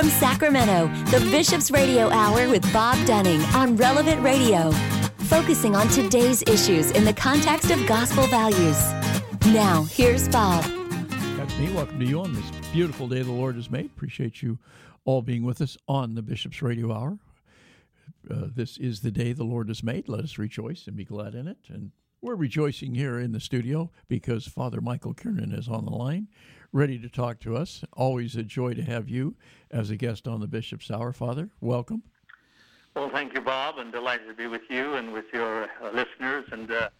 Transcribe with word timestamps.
From 0.00 0.08
Sacramento, 0.08 0.86
the 1.10 1.20
Bishop's 1.30 1.70
Radio 1.70 2.08
Hour 2.08 2.48
with 2.48 2.62
Bob 2.72 2.96
Dunning 3.06 3.42
on 3.54 3.76
Relevant 3.76 4.22
Radio, 4.22 4.70
focusing 5.28 5.76
on 5.76 5.88
today's 5.88 6.40
issues 6.44 6.90
in 6.92 7.04
the 7.04 7.12
context 7.12 7.70
of 7.70 7.86
gospel 7.86 8.26
values. 8.28 8.82
Now, 9.52 9.82
here's 9.90 10.26
Bob. 10.26 10.64
That's 11.36 11.54
me. 11.58 11.70
Welcome 11.74 12.00
to 12.00 12.06
you 12.06 12.18
on 12.22 12.32
this 12.32 12.50
beautiful 12.72 13.08
day 13.08 13.20
the 13.20 13.30
Lord 13.30 13.56
has 13.56 13.70
made. 13.70 13.90
Appreciate 13.94 14.40
you 14.40 14.58
all 15.04 15.20
being 15.20 15.42
with 15.42 15.60
us 15.60 15.76
on 15.86 16.14
the 16.14 16.22
Bishop's 16.22 16.62
Radio 16.62 16.90
Hour. 16.94 17.18
Uh, 18.30 18.46
this 18.56 18.78
is 18.78 19.00
the 19.00 19.10
day 19.10 19.34
the 19.34 19.44
Lord 19.44 19.68
has 19.68 19.82
made. 19.82 20.08
Let 20.08 20.24
us 20.24 20.38
rejoice 20.38 20.86
and 20.86 20.96
be 20.96 21.04
glad 21.04 21.34
in 21.34 21.46
it. 21.46 21.58
And 21.68 21.90
we're 22.22 22.36
rejoicing 22.36 22.94
here 22.94 23.18
in 23.18 23.32
the 23.32 23.40
studio 23.40 23.90
because 24.08 24.46
Father 24.46 24.80
Michael 24.80 25.12
Kiernan 25.12 25.52
is 25.52 25.68
on 25.68 25.84
the 25.84 25.92
line, 25.92 26.28
ready 26.72 26.98
to 26.98 27.08
talk 27.08 27.40
to 27.40 27.56
us. 27.56 27.84
Always 27.92 28.36
a 28.36 28.42
joy 28.42 28.74
to 28.74 28.82
have 28.82 29.08
you 29.08 29.36
as 29.70 29.90
a 29.90 29.96
guest 29.96 30.28
on 30.28 30.40
the 30.40 30.46
Bishop's 30.46 30.90
Hour. 30.90 31.12
Father, 31.12 31.50
welcome. 31.60 32.02
Well, 32.94 33.10
thank 33.10 33.34
you, 33.34 33.40
Bob, 33.40 33.78
and 33.78 33.92
delighted 33.92 34.28
to 34.28 34.34
be 34.34 34.46
with 34.46 34.62
you 34.68 34.94
and 34.94 35.12
with 35.12 35.26
your 35.32 35.64
uh, 35.82 35.90
listeners. 35.92 36.44
And 36.50 36.70
uh, 36.70 36.90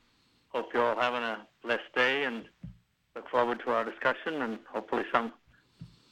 hope 0.49 0.73
you're 0.73 0.85
all 0.85 1.01
having 1.01 1.23
a 1.23 1.47
blessed 1.63 1.95
day 1.95 2.25
and 2.25 2.45
look 3.15 3.29
forward 3.29 3.61
to 3.65 3.71
our 3.73 3.85
discussion 3.85 4.43
and 4.43 4.59
hopefully 4.73 5.05
some 5.13 5.33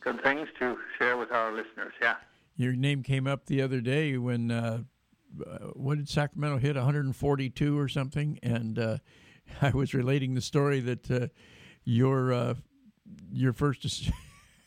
good 0.01 0.23
things 0.23 0.49
to 0.59 0.77
share 0.99 1.17
with 1.17 1.33
our 1.33 1.53
listeners. 1.53 1.93
Yeah. 2.01 2.17
Your 2.57 2.73
name 2.73 3.03
came 3.03 3.27
up 3.27 3.47
the 3.47 3.63
other 3.63 3.81
day 3.81 4.17
when 4.17 4.51
uh, 4.51 4.83
uh, 5.41 5.59
what 5.75 5.99
did 5.99 6.09
Sacramento 6.09 6.59
hit 6.59 6.77
142 6.77 7.79
or 7.79 7.89
something, 7.89 8.39
and 8.43 8.79
uh, 8.79 8.99
I 9.63 9.71
was 9.71 9.95
relating 9.95 10.35
the 10.35 10.41
story 10.41 10.81
that 10.81 11.11
uh, 11.11 11.29
your 11.85 12.33
uh, 12.33 12.55
your 13.33 13.53
first 13.53 14.11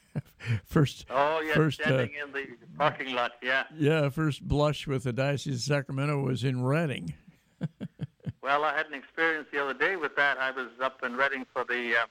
first 0.66 1.06
oh 1.10 1.42
yeah 1.42 1.54
first, 1.54 1.82
uh, 1.82 1.86
standing 1.86 2.12
in 2.24 2.32
the 2.32 2.48
parking 2.78 3.14
lot, 3.14 3.34
yeah, 3.42 3.64
yeah, 3.78 4.10
first 4.10 4.48
blush 4.48 4.88
with 4.88 5.04
the 5.04 5.14
Diocese 5.14 5.56
of 5.56 5.62
Sacramento 5.62 6.22
was 6.22 6.44
in 6.44 6.64
Redding. 6.64 7.14
well, 8.42 8.64
I 8.64 8.76
had 8.76 8.88
an 8.88 8.94
experience 8.94 9.48
the 9.52 9.64
other 9.64 9.74
day 9.74 9.96
with 9.96 10.16
that. 10.16 10.38
I 10.38 10.52
was 10.52 10.68
up 10.82 11.04
in 11.04 11.16
Redding 11.16 11.46
for 11.54 11.64
the 11.64 11.96
uh, 11.96 12.06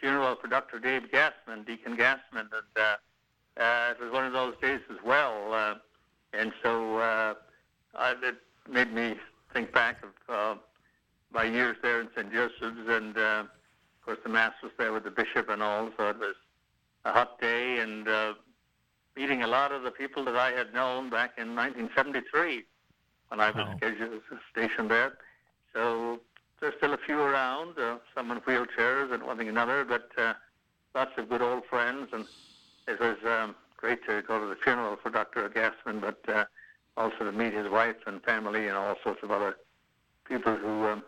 funeral 0.00 0.36
for 0.36 0.48
Dr. 0.48 0.78
Dave 0.78 1.04
Gassman, 1.12 1.66
Deacon 1.66 1.96
Gassman, 1.96 2.48
and 3.56 3.96
it 3.96 4.00
was 4.02 4.12
one 4.12 4.26
of 4.26 4.32
those 4.32 4.54
days 4.60 4.80
as 4.90 4.98
well. 5.04 5.78
and 6.32 6.52
so 6.62 6.98
uh, 6.98 7.34
it 8.22 8.36
made 8.68 8.92
me 8.92 9.14
think 9.52 9.72
back 9.72 10.02
of 10.02 10.10
uh, 10.28 10.58
my 11.32 11.44
years 11.44 11.76
there 11.82 12.00
in 12.00 12.08
St. 12.16 12.32
Joseph's, 12.32 12.88
and 12.88 13.16
uh, 13.16 13.44
of 14.04 14.06
course 14.06 14.18
the 14.22 14.28
mass 14.28 14.52
was 14.62 14.70
there 14.76 14.92
with 14.92 15.04
the 15.04 15.10
bishop 15.10 15.48
and 15.48 15.62
all, 15.62 15.90
so 15.96 16.10
it 16.10 16.18
was 16.18 16.34
a 17.06 17.12
hot 17.12 17.40
day, 17.40 17.78
and 17.78 18.06
uh, 18.06 18.34
meeting 19.16 19.42
a 19.42 19.46
lot 19.46 19.72
of 19.72 19.82
the 19.82 19.90
people 19.90 20.22
that 20.26 20.36
I 20.36 20.50
had 20.50 20.74
known 20.74 21.08
back 21.08 21.38
in 21.38 21.56
1973 21.56 22.64
when 23.28 23.40
I 23.40 23.46
was 23.46 23.56
wow. 23.56 23.74
scheduled, 23.78 24.20
stationed 24.50 24.90
there. 24.90 25.16
So 25.72 26.20
there's 26.60 26.74
still 26.76 26.92
a 26.92 26.98
few 26.98 27.18
around, 27.18 27.78
uh, 27.78 27.96
some 28.14 28.30
in 28.30 28.40
wheelchairs 28.42 29.10
and 29.10 29.22
one 29.22 29.38
thing 29.38 29.48
another, 29.48 29.86
but 29.86 30.10
uh, 30.18 30.34
lots 30.94 31.12
of 31.16 31.30
good 31.30 31.40
old 31.40 31.64
friends, 31.64 32.08
and 32.12 32.26
it 32.86 33.00
was 33.00 33.16
um, 33.24 33.54
great 33.78 34.04
to 34.06 34.20
go 34.20 34.38
to 34.38 34.46
the 34.46 34.56
funeral 34.56 34.98
for 35.02 35.08
Dr. 35.08 35.48
Gassman, 35.48 36.02
but 36.02 36.18
uh, 36.28 36.44
also 36.98 37.20
to 37.20 37.32
meet 37.32 37.54
his 37.54 37.70
wife 37.70 37.96
and 38.06 38.22
family 38.22 38.68
and 38.68 38.76
all 38.76 38.96
sorts 39.02 39.22
of 39.22 39.30
other 39.30 39.56
people 40.28 40.54
who 40.56 40.88
um, 40.88 41.02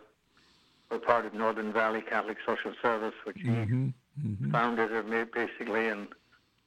were 0.89 0.99
part 0.99 1.25
of 1.25 1.33
Northern 1.33 1.73
Valley 1.73 2.01
Catholic 2.01 2.37
Social 2.45 2.73
Service, 2.81 3.13
which 3.23 3.37
mm-hmm. 3.37 3.87
he 4.19 4.27
mm-hmm. 4.27 4.51
founded 4.51 4.91
or 4.91 5.03
made 5.03 5.31
basically 5.31 5.87
and 5.87 6.07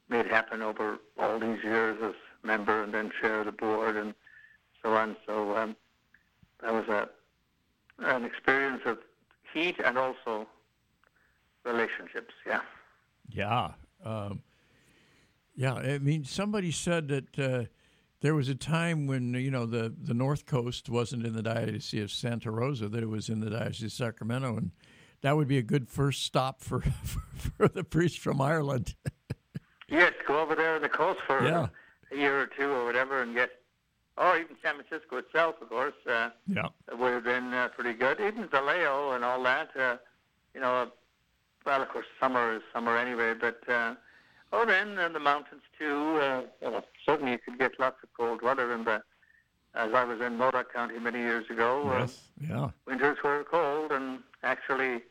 made 0.09 0.27
happen 0.27 0.61
over 0.61 0.99
all 1.17 1.39
these 1.39 1.63
years 1.63 1.97
as 2.03 2.13
member 2.43 2.83
and 2.83 2.93
then 2.93 3.11
chair 3.21 3.39
of 3.39 3.45
the 3.45 3.51
board 3.51 3.95
and 3.95 4.13
so 4.83 4.93
on. 4.93 5.15
So 5.25 5.55
um, 5.57 5.75
that 6.61 6.73
was 6.73 6.87
a 6.87 7.09
an 7.99 8.23
experience 8.25 8.81
of 8.85 8.97
heat 9.53 9.75
and 9.83 9.97
also 9.97 10.47
relationships. 11.63 12.33
Yeah. 12.47 12.61
Yeah. 13.29 13.71
Um, 14.03 14.41
yeah. 15.55 15.75
I 15.75 15.99
mean, 15.99 16.23
somebody 16.25 16.71
said 16.71 17.07
that. 17.09 17.39
Uh, 17.39 17.65
there 18.21 18.35
was 18.35 18.47
a 18.47 18.55
time 18.55 19.07
when 19.07 19.33
you 19.33 19.51
know 19.51 19.65
the 19.65 19.93
the 20.01 20.13
North 20.13 20.45
Coast 20.45 20.89
wasn't 20.89 21.25
in 21.25 21.33
the 21.33 21.41
Diocese 21.41 22.03
of 22.03 22.11
Santa 22.11 22.51
Rosa; 22.51 22.87
that 22.87 23.03
it 23.03 23.09
was 23.09 23.29
in 23.29 23.41
the 23.41 23.49
Diocese 23.49 23.83
of 23.83 23.91
Sacramento, 23.91 24.57
and 24.57 24.71
that 25.21 25.35
would 25.35 25.47
be 25.47 25.57
a 25.57 25.63
good 25.63 25.89
first 25.89 26.23
stop 26.23 26.61
for 26.61 26.81
for, 26.81 27.19
for 27.57 27.67
the 27.67 27.83
priest 27.83 28.19
from 28.19 28.39
Ireland. 28.39 28.95
yes, 29.89 30.13
go 30.27 30.39
over 30.39 30.55
there 30.55 30.75
on 30.75 30.81
the 30.81 30.89
coast 30.89 31.19
for 31.27 31.43
yeah. 31.43 31.67
a 32.11 32.15
year 32.15 32.41
or 32.41 32.47
two 32.47 32.69
or 32.69 32.85
whatever, 32.85 33.21
and 33.21 33.35
get, 33.35 33.49
or 34.17 34.37
even 34.37 34.55
San 34.63 34.75
Francisco 34.75 35.17
itself, 35.17 35.55
of 35.61 35.69
course. 35.69 35.93
Uh, 36.07 36.29
yeah, 36.47 36.67
would 36.97 37.13
have 37.13 37.23
been 37.23 37.53
uh, 37.53 37.69
pretty 37.69 37.93
good. 37.93 38.19
Even 38.21 38.47
Vallejo 38.47 39.11
and 39.11 39.25
all 39.25 39.41
that. 39.43 39.69
Uh, 39.77 39.97
you 40.53 40.61
know, 40.61 40.91
well, 41.65 41.81
of 41.81 41.89
course, 41.89 42.05
summer 42.19 42.55
is 42.55 42.61
summer 42.71 42.97
anyway, 42.97 43.33
but. 43.33 43.61
Oh, 44.53 44.65
then 44.65 44.97
in 44.97 45.13
the 45.13 45.19
mountains 45.19 45.61
too. 45.77 46.17
Uh, 46.17 46.41
well, 46.61 46.85
certainly 47.05 47.33
you 47.33 47.37
could 47.37 47.57
get 47.57 47.79
lots 47.79 47.97
of 48.03 48.09
cold 48.17 48.41
weather 48.41 48.73
in 48.73 48.83
the. 48.83 49.01
As 49.73 49.93
I 49.93 50.03
was 50.03 50.19
in 50.19 50.35
Modoc 50.35 50.73
County 50.73 50.99
many 50.99 51.19
years 51.19 51.49
ago, 51.49 51.89
uh, 51.89 51.99
yes, 51.99 52.19
uh, 52.43 52.45
yeah, 52.49 52.69
winters 52.85 53.17
were 53.23 53.45
cold, 53.49 53.93
and 53.93 54.19
actually, 54.43 55.01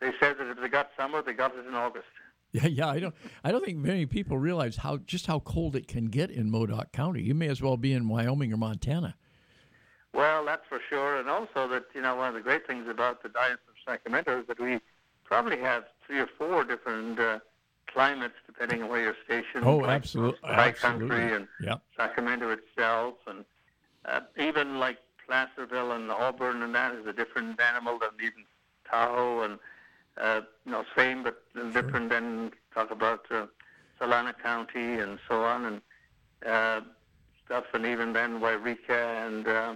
they 0.00 0.12
said 0.18 0.38
that 0.38 0.46
if 0.50 0.58
they 0.58 0.68
got 0.68 0.88
summer, 0.96 1.20
they 1.20 1.34
got 1.34 1.54
it 1.54 1.66
in 1.66 1.74
August. 1.74 2.06
Yeah, 2.52 2.66
yeah. 2.66 2.88
I 2.88 2.98
don't. 2.98 3.14
I 3.44 3.52
don't 3.52 3.64
think 3.64 3.76
many 3.78 4.06
people 4.06 4.38
realize 4.38 4.76
how 4.76 4.96
just 4.96 5.26
how 5.26 5.40
cold 5.40 5.76
it 5.76 5.86
can 5.86 6.06
get 6.06 6.30
in 6.30 6.50
Modoc 6.50 6.92
County. 6.92 7.22
You 7.22 7.34
may 7.34 7.48
as 7.48 7.60
well 7.60 7.76
be 7.76 7.92
in 7.92 8.08
Wyoming 8.08 8.52
or 8.52 8.56
Montana. 8.56 9.16
Well, 10.14 10.44
that's 10.44 10.66
for 10.66 10.80
sure, 10.88 11.16
and 11.16 11.28
also 11.28 11.68
that 11.68 11.84
you 11.94 12.00
know 12.00 12.16
one 12.16 12.28
of 12.28 12.34
the 12.34 12.40
great 12.40 12.66
things 12.66 12.88
about 12.88 13.22
the 13.22 13.28
Diocese 13.28 13.58
of 13.68 13.74
Sacramento 13.86 14.40
is 14.40 14.46
that 14.48 14.58
we 14.58 14.80
probably 15.24 15.58
have 15.58 15.84
three 16.06 16.18
or 16.20 16.26
four 16.38 16.64
different 16.64 17.20
uh, 17.20 17.38
climates 17.92 18.34
depending 18.46 18.82
on 18.82 18.88
where 18.88 19.02
you're 19.02 19.16
stationed. 19.24 19.64
Oh, 19.64 19.78
like 19.78 19.90
absolutely. 19.90 20.48
High 20.48 20.72
country 20.72 21.34
and 21.34 21.48
yep. 21.60 21.82
Sacramento 21.96 22.50
itself, 22.50 23.14
and 23.26 23.44
uh, 24.04 24.20
even 24.38 24.78
like 24.78 24.98
Placerville 25.26 25.92
and 25.92 26.10
Auburn, 26.10 26.62
and 26.62 26.74
that 26.74 26.94
is 26.94 27.06
a 27.06 27.12
different 27.12 27.60
animal 27.60 27.98
than 27.98 28.10
even 28.20 28.44
Tahoe, 28.88 29.42
and 29.42 29.58
uh, 30.20 30.40
you 30.64 30.72
know, 30.72 30.84
same 30.96 31.22
but 31.22 31.42
sure. 31.54 31.70
different 31.70 32.10
than 32.10 32.52
talk 32.74 32.90
about 32.90 33.26
uh, 33.30 33.46
Solano 33.98 34.32
County 34.32 34.98
and 34.98 35.18
so 35.28 35.42
on, 35.44 35.64
and 35.64 35.80
uh, 36.46 36.80
stuff, 37.44 37.64
and 37.74 37.86
even 37.86 38.12
then 38.12 38.40
Yreka 38.40 39.26
and 39.26 39.46
uh, 39.46 39.74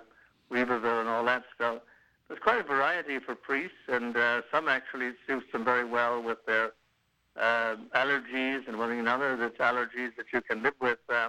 Weaverville 0.50 1.00
and 1.00 1.08
all 1.08 1.24
that 1.24 1.44
stuff. 1.54 1.78
There's 2.28 2.40
quite 2.40 2.60
a 2.60 2.64
variety 2.64 3.18
for 3.18 3.34
priests, 3.34 3.76
and 3.88 4.16
uh, 4.16 4.42
some 4.50 4.68
actually 4.68 5.12
suits 5.26 5.46
them 5.52 5.64
very 5.64 5.84
well 5.84 6.22
with 6.22 6.38
their 6.46 6.72
allergies 9.20 9.32
and 9.32 9.40
one 9.40 9.50
thing 9.50 9.54
another 9.54 9.54
that's 9.56 9.76
allergies 9.76 10.16
that 10.16 10.26
you 10.32 10.40
can 10.40 10.62
live 10.62 10.74
with 10.80 10.98
uh, 11.08 11.28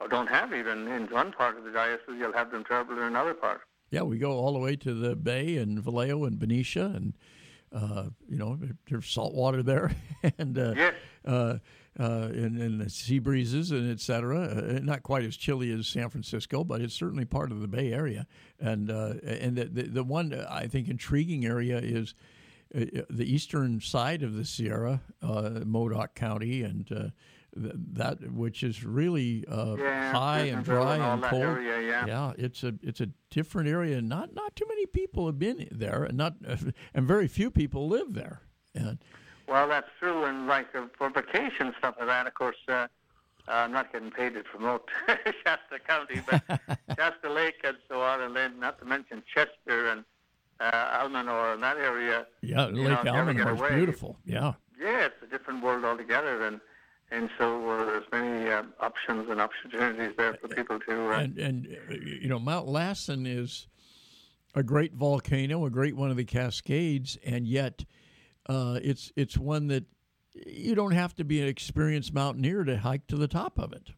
or 0.00 0.08
don't 0.08 0.28
have 0.28 0.52
even 0.52 0.88
in 0.88 1.06
one 1.06 1.32
part 1.32 1.56
of 1.56 1.64
the 1.64 1.70
diocese, 1.70 2.16
you'll 2.18 2.32
have 2.32 2.50
them 2.50 2.64
terrible 2.64 2.96
in 2.96 3.04
another 3.04 3.34
part. 3.34 3.60
Yeah, 3.90 4.02
we 4.02 4.18
go 4.18 4.32
all 4.32 4.52
the 4.52 4.58
way 4.58 4.76
to 4.76 4.94
the 4.94 5.14
Bay 5.14 5.56
and 5.56 5.78
Vallejo 5.78 6.24
and 6.24 6.38
Benicia, 6.38 6.86
and 6.86 7.14
uh, 7.72 8.04
you 8.28 8.36
know 8.36 8.58
there's 8.88 9.06
salt 9.06 9.34
water 9.34 9.62
there, 9.62 9.92
and 10.38 10.58
uh, 10.58 10.74
yes. 10.76 10.94
uh, 11.24 11.58
uh, 12.00 12.28
and, 12.32 12.58
and 12.58 12.80
the 12.80 12.90
sea 12.90 13.20
breezes 13.20 13.70
and 13.70 13.90
etc. 13.90 14.42
Uh, 14.42 14.80
not 14.82 15.02
quite 15.02 15.24
as 15.24 15.36
chilly 15.36 15.70
as 15.70 15.86
San 15.86 16.10
Francisco, 16.10 16.64
but 16.64 16.80
it's 16.80 16.94
certainly 16.94 17.24
part 17.24 17.52
of 17.52 17.60
the 17.60 17.68
Bay 17.68 17.92
Area. 17.92 18.26
And 18.58 18.90
uh, 18.90 19.14
and 19.24 19.56
the, 19.56 19.66
the, 19.66 19.82
the 19.82 20.04
one 20.04 20.34
I 20.50 20.66
think 20.66 20.88
intriguing 20.88 21.46
area 21.46 21.78
is 21.78 22.14
the 22.74 23.24
eastern 23.24 23.80
side 23.80 24.22
of 24.22 24.34
the 24.34 24.44
Sierra, 24.44 25.00
uh, 25.22 25.60
Modoc 25.64 26.14
County, 26.14 26.62
and 26.62 26.90
uh, 26.90 27.08
th- 27.60 27.74
that 27.92 28.32
which 28.32 28.64
is 28.64 28.84
really 28.84 29.44
uh, 29.48 29.76
yeah, 29.78 30.12
high 30.12 30.40
and 30.40 30.64
dry 30.64 30.96
and, 30.96 31.22
and 31.22 31.22
cold. 31.22 31.42
Area, 31.42 31.80
yeah. 31.80 32.06
yeah, 32.06 32.32
it's 32.36 32.64
a 32.64 32.74
it's 32.82 33.00
a 33.00 33.08
different 33.30 33.68
area. 33.68 34.02
Not 34.02 34.34
not 34.34 34.56
too 34.56 34.66
many 34.68 34.86
people 34.86 35.26
have 35.26 35.38
been 35.38 35.68
there, 35.70 36.04
and 36.04 36.16
not 36.16 36.34
and 36.94 37.06
very 37.06 37.28
few 37.28 37.50
people 37.50 37.88
live 37.88 38.12
there. 38.12 38.42
And, 38.74 38.98
well, 39.46 39.68
that's 39.68 39.88
true, 40.00 40.24
and 40.24 40.48
like 40.48 40.66
for 40.72 41.10
vacation 41.10 41.74
stuff 41.78 41.94
like 41.98 42.08
that, 42.08 42.26
of 42.26 42.34
course. 42.34 42.56
I'm 43.46 43.72
not 43.72 43.92
getting 43.92 44.10
paid 44.10 44.32
to 44.32 44.42
promote 44.42 44.88
Shasta 45.06 45.78
County, 45.86 46.22
but 46.26 46.42
Shasta 46.98 47.30
Lake 47.30 47.56
and 47.62 47.76
so 47.90 48.00
on, 48.00 48.22
and 48.22 48.34
then 48.34 48.58
not 48.58 48.78
to 48.78 48.86
mention 48.86 49.22
Chester 49.34 49.88
and 49.88 50.02
uh, 50.60 51.00
Almanor 51.02 51.54
and 51.54 51.62
that 51.62 51.76
area. 51.76 52.26
Yeah, 52.42 52.66
Lake 52.66 52.98
Almanor 53.06 53.54
is 53.54 53.74
beautiful. 53.74 54.18
Yeah. 54.24 54.54
Yeah, 54.80 55.06
it's 55.06 55.22
a 55.22 55.26
different 55.26 55.62
world 55.62 55.84
altogether, 55.84 56.46
and 56.46 56.60
and 57.10 57.30
so 57.38 57.70
uh, 57.70 57.84
there's 57.84 58.04
many 58.12 58.50
uh, 58.50 58.64
options 58.80 59.30
and 59.30 59.40
opportunities 59.40 60.14
there 60.16 60.34
for 60.34 60.48
people 60.48 60.80
to. 60.80 61.12
Uh, 61.12 61.18
and 61.18 61.38
and 61.38 61.78
uh, 61.88 61.94
you 61.94 62.28
know, 62.28 62.38
Mount 62.38 62.66
Lassen 62.66 63.26
is 63.26 63.68
a 64.54 64.62
great 64.62 64.94
volcano, 64.94 65.64
a 65.64 65.70
great 65.70 65.96
one 65.96 66.10
of 66.10 66.16
the 66.16 66.24
Cascades, 66.24 67.16
and 67.24 67.46
yet 67.46 67.84
uh, 68.46 68.78
it's 68.82 69.12
it's 69.16 69.38
one 69.38 69.68
that 69.68 69.84
you 70.34 70.74
don't 70.74 70.92
have 70.92 71.14
to 71.14 71.24
be 71.24 71.40
an 71.40 71.46
experienced 71.46 72.12
mountaineer 72.12 72.64
to 72.64 72.78
hike 72.78 73.06
to 73.06 73.16
the 73.16 73.28
top 73.28 73.58
of 73.58 73.72
it. 73.72 73.90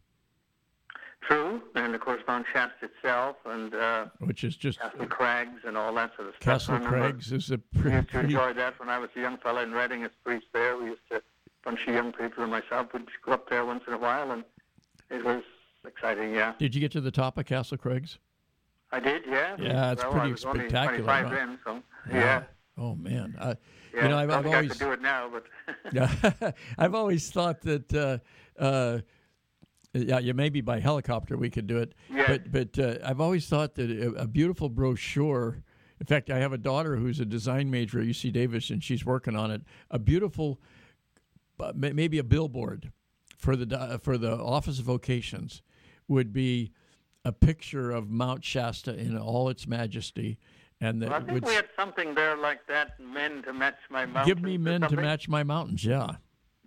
True, 1.21 1.61
and 1.75 1.93
of 1.93 2.01
course 2.01 2.21
Mount 2.27 2.45
Shasta 2.53 2.85
itself, 2.85 3.37
and 3.45 3.73
uh, 3.73 4.05
which 4.19 4.43
is 4.43 4.55
just 4.55 4.79
Castle 4.79 5.07
Crags 5.07 5.61
and 5.65 5.75
all 5.75 5.93
that 5.95 6.15
sort 6.15 6.29
of 6.29 6.35
stuff. 6.35 6.43
Castle 6.43 6.79
Crags 6.79 7.31
is 7.31 7.51
a 7.51 7.57
pretty. 7.57 7.89
We 7.89 7.95
used 7.95 8.09
to 8.11 8.19
enjoy 8.19 8.53
that 8.53 8.79
when 8.79 8.87
I 8.87 8.97
was 8.97 9.09
a 9.15 9.19
young 9.19 9.37
fellow 9.37 9.61
in 9.61 9.73
Redding 9.73 10.03
as 10.03 10.11
priest 10.23 10.45
there. 10.53 10.77
We 10.77 10.85
used 10.85 11.01
to, 11.09 11.17
a 11.17 11.21
bunch 11.65 11.79
of 11.87 11.93
young 11.93 12.13
people 12.13 12.43
and 12.43 12.51
myself 12.51 12.93
would 12.93 13.09
go 13.25 13.33
up 13.33 13.49
there 13.49 13.65
once 13.65 13.83
in 13.87 13.93
a 13.93 13.97
while, 13.97 14.31
and 14.31 14.43
it 15.09 15.25
was 15.25 15.43
exciting. 15.85 16.33
Yeah. 16.33 16.53
Did 16.59 16.75
you 16.75 16.79
get 16.79 16.91
to 16.93 17.01
the 17.01 17.11
top 17.11 17.37
of 17.37 17.45
Castle 17.45 17.77
Crags? 17.77 18.19
I 18.91 18.99
did. 18.99 19.23
Yeah. 19.27 19.57
Yeah, 19.59 19.91
it's 19.91 20.03
well, 20.03 20.13
pretty 20.13 20.31
I 20.31 20.35
spectacular. 20.35 21.11
Only 21.11 21.23
25 21.23 21.25
huh? 21.25 21.35
then, 21.35 21.59
so 21.65 21.83
yeah. 22.09 22.43
Oh 22.77 22.95
man, 22.95 23.35
uh, 23.39 23.55
Yeah, 23.93 24.03
you 24.03 24.09
know 24.09 24.17
I've, 24.17 24.29
I 24.29 24.37
I've 24.37 24.47
I 24.47 24.55
always 24.55 24.77
do 24.77 24.91
it 24.91 25.01
now, 25.01 25.29
but 25.29 25.45
Yeah, 25.91 26.51
I've 26.77 26.95
always 26.95 27.29
thought 27.31 27.61
that. 27.61 27.93
Uh, 27.93 28.19
uh, 28.61 28.99
yeah, 29.93 30.19
yeah, 30.19 30.33
maybe 30.33 30.61
by 30.61 30.79
helicopter 30.79 31.37
we 31.37 31.49
could 31.49 31.67
do 31.67 31.77
it. 31.77 31.93
Yeah. 32.13 32.25
But 32.27 32.51
but 32.51 32.79
uh, 32.79 32.97
I've 33.03 33.21
always 33.21 33.47
thought 33.47 33.75
that 33.75 33.89
a, 33.89 34.09
a 34.13 34.27
beautiful 34.27 34.69
brochure. 34.69 35.63
In 35.99 36.05
fact, 36.05 36.29
I 36.29 36.37
have 36.37 36.53
a 36.53 36.57
daughter 36.59 36.97
who's 36.97 37.19
a 37.19 37.25
design 37.25 37.71
major 37.71 37.99
at 37.99 38.05
UC 38.05 38.31
Davis, 38.31 38.69
and 38.69 38.83
she's 38.83 39.03
working 39.05 39.35
on 39.35 39.49
it. 39.49 39.61
A 39.89 39.97
beautiful, 39.97 40.59
uh, 41.59 41.71
maybe 41.75 42.19
a 42.19 42.23
billboard 42.23 42.91
for 43.37 43.55
the 43.55 43.65
di- 43.65 43.97
for 43.97 44.17
the 44.17 44.37
Office 44.37 44.77
of 44.79 44.85
Vocations 44.85 45.63
would 46.07 46.31
be 46.31 46.71
a 47.25 47.31
picture 47.31 47.91
of 47.91 48.09
Mount 48.09 48.43
Shasta 48.43 48.95
in 48.95 49.17
all 49.17 49.49
its 49.49 49.67
majesty, 49.67 50.37
and 50.79 51.01
that 51.01 51.11
I 51.11 51.19
think 51.19 51.31
would 51.31 51.45
we 51.45 51.55
had 51.55 51.67
something 51.75 52.13
there 52.13 52.37
like 52.37 52.67
that. 52.67 52.99
Men 52.99 53.41
to 53.43 53.53
match 53.53 53.77
my 53.89 54.05
mountains. 54.05 54.27
give 54.27 54.43
me 54.43 54.57
men 54.57 54.81
to 54.81 54.95
match 54.95 55.27
my 55.27 55.43
mountains. 55.43 55.83
Yeah. 55.83 56.17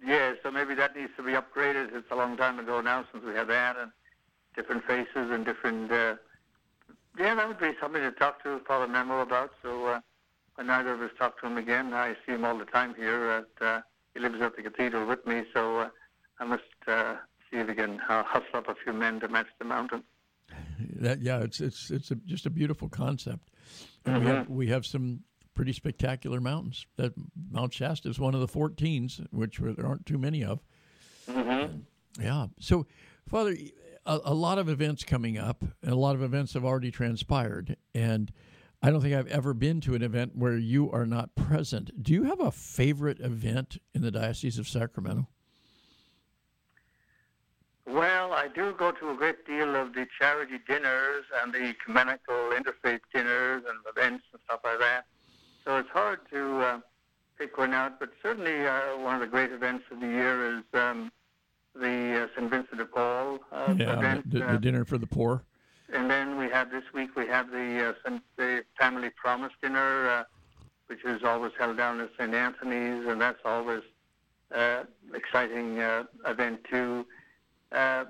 Yeah, 0.05 0.35
so 0.43 0.50
maybe 0.50 0.75
that 0.75 0.97
needs 0.97 1.12
to 1.17 1.23
be 1.23 1.32
upgraded. 1.32 1.94
It's 1.94 2.11
a 2.11 2.17
long 2.17 2.37
time 2.37 2.58
ago 2.58 2.81
now 2.81 3.05
since 3.12 3.25
we 3.25 3.35
had 3.35 3.49
that, 3.49 3.76
and 3.76 3.91
different 4.56 4.85
faces 4.85 5.31
and 5.31 5.44
different. 5.44 5.93
Uh, 5.93 6.14
yeah, 7.19 7.35
that 7.35 7.49
would 7.49 7.58
be 7.58 7.73
something 7.81 8.00
to 8.00 8.12
talk 8.12 8.43
to 8.44 8.61
Father 8.67 8.88
Memo 8.88 9.20
about. 9.20 9.50
So 9.62 9.87
uh, 9.87 10.00
when 10.55 10.69
neither 10.69 10.94
of 10.94 11.02
us 11.02 11.11
talk 11.19 11.41
to 11.41 11.47
him 11.47 11.58
again, 11.58 11.93
I 11.93 12.14
see 12.25 12.32
him 12.32 12.44
all 12.44 12.56
the 12.56 12.64
time 12.64 12.94
here. 12.94 13.31
At 13.61 13.67
uh, 13.67 13.81
he 14.14 14.20
lives 14.20 14.41
at 14.41 14.56
the 14.56 14.62
cathedral 14.62 15.06
with 15.06 15.26
me, 15.26 15.44
so 15.52 15.81
uh, 15.81 15.88
I 16.38 16.44
must 16.44 16.62
uh, 16.87 17.17
see 17.50 17.58
if 17.58 17.67
we 17.67 17.75
can 17.75 18.00
uh, 18.08 18.23
hustle 18.25 18.56
up 18.56 18.69
a 18.69 18.75
few 18.75 18.93
men 18.93 19.20
to 19.20 19.29
match 19.29 19.49
the 19.58 19.64
mountain. 19.64 20.03
That 20.96 21.20
yeah, 21.20 21.41
it's 21.41 21.61
it's 21.61 21.91
it's 21.91 22.11
a, 22.11 22.14
just 22.14 22.46
a 22.46 22.50
beautiful 22.50 22.88
concept, 22.88 23.50
and 24.05 24.25
we 24.25 24.26
have 24.31 24.49
we 24.49 24.67
have 24.69 24.87
some 24.87 25.20
pretty 25.60 25.72
spectacular 25.74 26.40
mountains. 26.40 26.86
That 26.96 27.12
Mount 27.52 27.74
Shasta 27.74 28.08
is 28.08 28.18
one 28.18 28.32
of 28.34 28.40
the 28.40 28.48
14s, 28.48 29.26
which 29.30 29.58
there 29.58 29.84
aren't 29.84 30.06
too 30.06 30.16
many 30.16 30.42
of. 30.42 30.62
Mm-hmm. 31.28 31.80
Yeah. 32.18 32.46
So, 32.58 32.86
Father, 33.28 33.54
a, 34.06 34.20
a 34.24 34.32
lot 34.32 34.56
of 34.56 34.70
events 34.70 35.04
coming 35.04 35.36
up, 35.36 35.62
and 35.82 35.92
a 35.92 35.96
lot 35.96 36.14
of 36.14 36.22
events 36.22 36.54
have 36.54 36.64
already 36.64 36.90
transpired, 36.90 37.76
and 37.94 38.32
I 38.82 38.88
don't 38.88 39.02
think 39.02 39.14
I've 39.14 39.26
ever 39.26 39.52
been 39.52 39.82
to 39.82 39.94
an 39.94 40.00
event 40.00 40.34
where 40.34 40.56
you 40.56 40.90
are 40.92 41.04
not 41.04 41.34
present. 41.34 42.02
Do 42.02 42.14
you 42.14 42.22
have 42.22 42.40
a 42.40 42.50
favorite 42.50 43.20
event 43.20 43.76
in 43.92 44.00
the 44.00 44.10
Diocese 44.10 44.58
of 44.58 44.66
Sacramento? 44.66 45.28
Well, 47.86 48.32
I 48.32 48.48
do 48.48 48.74
go 48.78 48.92
to 48.92 49.10
a 49.10 49.14
great 49.14 49.44
deal 49.44 49.76
of 49.76 49.92
the 49.92 50.06
charity 50.18 50.58
dinners 50.66 51.26
and 51.42 51.52
the 51.52 51.62
ecumenical 51.62 52.48
interfaith 52.56 53.00
dinners 53.12 53.62
and 53.68 53.78
events 53.94 54.24
and 54.32 54.40
stuff 54.46 54.60
like 54.64 54.78
that. 54.78 55.04
So 55.64 55.76
it's 55.76 55.88
hard 55.90 56.20
to 56.32 56.58
uh, 56.60 56.80
pick 57.38 57.58
one 57.58 57.74
out, 57.74 58.00
but 58.00 58.10
certainly 58.22 58.66
uh, 58.66 58.98
one 58.98 59.14
of 59.14 59.20
the 59.20 59.26
great 59.26 59.52
events 59.52 59.84
of 59.90 60.00
the 60.00 60.06
year 60.06 60.58
is 60.58 60.64
um, 60.74 61.12
the 61.74 62.24
uh, 62.24 62.26
St. 62.36 62.50
Vincent 62.50 62.78
de 62.78 62.84
Paul 62.86 63.38
uh, 63.52 63.74
Yeah, 63.78 63.98
event. 63.98 64.30
the, 64.30 64.46
uh, 64.46 64.52
the 64.52 64.58
dinner 64.58 64.84
for 64.84 64.98
the 64.98 65.06
poor. 65.06 65.42
and 65.92 66.10
then 66.10 66.38
we 66.38 66.48
have 66.48 66.70
this 66.70 66.84
week 66.94 67.14
we 67.16 67.26
have 67.26 67.50
the 67.50 67.94
uh, 68.06 68.18
the 68.36 68.64
Family 68.78 69.10
Promise 69.10 69.52
Dinner, 69.62 70.08
uh, 70.08 70.24
which 70.86 71.04
is 71.04 71.22
always 71.22 71.52
held 71.58 71.76
down 71.76 72.00
at 72.00 72.10
St. 72.18 72.34
Anthony's, 72.34 73.06
and 73.06 73.20
that's 73.20 73.40
always 73.44 73.82
uh, 74.54 74.84
exciting 75.14 75.78
uh, 75.78 76.04
event 76.26 76.64
too. 76.64 77.06
Uh, 77.70 78.04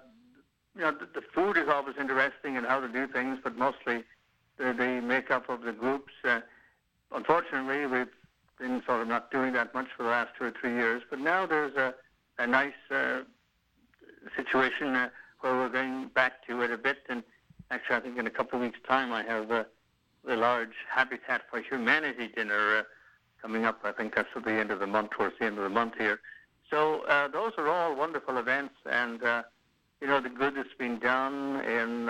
you 0.77 0.83
know, 0.83 0.93
the, 0.93 1.07
the 1.21 1.27
food 1.35 1.57
is 1.59 1.69
always 1.69 1.97
interesting 1.99 2.57
and 2.57 2.65
how 2.65 2.81
to 2.81 2.89
do 2.89 3.07
things, 3.09 3.39
but 3.43 3.57
mostly 3.59 4.05
the, 4.57 4.73
the 4.73 5.01
makeup 5.03 5.49
of 5.51 5.63
the 5.63 5.73
groups. 5.73 6.13
Unfortunately, 7.13 7.87
we've 7.87 8.09
been 8.59 8.83
sort 8.87 9.03
of 9.03 9.09
not 9.09 9.31
doing 9.31 9.53
that 9.55 9.75
much 9.75 9.89
for 9.97 10.05
the 10.05 10.09
last 10.11 10.31
two 10.39 10.45
or 10.45 10.53
three 10.61 10.75
years, 10.75 11.03
but 11.11 11.19
now 11.19 11.47
there's 11.47 11.75
a, 11.77 11.95
a 12.39 12.47
nice 12.47 12.73
uh, 12.91 13.21
situation 14.37 14.95
uh, 14.95 15.09
where 15.41 15.55
we're 15.55 15.69
going 15.69 16.09
back 16.15 16.47
to 16.47 16.61
it 16.63 16.71
a 16.71 16.79
bit. 16.79 16.99
And 17.09 17.23
actually, 17.71 17.97
I 17.97 18.01
think 18.01 18.19
in 18.19 18.27
a 18.27 18.31
couple 18.31 18.59
of 18.59 18.65
weeks' 18.65 18.79
time, 18.87 19.13
I 19.13 19.23
have 19.25 19.51
uh, 19.51 19.65
the 20.25 20.37
large 20.37 20.75
Habitat 20.89 21.43
for 21.51 21.61
Humanity 21.61 22.29
dinner 22.29 22.79
uh, 22.79 22.83
coming 23.41 23.65
up. 23.65 23.81
I 23.85 23.93
think 23.93 24.15
that's 24.15 24.29
at 24.37 24.45
the 24.45 24.53
end 24.53 24.71
of 24.71 24.79
the 24.79 24.87
month, 24.87 25.11
towards 25.11 25.35
the 25.39 25.47
end 25.47 25.57
of 25.59 25.65
the 25.65 25.71
month 25.71 25.95
here. 25.99 26.21
So 26.71 27.01
uh, 27.09 27.29
those 27.29 27.53
are 27.59 27.69
all 27.69 27.97
wonderful 27.97 28.39
events, 28.39 28.75
and 28.89 29.23
uh, 29.23 29.43
you 30.01 30.07
know 30.07 30.21
the 30.21 30.29
good 30.29 30.55
that's 30.55 30.75
been 30.79 30.99
done 31.01 31.61
in, 31.65 32.09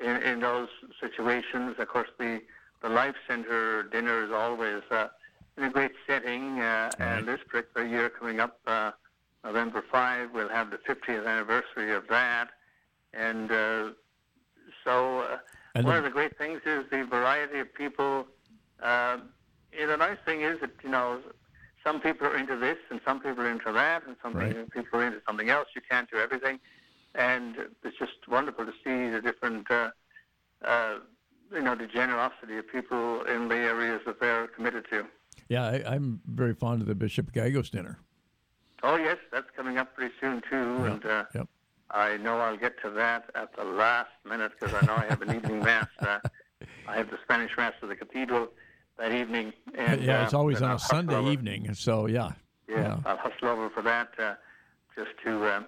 in 0.00 0.22
in 0.22 0.40
those 0.40 0.68
situations. 1.00 1.76
Of 1.78 1.86
course, 1.88 2.08
the 2.18 2.40
the 2.82 2.88
Life 2.88 3.14
Center 3.28 3.84
dinner 3.84 4.24
is 4.24 4.30
always 4.32 4.82
uh, 4.90 5.08
in 5.56 5.64
a 5.64 5.70
great 5.70 5.92
setting, 6.06 6.60
uh, 6.60 6.92
and 6.98 7.26
this 7.28 7.40
particular 7.48 7.86
year 7.86 8.08
coming 8.10 8.40
up, 8.40 8.58
uh, 8.66 8.90
November 9.44 9.84
5, 9.90 10.30
we'll 10.32 10.48
have 10.48 10.70
the 10.70 10.78
50th 10.78 11.26
anniversary 11.26 11.92
of 11.94 12.06
that, 12.08 12.50
and 13.14 13.50
uh, 13.50 13.90
so 14.84 15.20
uh, 15.20 15.38
And 15.74 15.84
one 15.86 15.94
the- 15.94 15.98
of 15.98 16.04
the 16.04 16.10
great 16.10 16.36
things 16.38 16.60
is 16.66 16.84
the 16.90 17.04
variety 17.04 17.58
of 17.60 17.72
people. 17.74 18.26
Uh, 18.82 19.18
and 19.78 19.90
the 19.90 19.96
nice 19.96 20.18
thing 20.26 20.42
is 20.42 20.60
that 20.60 20.70
you 20.82 20.90
know 20.90 21.20
some 21.84 22.00
people 22.00 22.26
are 22.26 22.36
into 22.36 22.56
this 22.56 22.78
and 22.90 23.00
some 23.06 23.20
people 23.20 23.42
are 23.44 23.50
into 23.50 23.72
that 23.72 24.06
and 24.06 24.16
some 24.22 24.34
Right. 24.34 24.70
people 24.70 25.00
are 25.00 25.06
into 25.06 25.20
something 25.26 25.50
else. 25.50 25.68
You 25.74 25.82
can't 25.88 26.10
do 26.10 26.18
everything, 26.18 26.58
and 27.14 27.56
it's 27.84 27.96
just 27.98 28.26
wonderful 28.28 28.66
to 28.66 28.72
see 28.84 29.10
the 29.10 29.20
different. 29.20 29.70
Uh, 29.70 29.90
uh, 30.64 30.98
you 31.52 31.62
know 31.62 31.74
the 31.74 31.86
generosity 31.86 32.56
of 32.58 32.68
people 32.70 33.22
in 33.24 33.48
the 33.48 33.56
areas 33.56 34.00
that 34.06 34.20
they're 34.20 34.46
committed 34.48 34.86
to. 34.90 35.04
Yeah, 35.48 35.64
I, 35.64 35.94
I'm 35.94 36.20
very 36.26 36.54
fond 36.54 36.82
of 36.82 36.88
the 36.88 36.94
Bishop 36.94 37.32
Gallegos 37.32 37.70
dinner. 37.70 37.98
Oh 38.82 38.96
yes, 38.96 39.18
that's 39.32 39.46
coming 39.56 39.78
up 39.78 39.94
pretty 39.94 40.14
soon 40.20 40.42
too, 40.50 40.84
and 40.84 41.04
uh, 41.04 41.24
Yep. 41.34 41.48
I 41.90 42.16
know 42.16 42.38
I'll 42.38 42.56
get 42.56 42.80
to 42.82 42.90
that 42.90 43.26
at 43.34 43.54
the 43.54 43.64
last 43.64 44.10
minute 44.28 44.52
because 44.58 44.74
I 44.74 44.84
know 44.86 44.94
I 44.94 45.04
have 45.06 45.20
an 45.22 45.34
evening 45.34 45.60
mass. 45.64 45.88
Uh, 46.00 46.18
I 46.88 46.96
have 46.96 47.10
the 47.10 47.18
Spanish 47.22 47.50
mass 47.56 47.74
of 47.82 47.88
the 47.90 47.96
cathedral 47.96 48.48
that 48.98 49.12
evening, 49.12 49.52
and 49.76 50.02
yeah, 50.02 50.24
it's 50.24 50.34
uh, 50.34 50.38
always 50.38 50.56
then 50.60 50.64
on 50.64 50.70
I'll 50.72 50.76
a 50.76 50.80
Sunday 50.80 51.14
over- 51.16 51.30
evening. 51.30 51.74
So 51.74 52.06
yeah, 52.06 52.32
Yeah, 52.68 52.98
I'll 53.04 53.16
hustle 53.18 53.48
over 53.48 53.68
for 53.70 53.82
that 53.82 54.08
uh, 54.18 54.34
just 54.96 55.10
to 55.24 55.44
uh, 55.44 55.62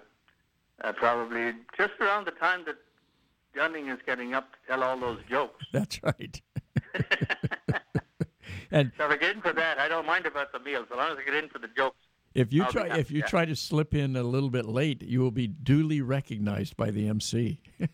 uh, 0.83 0.91
probably 0.93 1.53
just 1.77 1.93
around 2.01 2.25
the 2.25 2.31
time 2.31 2.63
that 2.65 2.75
Dunning 3.55 3.87
is 3.87 3.99
getting 4.05 4.33
up 4.33 4.51
to 4.51 4.57
tell 4.67 4.83
all 4.83 4.97
those 4.97 5.19
jokes. 5.29 5.65
that's 5.71 6.01
right. 6.03 6.41
and 8.71 8.91
So 8.97 9.05
if 9.05 9.11
I 9.11 9.17
get 9.17 9.35
in 9.35 9.41
for 9.41 9.53
that, 9.53 9.79
I 9.79 9.87
don't 9.87 10.05
mind 10.05 10.25
about 10.25 10.51
the 10.51 10.59
meals, 10.59 10.87
as 10.91 10.97
long 10.97 11.11
as 11.11 11.17
I 11.17 11.23
get 11.23 11.43
in 11.43 11.49
for 11.49 11.59
the 11.59 11.69
jokes. 11.75 11.97
if 12.33 12.51
you 12.51 12.63
I'll 12.63 12.71
try 12.71 12.97
if 12.97 13.11
you 13.11 13.21
try 13.21 13.45
to 13.45 13.55
slip 13.55 13.93
in 13.93 14.15
a 14.15 14.23
little 14.23 14.49
bit 14.49 14.65
late, 14.65 15.01
you 15.01 15.21
will 15.21 15.31
be 15.31 15.47
duly 15.47 16.01
recognized 16.01 16.75
by 16.77 16.91
the 16.91 17.07
MC. 17.07 17.61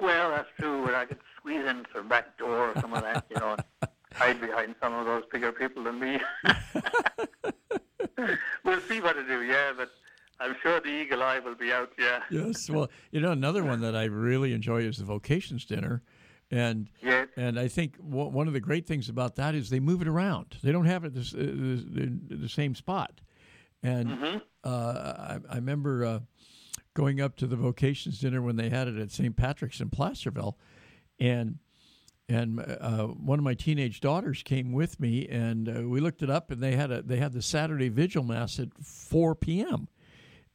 Well, 0.00 0.30
that's 0.30 0.48
true, 0.60 0.84
but 0.84 0.94
I 0.94 1.06
could 1.06 1.18
squeeze 1.36 1.66
in 1.66 1.84
through 1.90 2.02
the 2.02 2.08
back 2.08 2.38
door 2.38 2.70
or 2.70 2.80
some 2.80 2.94
of 2.94 3.02
that, 3.02 3.26
you 3.28 3.36
know, 3.36 3.56
hide 4.12 4.40
behind 4.40 4.76
some 4.80 4.94
of 4.94 5.06
those 5.06 5.24
bigger 5.32 5.50
people 5.50 5.82
than 5.82 5.98
me. 5.98 6.20
we'll 8.64 8.80
see 8.82 9.00
what 9.00 9.14
to 9.14 9.24
do, 9.26 9.42
yeah, 9.42 9.72
but 9.76 9.90
I'm 10.40 10.54
sure 10.62 10.80
the 10.80 10.88
eagle 10.90 11.22
eye 11.22 11.38
will 11.40 11.54
be 11.56 11.72
out, 11.72 11.92
yeah. 11.98 12.20
yes. 12.30 12.70
Well, 12.70 12.90
you 13.10 13.20
know, 13.20 13.32
another 13.32 13.64
one 13.64 13.80
that 13.80 13.96
I 13.96 14.04
really 14.04 14.52
enjoy 14.52 14.82
is 14.82 14.98
the 14.98 15.04
vocations 15.04 15.64
dinner, 15.64 16.02
and 16.50 16.88
Yeah. 17.02 17.24
and 17.36 17.58
I 17.58 17.68
think 17.68 17.96
w- 17.98 18.28
one 18.30 18.46
of 18.46 18.52
the 18.52 18.60
great 18.60 18.86
things 18.86 19.08
about 19.08 19.34
that 19.36 19.54
is 19.54 19.68
they 19.70 19.80
move 19.80 20.00
it 20.02 20.08
around. 20.08 20.56
They 20.62 20.70
don't 20.72 20.86
have 20.86 21.04
it 21.04 21.12
this, 21.14 21.34
uh, 21.34 21.38
the, 21.38 22.18
the 22.30 22.48
same 22.48 22.74
spot, 22.74 23.20
and 23.82 24.08
Mm-hmm. 24.08 24.38
uh, 24.64 24.68
I, 24.68 25.38
I 25.50 25.54
remember 25.56 26.04
uh, 26.04 26.20
going 26.94 27.20
up 27.20 27.36
to 27.36 27.46
the 27.46 27.56
vocations 27.56 28.20
dinner 28.20 28.40
when 28.40 28.56
they 28.56 28.70
had 28.70 28.86
it 28.88 28.96
at 28.96 29.10
St. 29.10 29.36
Patrick's 29.36 29.80
in 29.80 29.90
Placerville, 29.90 30.56
and 31.18 31.58
and 32.30 32.60
uh, 32.60 33.06
one 33.06 33.38
of 33.38 33.44
my 33.44 33.54
teenage 33.54 34.00
daughters 34.00 34.42
came 34.42 34.70
with 34.72 35.00
me, 35.00 35.26
and 35.28 35.66
uh, 35.68 35.88
we 35.88 35.98
looked 35.98 36.22
it 36.22 36.28
up, 36.30 36.50
and 36.50 36.60
they 36.62 36.76
had 36.76 36.90
a 36.92 37.02
they 37.02 37.16
had 37.16 37.32
the 37.32 37.42
Saturday 37.42 37.88
vigil 37.88 38.22
mass 38.22 38.58
at 38.60 38.68
four 38.84 39.34
p.m. 39.34 39.88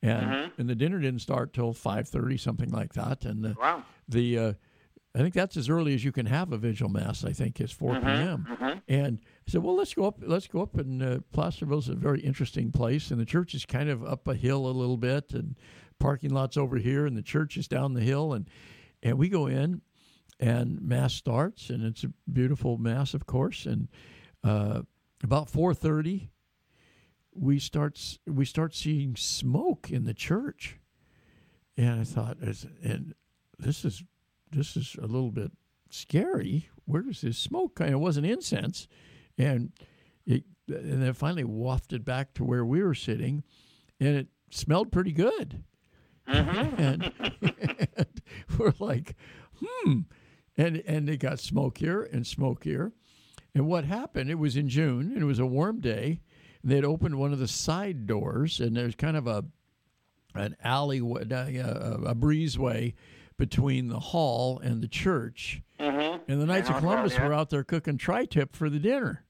And, 0.04 0.26
Mm-hmm. 0.28 0.62
and 0.62 0.70
the 0.70 0.76
dinner 0.76 1.00
didn't 1.00 1.22
start 1.22 1.54
till 1.54 1.72
five 1.74 2.08
thirty, 2.10 2.38
something 2.38 2.70
like 2.70 2.94
that. 2.94 3.24
And 3.26 3.44
the, 3.44 3.56
Wow. 3.60 3.84
the 4.08 4.38
uh, 4.38 4.54
I 5.16 5.20
think 5.20 5.34
that's 5.34 5.56
as 5.58 5.70
early 5.70 5.94
as 5.94 6.04
you 6.04 6.12
can 6.12 6.26
have 6.26 6.52
a 6.52 6.58
vigil 6.58 6.90
mass. 6.90 7.24
I 7.24 7.32
think 7.32 7.62
is 7.62 7.72
4 7.72 7.94
Mm-hmm. 7.96 8.06
p.m. 8.06 8.48
And 8.88 9.20
I 9.48 9.52
said, 9.52 9.64
"Well, 9.64 9.76
let's 9.78 9.94
go 9.94 10.06
up. 10.06 10.18
Let's 10.22 10.48
go 10.48 10.62
up." 10.62 10.76
And 10.78 11.02
uh, 11.02 11.20
Placerville's 11.32 11.88
a 11.88 11.96
very 11.96 12.20
interesting 12.20 12.72
place, 12.72 13.12
and 13.12 13.20
the 13.22 13.26
church 13.26 13.54
is 13.56 13.66
kind 13.66 13.90
of 13.90 14.04
up 14.04 14.28
a 14.28 14.36
hill 14.36 14.68
a 14.68 14.72
little 14.74 14.98
bit, 14.98 15.32
and 15.34 15.56
parking 16.00 16.32
lots 16.32 16.58
over 16.58 16.78
here, 16.78 17.06
and 17.06 17.16
the 17.16 17.22
church 17.22 17.56
is 17.58 17.68
down 17.68 17.94
the 17.94 18.02
hill, 18.02 18.34
and 18.34 18.50
and 19.02 19.18
we 19.18 19.30
go 19.30 19.48
in, 19.48 19.82
and 20.40 20.82
mass 20.82 21.14
starts, 21.14 21.70
and 21.70 21.82
it's 21.86 22.04
a 22.04 22.12
beautiful 22.32 22.78
mass, 22.78 23.14
of 23.14 23.26
course, 23.26 23.66
and 23.66 23.88
uh, 24.44 24.82
about 25.24 25.50
four 25.50 25.74
thirty, 25.74 26.30
we 27.36 27.60
start 27.60 28.18
we 28.28 28.46
start 28.46 28.76
seeing 28.76 29.16
smoke 29.16 29.90
in 29.90 30.06
the 30.06 30.14
church, 30.14 30.78
and 31.78 32.02
I 32.02 32.04
thought, 32.04 32.38
and 32.40 33.14
this 33.60 33.86
is 33.86 34.04
this 34.52 34.76
is 34.76 34.96
a 35.02 35.08
little 35.08 35.32
bit 35.32 35.52
scary. 35.90 36.70
Where 36.86 37.02
does 37.02 37.22
this 37.22 37.38
smoke 37.38 37.76
come? 37.76 37.88
It 37.88 38.00
wasn't 38.00 38.26
incense, 38.26 38.88
and 39.38 39.72
it 40.26 40.44
and 40.68 41.02
then 41.02 41.14
finally 41.14 41.44
wafted 41.44 42.06
back 42.06 42.34
to 42.36 42.44
where 42.44 42.66
we 42.66 42.84
were 42.84 42.96
sitting, 42.96 43.44
and 44.00 44.16
it 44.16 44.28
smelled 44.50 44.92
pretty 44.92 45.12
good. 45.12 45.64
Mm-hmm. 46.28 46.82
and, 46.82 47.12
and 47.98 48.22
we're 48.58 48.74
like, 48.80 49.16
hmm. 49.60 50.02
And 50.56 50.84
and 50.86 51.10
it 51.10 51.18
got 51.18 51.40
smokier 51.40 52.04
and 52.04 52.26
smokier. 52.26 52.94
And 53.56 53.68
what 53.68 53.86
happened? 53.86 54.30
It 54.30 54.40
was 54.40 54.56
in 54.56 54.70
June, 54.70 55.12
and 55.12 55.22
it 55.22 55.26
was 55.26 55.40
a 55.40 55.46
warm 55.46 55.80
day. 55.80 56.22
They'd 56.64 56.86
opened 56.86 57.16
one 57.16 57.34
of 57.34 57.40
the 57.40 57.48
side 57.48 58.08
doors, 58.08 58.60
and 58.60 58.76
there's 58.76 58.96
kind 58.96 59.18
of 59.18 59.28
a 59.28 59.44
an 60.36 60.56
alley, 60.64 61.00
uh, 61.00 61.06
a 61.06 62.16
breezeway 62.16 62.94
between 63.38 63.90
the 63.90 64.00
hall 64.00 64.60
and 64.60 64.82
the 64.82 64.88
church. 64.88 65.62
Mm-hmm. 65.80 66.32
And 66.32 66.42
the 66.42 66.46
Knights 66.46 66.70
of 66.70 66.78
Columbus 66.78 67.20
were 67.20 67.34
out 67.34 67.50
there 67.50 67.64
cooking 67.64 67.98
tri-tip 67.98 68.56
for 68.56 68.70
the 68.70 68.80
dinner. 68.80 69.26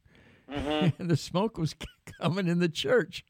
Mm-hmm. 0.52 1.02
And 1.02 1.10
the 1.10 1.18
smoke 1.18 1.58
was 1.58 1.75
coming 2.22 2.48
in 2.48 2.60
the 2.60 2.70
church. 2.70 3.25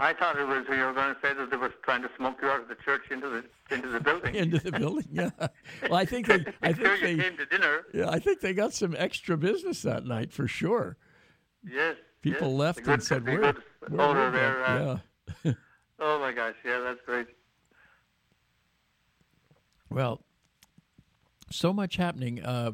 I 0.00 0.14
thought 0.14 0.38
it 0.38 0.46
was 0.46 0.64
you 0.68 0.84
were 0.84 0.92
going 0.92 1.12
to 1.12 1.20
say 1.20 1.34
that 1.34 1.50
they 1.50 1.56
were 1.56 1.72
trying 1.82 2.02
to 2.02 2.10
smoke 2.16 2.36
you 2.40 2.48
out 2.48 2.60
of 2.60 2.68
the 2.68 2.76
church 2.76 3.10
into 3.10 3.28
the 3.28 3.74
into 3.74 3.88
the 3.88 3.98
building. 3.98 4.34
into 4.36 4.58
the 4.58 4.70
building, 4.70 5.08
yeah. 5.10 5.30
Well, 5.82 5.94
I 5.94 6.04
think 6.04 6.28
they, 6.28 6.44
I 6.62 6.72
sure 6.72 6.96
think 6.96 7.00
you 7.00 7.16
they, 7.16 7.22
came 7.24 7.36
to 7.36 7.46
dinner. 7.46 7.84
yeah, 7.92 8.08
I 8.08 8.20
think 8.20 8.40
they 8.40 8.54
got 8.54 8.72
some 8.72 8.94
extra 8.96 9.36
business 9.36 9.82
that 9.82 10.04
night 10.04 10.32
for 10.32 10.46
sure. 10.46 10.96
Yes. 11.68 11.96
People 12.20 12.50
yes. 12.50 12.58
left 12.58 12.82
good, 12.82 12.94
and 12.94 13.02
said, 13.02 13.26
"Where, 13.26 13.54
where 13.88 14.08
were 14.08 14.30
there. 14.30 14.64
Uh, 14.64 14.98
yeah. 15.44 15.52
Oh 16.00 16.20
my 16.20 16.30
gosh, 16.30 16.54
yeah, 16.64 16.78
that's 16.78 17.00
great. 17.04 17.26
Well, 19.90 20.22
so 21.50 21.72
much 21.72 21.96
happening. 21.96 22.40
Uh, 22.40 22.72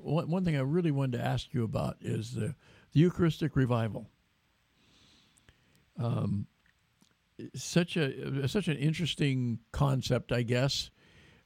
one, 0.00 0.28
one 0.28 0.44
thing 0.44 0.56
I 0.56 0.60
really 0.60 0.90
wanted 0.90 1.18
to 1.18 1.24
ask 1.24 1.52
you 1.52 1.62
about 1.62 1.98
is 2.00 2.34
the, 2.34 2.54
the 2.92 3.00
Eucharistic 3.00 3.54
revival. 3.54 4.08
Um, 5.98 6.46
such 7.54 7.96
a 7.96 8.48
such 8.48 8.66
an 8.66 8.76
interesting 8.76 9.60
concept, 9.72 10.32
I 10.32 10.42
guess, 10.42 10.90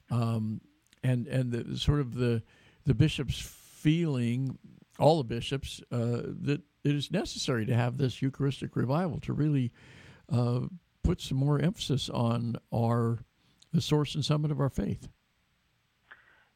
um, 0.09 0.61
and 1.03 1.27
and 1.27 1.51
the 1.51 1.77
sort 1.77 1.99
of 1.99 2.15
the 2.15 2.41
the 2.85 2.93
bishops 2.93 3.39
feeling, 3.39 4.57
all 4.97 5.17
the 5.17 5.23
bishops, 5.23 5.81
uh, 5.91 6.21
that 6.41 6.61
it 6.83 6.95
is 6.95 7.11
necessary 7.11 7.65
to 7.65 7.73
have 7.73 7.97
this 7.97 8.21
Eucharistic 8.21 8.75
revival 8.75 9.19
to 9.21 9.33
really 9.33 9.71
uh, 10.31 10.61
put 11.03 11.21
some 11.21 11.37
more 11.37 11.59
emphasis 11.59 12.09
on 12.09 12.57
our 12.73 13.19
the 13.73 13.81
source 13.81 14.13
and 14.13 14.23
summit 14.23 14.51
of 14.51 14.59
our 14.59 14.69
faith. 14.69 15.09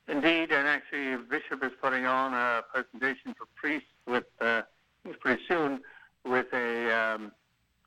Indeed, 0.07 0.51
and 0.51 0.67
actually, 0.67 1.17
Bishop 1.29 1.63
is 1.63 1.71
putting 1.81 2.05
on 2.05 2.33
a 2.33 2.61
presentation 2.71 3.33
for 3.33 3.47
priests 3.55 3.89
with, 4.05 4.25
uh, 4.39 4.61
pretty 5.19 5.41
soon, 5.47 5.81
with 6.23 6.45
a 6.53 6.91
um, 6.95 7.31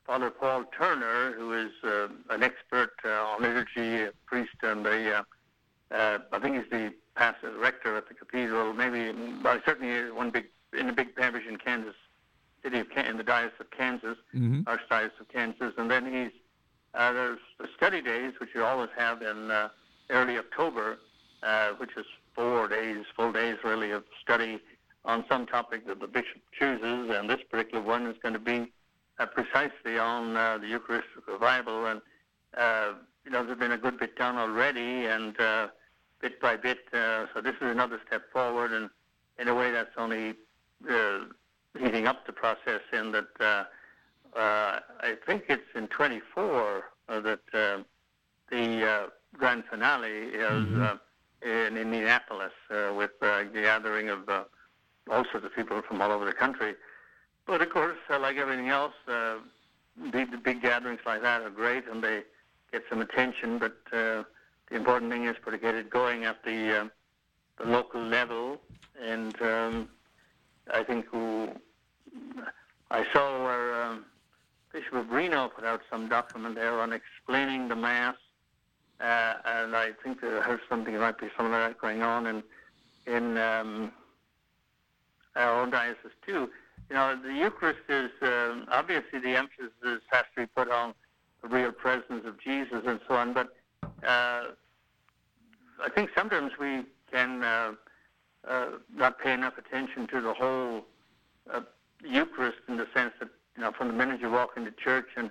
Father 0.05 0.29
Paul 0.29 0.65
Turner, 0.77 1.31
who 1.31 1.53
is 1.53 1.71
uh, 1.83 2.09
an 2.29 2.43
expert 2.43 2.91
uh, 3.05 3.09
on 3.09 3.41
liturgy, 3.41 4.03
a 4.03 4.11
priest, 4.25 4.51
and 4.61 4.85
uh, 4.85 5.23
uh, 5.91 6.17
I 6.31 6.39
think 6.39 6.57
he's 6.57 6.69
the 6.69 6.93
pastor, 7.15 7.57
rector 7.57 7.95
at 7.95 8.07
the 8.07 8.13
cathedral, 8.13 8.73
maybe, 8.73 9.17
certainly 9.65 10.11
one 10.11 10.29
big, 10.29 10.47
in 10.77 10.89
a 10.89 10.93
big 10.93 11.15
parish 11.15 11.47
in 11.47 11.57
Kansas 11.57 11.95
City, 12.63 12.79
of, 12.79 12.87
in 12.95 13.17
the 13.17 13.23
Diocese 13.23 13.59
of 13.59 13.71
Kansas, 13.71 14.17
Mm-hmm. 14.35 14.61
Archdiocese 14.63 15.19
of 15.19 15.27
Kansas, 15.29 15.73
and 15.77 15.89
then 15.89 16.05
he's, 16.05 16.31
uh, 16.93 17.11
there's 17.13 17.39
the 17.59 17.67
study 17.75 18.01
days, 18.01 18.33
which 18.39 18.49
you 18.55 18.63
always 18.63 18.89
have 18.97 19.21
in 19.21 19.51
uh, 19.51 19.69
early 20.09 20.37
October, 20.37 20.99
uh, 21.43 21.69
which 21.77 21.91
is 21.97 22.05
four 22.35 22.67
days, 22.67 23.05
full 23.15 23.31
days 23.31 23.57
really 23.63 23.91
of 23.91 24.03
study 24.21 24.59
on 25.03 25.25
some 25.27 25.45
topic 25.45 25.87
that 25.87 25.99
the 25.99 26.07
bishop 26.07 26.41
chooses, 26.57 27.09
and 27.09 27.29
this 27.29 27.39
particular 27.49 27.83
one 27.83 28.05
is 28.05 28.15
going 28.21 28.33
to 28.33 28.39
be 28.39 28.71
uh, 29.19 29.25
precisely 29.25 29.97
on 29.97 30.37
uh, 30.37 30.57
the 30.57 30.67
Eucharistic 30.67 31.27
revival. 31.27 31.85
And 31.85 32.01
uh, 32.57 32.93
you 33.25 33.31
know, 33.31 33.45
there's 33.45 33.57
been 33.57 33.71
a 33.71 33.77
good 33.77 33.99
bit 33.99 34.15
done 34.15 34.37
already, 34.37 35.05
and 35.05 35.39
uh, 35.39 35.67
bit 36.19 36.39
by 36.39 36.55
bit. 36.55 36.79
Uh, 36.93 37.25
so 37.33 37.41
this 37.41 37.55
is 37.55 37.71
another 37.71 37.99
step 38.07 38.31
forward, 38.31 38.71
and 38.71 38.89
in 39.39 39.47
a 39.47 39.55
way, 39.55 39.71
that's 39.71 39.95
only 39.97 40.35
uh, 40.89 41.19
heating 41.79 42.07
up 42.07 42.25
the 42.25 42.33
process. 42.33 42.81
In 42.93 43.11
that, 43.11 43.27
uh, 43.39 43.63
uh, 44.37 44.79
I 44.99 45.15
think 45.25 45.45
it's 45.49 45.63
in 45.75 45.87
24 45.87 46.83
uh, 47.09 47.19
that 47.21 47.39
uh, 47.53 47.83
the 48.49 48.87
uh, 48.87 49.07
grand 49.37 49.63
finale 49.69 50.09
is 50.09 50.79
uh, 50.79 50.97
in 51.41 51.77
Indianapolis 51.77 52.51
uh, 52.69 52.93
with 52.95 53.11
uh, 53.21 53.43
the 53.53 53.61
gathering 53.61 54.09
of 54.09 54.27
uh, 54.29 54.43
all 55.09 55.25
sorts 55.31 55.45
of 55.45 55.55
people 55.55 55.81
from 55.81 56.01
all 56.01 56.11
over 56.11 56.25
the 56.25 56.33
country. 56.33 56.75
But 57.47 57.61
of 57.61 57.69
course, 57.69 57.97
uh, 58.09 58.19
like 58.19 58.37
everything 58.37 58.69
else, 58.69 58.93
uh, 59.07 59.37
the, 60.11 60.25
the 60.25 60.37
big 60.37 60.61
gatherings 60.61 61.01
like 61.05 61.21
that 61.21 61.41
are 61.41 61.49
great 61.49 61.87
and 61.87 62.03
they 62.03 62.23
get 62.71 62.83
some 62.89 63.01
attention. 63.01 63.57
But 63.57 63.77
uh, 63.91 64.23
the 64.69 64.75
important 64.75 65.11
thing 65.11 65.25
is 65.25 65.35
for 65.43 65.51
to 65.51 65.57
get 65.57 65.75
it 65.75 65.89
going 65.89 66.25
at 66.25 66.43
the, 66.43 66.89
the 67.57 67.65
local 67.65 68.01
level. 68.01 68.61
And 69.01 69.41
um, 69.41 69.89
I 70.73 70.83
think 70.83 71.05
who, 71.07 71.49
I 72.89 73.05
saw 73.13 73.43
where 73.43 73.83
um, 73.83 74.05
Bishop 74.71 74.93
of 74.93 75.09
Reno 75.09 75.49
put 75.49 75.65
out 75.65 75.81
some 75.89 76.07
document 76.07 76.55
there 76.55 76.79
on 76.79 76.93
explaining 76.93 77.67
the 77.67 77.75
Mass. 77.75 78.15
Uh, 78.99 79.33
and 79.45 79.75
I 79.75 79.91
think 80.03 80.23
I 80.23 80.41
heard 80.41 80.59
something 80.69 80.97
might 80.97 81.17
be 81.17 81.27
some 81.35 81.47
of 81.47 81.51
that 81.51 81.79
going 81.79 82.03
on 82.03 82.27
in 82.27 82.43
in 83.07 83.35
um, 83.37 83.91
our 85.35 85.61
own 85.61 85.71
diocese 85.71 86.11
too. 86.25 86.49
You 86.89 86.95
know, 86.95 87.19
the 87.21 87.33
Eucharist 87.33 87.79
is 87.89 88.11
um, 88.21 88.67
obviously 88.69 89.19
the 89.19 89.35
emphasis 89.35 90.03
has 90.11 90.25
to 90.35 90.41
be 90.41 90.45
put 90.45 90.69
on 90.69 90.93
the 91.41 91.47
real 91.47 91.71
presence 91.71 92.25
of 92.25 92.39
Jesus 92.39 92.83
and 92.85 92.99
so 93.07 93.15
on. 93.15 93.33
But 93.33 93.55
uh, 94.03 94.51
I 95.83 95.89
think 95.95 96.11
sometimes 96.15 96.51
we 96.59 96.83
can 97.11 97.43
uh, 97.43 97.71
uh, 98.47 98.67
not 98.95 99.19
pay 99.19 99.33
enough 99.33 99.57
attention 99.57 100.07
to 100.07 100.21
the 100.21 100.33
whole 100.33 100.85
uh, 101.51 101.61
Eucharist 102.03 102.57
in 102.67 102.77
the 102.77 102.87
sense 102.93 103.13
that 103.19 103.29
you 103.55 103.61
know, 103.61 103.71
from 103.71 103.87
the 103.87 103.93
minute 103.93 104.21
you 104.21 104.29
walk 104.29 104.51
into 104.55 104.71
church 104.71 105.07
and 105.17 105.29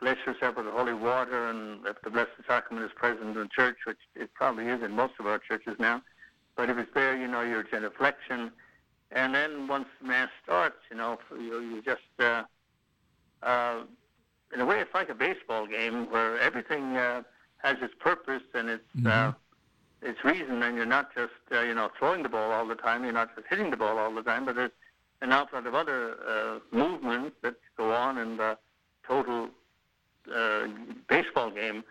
bless 0.00 0.16
yourself 0.26 0.56
with 0.56 0.64
the 0.66 0.72
holy 0.72 0.94
water, 0.94 1.48
and 1.48 1.84
if 1.86 2.00
the 2.02 2.10
Blessed 2.10 2.30
Sacrament 2.46 2.86
is 2.86 2.92
present 2.94 3.36
in 3.36 3.48
church, 3.54 3.76
which 3.84 3.98
it 4.14 4.32
probably 4.34 4.66
is 4.66 4.82
in 4.82 4.92
most 4.92 5.14
of 5.18 5.26
our 5.26 5.38
churches 5.38 5.76
now, 5.78 6.02
but 6.56 6.70
if 6.70 6.78
it's 6.78 6.92
there, 6.94 7.16
you 7.16 7.26
know, 7.28 7.42
your 7.42 7.62
genuflection. 7.62 8.50
And 9.10 9.34
then 9.34 9.68
once 9.68 9.88
Mass 10.02 10.28
starts, 10.44 10.76
you 10.90 10.96
know, 10.96 11.18
you, 11.32 11.60
you 11.60 11.82
just, 11.82 12.02
uh, 12.18 12.42
uh, 13.42 13.82
in 14.52 14.60
a 14.60 14.66
way, 14.66 14.80
it's 14.80 14.92
like 14.94 15.08
a 15.08 15.14
baseball 15.14 15.66
game 15.66 16.10
where 16.10 16.38
everything 16.38 16.96
uh, 16.96 17.22
has 17.58 17.76
its 17.80 17.94
purpose 17.98 18.42
and 18.54 18.68
its, 18.68 18.84
uh, 19.06 19.32
its 20.02 20.22
reason, 20.24 20.62
and 20.62 20.76
you're 20.76 20.86
not 20.86 21.14
just, 21.14 21.32
uh, 21.52 21.60
you 21.62 21.74
know, 21.74 21.90
throwing 21.98 22.22
the 22.22 22.28
ball 22.28 22.50
all 22.50 22.66
the 22.66 22.74
time, 22.74 23.04
you're 23.04 23.12
not 23.12 23.34
just 23.34 23.46
hitting 23.48 23.70
the 23.70 23.76
ball 23.76 23.98
all 23.98 24.14
the 24.14 24.22
time, 24.22 24.44
but 24.44 24.54
there's 24.54 24.70
an 25.20 25.32
outlet 25.32 25.66
of 25.66 25.74
other 25.74 26.16
uh, 26.26 26.58
movements 26.70 27.36
that 27.42 27.54
go 27.76 27.92
on 27.92 28.18
in 28.18 28.36
the 28.36 28.56
total 29.06 29.48
uh, 30.34 30.66
baseball 31.08 31.50
game 31.50 31.82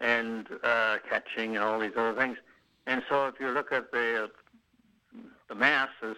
and 0.00 0.46
uh, 0.62 0.98
catching 1.08 1.56
and 1.56 1.64
all 1.64 1.80
these 1.80 1.92
other 1.96 2.14
things. 2.14 2.36
And 2.86 3.02
so 3.08 3.26
if 3.26 3.40
you 3.40 3.48
look 3.48 3.72
at 3.72 3.90
the 3.90 4.24
uh, 4.24 5.20
the 5.48 5.54
mass 5.54 5.88
as 6.02 6.16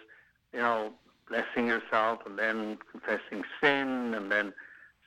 you 0.52 0.58
know 0.58 0.92
blessing 1.28 1.66
yourself 1.66 2.20
and 2.26 2.38
then 2.38 2.78
confessing 2.90 3.44
sin 3.60 4.14
and 4.14 4.30
then 4.30 4.52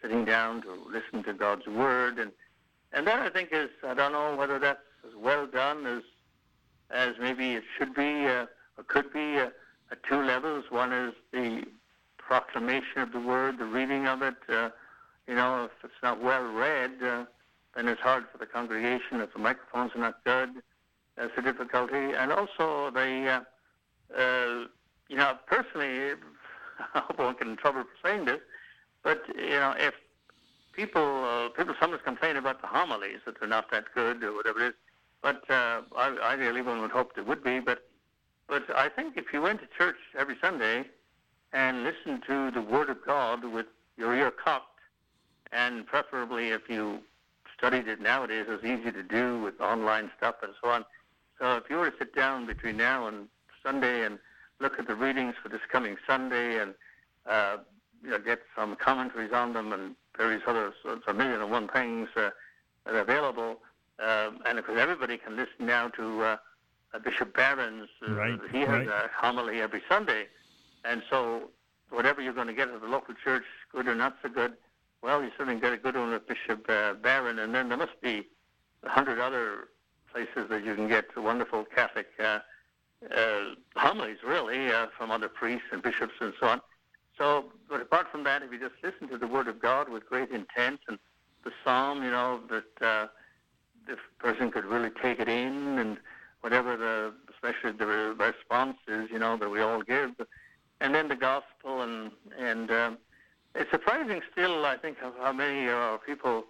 sitting 0.02 0.26
down 0.26 0.62
to 0.62 0.74
listen 0.90 1.24
to 1.24 1.34
God's 1.34 1.68
word 1.68 2.18
and 2.18 2.32
and 2.94 3.06
that 3.08 3.20
I 3.20 3.30
think 3.30 3.50
is 3.52 3.70
I 3.84 3.94
don't 3.94 4.12
know 4.12 4.36
whether 4.36 4.58
that's 4.60 4.80
as 5.06 5.16
well 5.16 5.46
done 5.46 5.86
as 5.86 6.04
as 6.94 7.16
maybe 7.20 7.54
it 7.54 7.64
should 7.78 7.94
be 7.94 8.26
uh, 8.26 8.46
or 8.78 8.84
could 8.88 9.12
be 9.14 9.38
uh, 9.38 9.50
at 9.92 10.04
two 10.04 10.22
levels. 10.22 10.66
One 10.70 10.92
is 10.94 11.14
the 11.32 11.64
proclamation 12.18 13.00
of 13.02 13.12
the 13.12 13.20
word, 13.20 13.58
the 13.60 13.66
reading 13.66 14.08
of 14.08 14.22
it. 14.22 14.36
Uh, 14.48 14.70
you 15.28 15.36
know, 15.36 15.66
if 15.66 15.72
it's 15.84 15.94
not 16.02 16.22
well 16.22 16.44
read, 16.44 16.92
uh, 17.04 17.26
then 17.76 17.88
it's 17.88 18.02
hard 18.02 18.26
for 18.32 18.38
the 18.38 18.46
congregation. 18.46 19.22
If 19.22 19.34
the 19.34 19.40
microphones 19.40 19.92
are 19.96 20.00
not 20.00 20.24
good, 20.24 20.62
that's 21.18 21.32
a 21.38 21.42
difficulty. 21.42 22.14
And 22.14 22.32
also 22.32 22.92
the, 22.92 23.44
uh, 24.16 24.20
uh, 24.20 24.66
you 25.08 25.18
know, 25.18 25.38
personally, 25.48 26.16
I 26.94 27.00
hope 27.00 27.20
won't 27.20 27.40
get 27.40 27.48
in 27.48 27.58
trouble 27.58 27.84
for 27.84 28.08
saying 28.08 28.26
this, 28.26 28.40
but 29.04 29.24
you 29.36 29.50
know, 29.50 29.76
if 29.78 29.94
people 30.74 31.24
uh, 31.26 31.50
people 31.50 31.76
sometimes 31.80 32.02
complain 32.04 32.38
about 32.38 32.62
the 32.62 32.68
homilies 32.68 33.20
that 33.26 33.40
they're 33.40 33.50
not 33.50 33.70
that 33.72 33.86
good 33.94 34.24
or 34.24 34.34
whatever 34.34 34.66
it 34.66 34.70
is, 34.70 34.74
but 35.22 35.50
uh, 35.50 35.82
I, 35.96 36.18
ideally 36.24 36.62
one 36.62 36.82
would 36.82 36.92
hope 36.92 37.16
they 37.16 37.22
would 37.22 37.44
be. 37.44 37.60
But 37.60 37.88
but 38.48 38.64
I 38.76 38.90
think 38.90 39.18
if 39.18 39.32
you 39.32 39.42
went 39.42 39.62
to 39.62 39.68
church 39.78 39.98
every 40.18 40.36
Sunday 40.42 40.86
and 41.54 41.84
listened 41.84 42.24
to 42.28 42.52
the 42.52 42.62
Word 42.62 42.90
of 42.90 42.98
God 43.06 43.46
with 43.46 43.68
your 43.98 44.16
ear 44.16 44.32
cocked, 44.32 44.80
and 45.52 45.86
preferably 45.86 46.50
if 46.50 46.70
you 46.70 47.00
studied 47.58 47.88
it 47.88 48.02
nowadays, 48.02 48.46
it's 48.50 48.64
easy 48.64 48.92
to 48.92 49.04
do 49.04 49.42
with 49.42 49.60
online 49.62 50.12
stuff 50.18 50.36
and 50.42 50.54
so 50.62 50.70
on. 50.70 50.86
So 51.40 51.58
if 51.58 51.70
you 51.70 51.78
were 51.78 51.92
to 51.92 51.98
sit 51.98 52.16
down 52.16 52.46
between 52.46 52.78
now 52.78 53.08
and 53.08 53.28
Sunday 53.64 54.06
and 54.06 54.18
look 54.60 54.80
at 54.80 54.88
the 54.88 54.96
readings 54.96 55.36
for 55.42 55.50
this 55.50 55.62
coming 55.72 55.98
Sunday 56.08 56.60
and 56.60 56.74
uh, 57.26 57.58
you 58.04 58.10
know, 58.10 58.20
get 58.20 58.40
some 58.56 58.76
commentaries 58.76 59.32
on 59.32 59.54
them 59.54 59.74
and 59.74 59.96
various 60.18 60.42
other 60.48 60.74
of 60.86 61.16
million 61.16 61.42
and 61.42 61.52
one 61.52 61.68
things 61.68 62.10
uh, 62.16 62.30
that 62.86 62.96
are 62.96 63.00
available. 63.00 63.60
Um, 64.00 64.40
and 64.46 64.58
of 64.58 64.66
course, 64.66 64.80
everybody 64.80 65.18
can 65.18 65.36
listen 65.36 65.66
now 65.66 65.90
to 65.90 66.24
uh, 66.24 66.38
Bishop 67.04 67.36
Barron's. 67.36 67.90
Uh, 68.08 68.14
right, 68.14 68.40
he 68.52 68.60
has 68.60 68.70
right. 68.70 68.88
a 68.88 69.10
homily 69.16 69.62
every 69.62 69.82
Sunday. 69.90 70.28
And 70.84 71.04
so, 71.10 71.50
whatever 71.90 72.22
you're 72.22 72.34
going 72.34 72.48
to 72.48 72.54
get 72.54 72.70
at 72.70 72.82
the 72.82 72.88
local 72.88 73.14
church, 73.24 73.44
good 73.72 73.88
or 73.88 73.96
not 73.96 74.18
so 74.24 74.30
good, 74.30 74.54
well, 75.02 75.24
you 75.24 75.30
certainly 75.38 75.60
get 75.60 75.74
a 75.74 75.78
good 75.78 75.96
one 75.96 76.12
with 76.12 76.28
Bishop 76.28 76.66
uh, 76.70 76.94
Barron. 76.94 77.40
And 77.40 77.54
then 77.54 77.70
there 77.70 77.78
must 77.78 78.00
be 78.02 78.28
a 78.84 78.90
hundred 78.90 79.20
other 79.20 79.70
places 80.12 80.50
that 80.50 80.64
you 80.64 80.76
can 80.76 80.88
get 80.88 81.06
wonderful 81.16 81.66
Catholic 81.66 82.08
uh, 82.20 82.40
uh, 83.16 83.56
homilies, 83.76 84.18
really, 84.26 84.72
uh, 84.72 84.88
from 84.98 85.12
other 85.12 85.30
priests 85.30 85.68
and 85.72 85.82
bishops 85.82 86.14
and 86.20 86.34
so 86.40 86.48
on. 86.48 86.62
So, 87.18 87.46
but 87.70 87.82
apart 87.82 88.08
from 88.12 88.24
that, 88.24 88.42
if 88.42 88.52
you 88.52 88.60
just 88.60 88.76
listen 88.84 89.08
to 89.10 89.18
the 89.18 89.28
Word 89.28 89.48
of 89.48 89.60
God 89.60 89.90
with 89.90 90.06
great 90.06 90.30
intent 90.32 90.80
and 90.88 90.98
the 91.44 91.52
Psalm, 91.64 92.04
you 92.04 92.12
know, 92.12 92.40
that 92.50 92.86
uh, 92.86 93.08
the 93.88 93.98
person 94.20 94.52
could 94.52 94.66
really 94.66 94.90
take 95.02 95.20
it 95.20 95.28
in 95.28 95.80
and 95.80 95.98
whatever 96.42 96.76
the, 96.78 97.14
especially 97.34 97.72
the 97.78 97.86
response 98.18 98.78
is, 98.88 99.10
you 99.12 99.20
know, 99.20 99.38
that 99.38 99.50
we 99.50 99.62
all 99.62 99.82
give. 99.82 100.12
And 100.80 100.96
then 100.96 101.08
the 101.08 101.16
Gospel 101.16 101.82
and, 101.82 102.12
and 102.40 102.72
um, 102.72 102.98
it's 103.56 103.70
surprising 103.72 104.22
still, 104.32 104.66
I 104.66 104.78
think, 104.78 104.98
how 105.20 105.34
many 105.34 105.70
uh, 105.70 105.98
people 105.98 106.46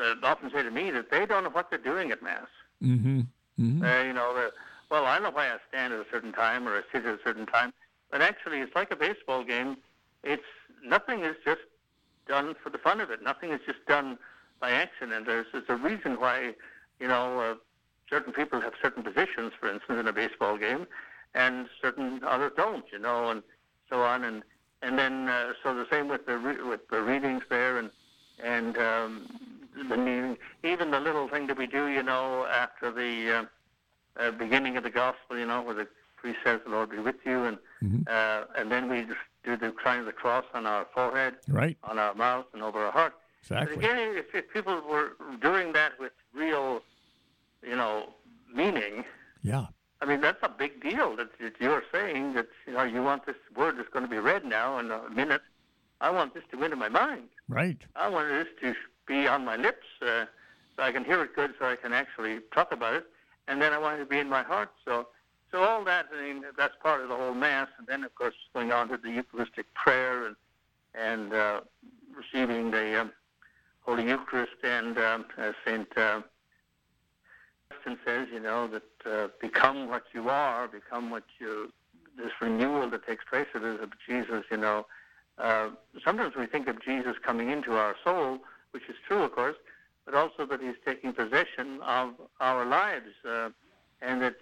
uh, 0.00 0.14
often 0.22 0.50
say 0.50 0.62
to 0.62 0.70
me 0.70 0.90
that 0.90 1.10
they 1.10 1.26
don't 1.26 1.44
know 1.44 1.50
what 1.50 1.70
they're 1.70 1.78
doing 1.78 2.10
at 2.10 2.22
Mass. 2.22 2.46
Mm-hmm. 2.82 3.20
mm-hmm. 3.60 3.84
Uh, 3.84 4.02
you 4.02 4.12
know, 4.12 4.34
the, 4.34 4.52
well, 4.90 5.06
I 5.06 5.18
know 5.18 5.30
why 5.30 5.48
I 5.48 5.56
stand 5.68 5.92
at 5.92 6.00
a 6.00 6.06
certain 6.10 6.32
time 6.32 6.68
or 6.68 6.76
I 6.76 6.82
sit 6.92 7.06
at 7.06 7.14
a 7.14 7.22
certain 7.24 7.46
time, 7.46 7.72
but 8.10 8.20
actually, 8.20 8.60
it's 8.60 8.74
like 8.74 8.92
a 8.92 8.96
baseball 8.96 9.42
game. 9.42 9.76
It's 10.22 10.42
nothing 10.84 11.24
is 11.24 11.36
just 11.44 11.62
done 12.28 12.54
for 12.62 12.70
the 12.70 12.78
fun 12.78 13.00
of 13.00 13.10
it. 13.10 13.22
Nothing 13.22 13.50
is 13.50 13.60
just 13.66 13.84
done 13.86 14.18
by 14.60 14.70
accident. 14.70 15.26
There's, 15.26 15.46
there's 15.52 15.64
a 15.68 15.76
reason 15.76 16.20
why, 16.20 16.54
you 17.00 17.08
know, 17.08 17.40
uh, 17.40 17.54
certain 18.08 18.32
people 18.32 18.60
have 18.60 18.74
certain 18.80 19.02
positions, 19.02 19.52
for 19.58 19.72
instance, 19.72 19.98
in 20.00 20.06
a 20.08 20.12
baseball 20.12 20.56
game, 20.56 20.86
and 21.34 21.68
certain 21.80 22.20
others 22.24 22.52
don't. 22.56 22.84
You 22.92 22.98
know, 22.98 23.30
and 23.30 23.42
so 23.90 24.02
on, 24.02 24.24
and 24.24 24.42
and 24.82 24.98
then 24.98 25.28
uh, 25.28 25.52
so 25.62 25.74
the 25.74 25.86
same 25.90 26.08
with 26.08 26.26
the 26.26 26.38
re- 26.38 26.62
with 26.62 26.88
the 26.88 27.02
readings 27.02 27.42
there, 27.48 27.78
and 27.78 27.90
and 28.42 28.76
um, 28.78 29.26
the 29.88 30.36
even 30.62 30.90
the 30.90 31.00
little 31.00 31.28
thing 31.28 31.46
that 31.48 31.58
we 31.58 31.66
do, 31.66 31.88
you 31.88 32.02
know, 32.02 32.46
after 32.46 32.90
the 32.92 33.48
uh, 34.18 34.22
uh, 34.22 34.30
beginning 34.30 34.76
of 34.76 34.84
the 34.84 34.90
gospel, 34.90 35.38
you 35.38 35.46
know, 35.46 35.62
where 35.62 35.74
the 35.74 35.88
priest 36.16 36.38
says, 36.44 36.60
"The 36.64 36.70
Lord 36.70 36.90
be 36.90 36.98
with 36.98 37.16
you," 37.24 37.44
and 37.44 37.58
Mm-hmm. 37.82 38.02
uh, 38.06 38.44
and 38.58 38.72
then 38.72 38.88
we 38.88 39.02
just 39.02 39.18
do 39.44 39.58
the 39.58 39.74
sign 39.84 40.00
of 40.00 40.06
the 40.06 40.12
cross 40.12 40.46
on 40.54 40.64
our 40.64 40.86
forehead, 40.94 41.34
Right. 41.48 41.76
on 41.84 41.98
our 41.98 42.14
mouth, 42.14 42.46
and 42.54 42.62
over 42.62 42.78
our 42.86 42.92
heart. 42.92 43.12
Exactly. 43.44 43.76
But 43.76 43.84
again, 43.84 44.16
if, 44.16 44.34
if 44.34 44.50
people 44.50 44.80
were 44.88 45.12
doing 45.42 45.74
that 45.74 45.92
with 46.00 46.12
real, 46.34 46.80
you 47.62 47.76
know, 47.76 48.08
meaning, 48.54 49.04
Yeah. 49.42 49.66
I 50.00 50.06
mean, 50.06 50.20
that's 50.22 50.42
a 50.42 50.48
big 50.48 50.82
deal 50.82 51.14
that, 51.16 51.28
that 51.38 51.54
you're 51.60 51.82
saying 51.92 52.34
that, 52.34 52.48
you 52.66 52.72
know, 52.72 52.84
you 52.84 53.02
want 53.02 53.26
this 53.26 53.36
word 53.54 53.76
that's 53.78 53.88
going 53.90 54.04
to 54.04 54.10
be 54.10 54.18
read 54.18 54.44
now 54.44 54.78
in 54.78 54.90
a 54.90 55.08
minute. 55.10 55.42
I 56.00 56.10
want 56.10 56.32
this 56.34 56.42
to 56.50 56.56
go 56.56 56.64
into 56.64 56.76
my 56.76 56.88
mind. 56.88 57.28
Right. 57.48 57.80
I 57.96 58.08
want 58.08 58.28
this 58.30 58.48
to 58.62 58.74
be 59.06 59.28
on 59.28 59.44
my 59.44 59.56
lips 59.56 59.86
uh, 60.02 60.24
so 60.76 60.82
I 60.82 60.92
can 60.92 61.04
hear 61.04 61.22
it 61.22 61.34
good 61.36 61.52
so 61.58 61.66
I 61.66 61.76
can 61.76 61.92
actually 61.92 62.40
talk 62.54 62.72
about 62.72 62.94
it. 62.94 63.06
And 63.46 63.60
then 63.60 63.72
I 63.72 63.78
want 63.78 63.96
it 63.96 64.04
to 64.04 64.06
be 64.06 64.18
in 64.18 64.28
my 64.28 64.42
heart. 64.42 64.70
So, 64.84 65.08
so 65.50 65.62
all 65.62 65.84
that, 65.84 66.06
I 66.14 66.22
mean, 66.22 66.44
that's 66.56 66.74
part 66.82 67.02
of 67.02 67.08
the 67.08 67.16
whole 67.16 67.34
Mass. 67.34 67.68
And 67.78 67.86
then, 67.86 68.04
of 68.04 68.14
course, 68.14 68.34
going 68.54 68.72
on 68.72 68.88
to 68.88 68.96
the 68.96 69.10
Eucharistic 69.10 69.72
prayer 69.74 70.26
and, 70.26 70.36
and 70.94 71.32
uh, 71.32 71.60
receiving 72.16 72.70
the 72.70 73.02
um, 73.02 73.12
Holy 73.84 74.06
Eucharist. 74.08 74.52
And 74.62 74.98
um, 74.98 75.24
as 75.38 75.54
St. 75.66 75.86
Uh, 75.96 76.20
Augustine 77.70 77.98
says, 78.04 78.28
you 78.32 78.40
know, 78.40 78.68
that 78.68 78.82
uh, 79.06 79.28
become 79.40 79.88
what 79.88 80.04
you 80.12 80.28
are, 80.28 80.68
become 80.68 81.10
what 81.10 81.24
you, 81.38 81.72
this 82.16 82.32
renewal 82.40 82.88
that 82.90 83.06
takes 83.06 83.24
place 83.24 83.46
of 83.54 83.90
Jesus, 84.06 84.44
you 84.50 84.56
know. 84.56 84.86
Uh, 85.38 85.70
sometimes 86.04 86.34
we 86.36 86.46
think 86.46 86.68
of 86.68 86.82
Jesus 86.82 87.16
coming 87.24 87.50
into 87.50 87.72
our 87.72 87.96
soul, 88.04 88.38
which 88.70 88.84
is 88.88 88.96
true, 89.06 89.22
of 89.22 89.32
course, 89.32 89.56
but 90.04 90.14
also 90.14 90.46
that 90.46 90.60
he's 90.60 90.76
taking 90.84 91.12
possession 91.12 91.80
of 91.82 92.14
our 92.40 92.64
lives 92.64 93.10
uh, 93.28 93.48
and 94.00 94.22
that 94.22 94.36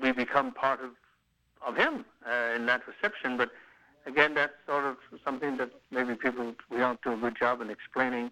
we 0.00 0.12
become 0.12 0.52
part 0.52 0.80
of, 0.82 0.90
of 1.66 1.76
him 1.76 2.04
uh, 2.28 2.54
in 2.54 2.66
that 2.66 2.82
reception. 2.86 3.36
But 3.36 3.50
again, 4.04 4.34
that's 4.34 4.52
sort 4.66 4.84
of 4.84 4.96
something 5.24 5.56
that 5.56 5.70
maybe 5.90 6.14
people, 6.14 6.54
we 6.70 6.78
don't 6.78 7.00
do 7.02 7.12
a 7.12 7.16
good 7.16 7.36
job 7.38 7.60
in 7.60 7.70
explaining. 7.70 8.30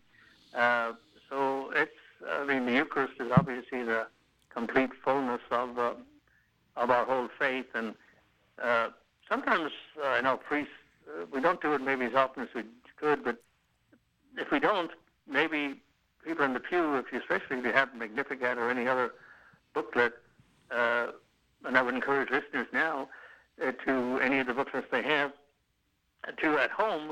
Uh, 0.54 0.92
so 1.28 1.70
it's, 1.74 1.90
I 2.28 2.44
mean, 2.44 2.66
the 2.66 2.72
Eucharist 2.72 3.14
is 3.20 3.30
obviously 3.34 3.82
the 3.82 4.06
complete 4.50 4.90
fullness 5.04 5.40
of, 5.50 5.78
uh, 5.78 5.94
of 6.76 6.90
our 6.90 7.04
whole 7.04 7.28
faith. 7.38 7.66
And 7.74 7.94
uh, 8.62 8.90
sometimes, 9.28 9.72
uh, 10.02 10.06
I 10.06 10.20
know 10.20 10.36
priests, 10.36 10.72
uh, 11.08 11.26
we 11.32 11.40
don't 11.40 11.60
do 11.60 11.74
it 11.74 11.80
maybe 11.80 12.04
as 12.04 12.14
often 12.14 12.44
as 12.44 12.48
we 12.54 12.62
could, 12.96 13.24
but 13.24 13.42
if 14.36 14.50
we 14.50 14.60
don't, 14.60 14.90
maybe 15.28 15.80
people 16.24 16.44
in 16.44 16.54
the 16.54 16.60
pew, 16.60 16.96
if 16.96 17.12
you, 17.12 17.18
especially 17.18 17.58
if 17.58 17.64
you 17.64 17.72
have 17.72 17.94
Magnificat 17.94 18.58
or 18.58 18.70
any 18.70 18.86
other 18.86 19.12
booklet, 19.74 20.14
and 20.70 21.78
I 21.78 21.82
would 21.82 21.94
encourage 21.94 22.30
listeners 22.30 22.66
now 22.72 23.08
to 23.58 24.18
any 24.20 24.38
of 24.38 24.46
the 24.46 24.54
booklets 24.54 24.86
they 24.90 25.02
have, 25.02 25.32
to 26.38 26.58
at 26.58 26.70
home 26.70 27.10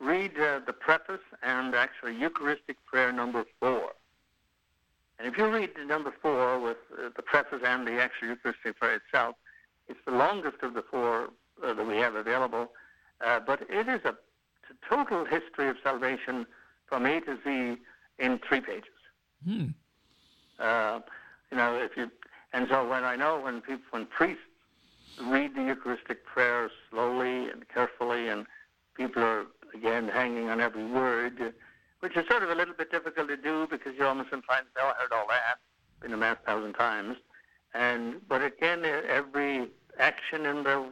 read 0.00 0.32
uh, 0.38 0.60
the 0.66 0.72
preface 0.72 1.20
and 1.42 1.74
actually 1.74 2.16
Eucharistic 2.16 2.76
prayer 2.84 3.12
number 3.12 3.44
four. 3.60 3.92
And 5.18 5.26
if 5.26 5.38
you 5.38 5.46
read 5.48 5.70
the 5.76 5.84
number 5.84 6.12
four 6.20 6.60
with 6.60 6.76
uh, 6.92 7.08
the 7.16 7.22
preface 7.22 7.62
and 7.64 7.86
the 7.86 8.00
actual 8.00 8.28
Eucharistic 8.28 8.78
prayer 8.78 8.96
itself, 8.96 9.36
it's 9.88 9.98
the 10.04 10.12
longest 10.12 10.58
of 10.62 10.74
the 10.74 10.82
four 10.82 11.30
uh, 11.64 11.72
that 11.72 11.86
we 11.86 11.96
have 11.96 12.14
available, 12.14 12.72
uh, 13.24 13.40
but 13.40 13.62
it 13.70 13.88
is 13.88 14.00
a, 14.04 14.10
a 14.10 14.94
total 14.94 15.24
history 15.24 15.68
of 15.68 15.76
salvation 15.82 16.46
from 16.86 17.06
A 17.06 17.20
to 17.22 17.38
Z 17.44 17.76
in 18.18 18.40
three 18.46 18.60
pages. 18.60 18.84
Hmm. 19.44 19.66
Uh, 20.58 21.00
you 21.50 21.56
know, 21.56 21.74
if 21.76 21.96
you 21.96 22.10
and 22.52 22.66
so 22.70 22.88
when 22.88 23.04
I 23.04 23.16
know 23.16 23.40
when 23.40 23.60
people 23.60 23.84
when 23.90 24.06
priests 24.06 24.42
read 25.22 25.54
the 25.54 25.62
Eucharistic 25.62 26.24
prayer 26.24 26.70
slowly 26.90 27.48
and 27.50 27.66
carefully, 27.68 28.28
and 28.28 28.46
people 28.96 29.22
are 29.22 29.44
again 29.74 30.08
hanging 30.08 30.48
on 30.48 30.60
every 30.60 30.84
word, 30.84 31.54
which 32.00 32.16
is 32.16 32.26
sort 32.28 32.42
of 32.42 32.50
a 32.50 32.54
little 32.54 32.74
bit 32.74 32.90
difficult 32.90 33.28
to 33.28 33.36
do 33.36 33.66
because 33.70 33.94
you're 33.96 34.06
almost 34.06 34.32
inclined 34.32 34.66
to 34.66 34.80
say, 34.80 34.84
"Oh, 34.84 34.92
I 34.96 35.02
heard 35.02 35.12
all 35.12 35.26
that, 35.28 35.58
been 36.00 36.12
a 36.12 36.16
mass 36.16 36.36
thousand 36.44 36.74
times," 36.74 37.16
and 37.74 38.26
but 38.28 38.42
again, 38.42 38.84
every 38.84 39.68
action 39.98 40.46
in 40.46 40.62
the 40.62 40.88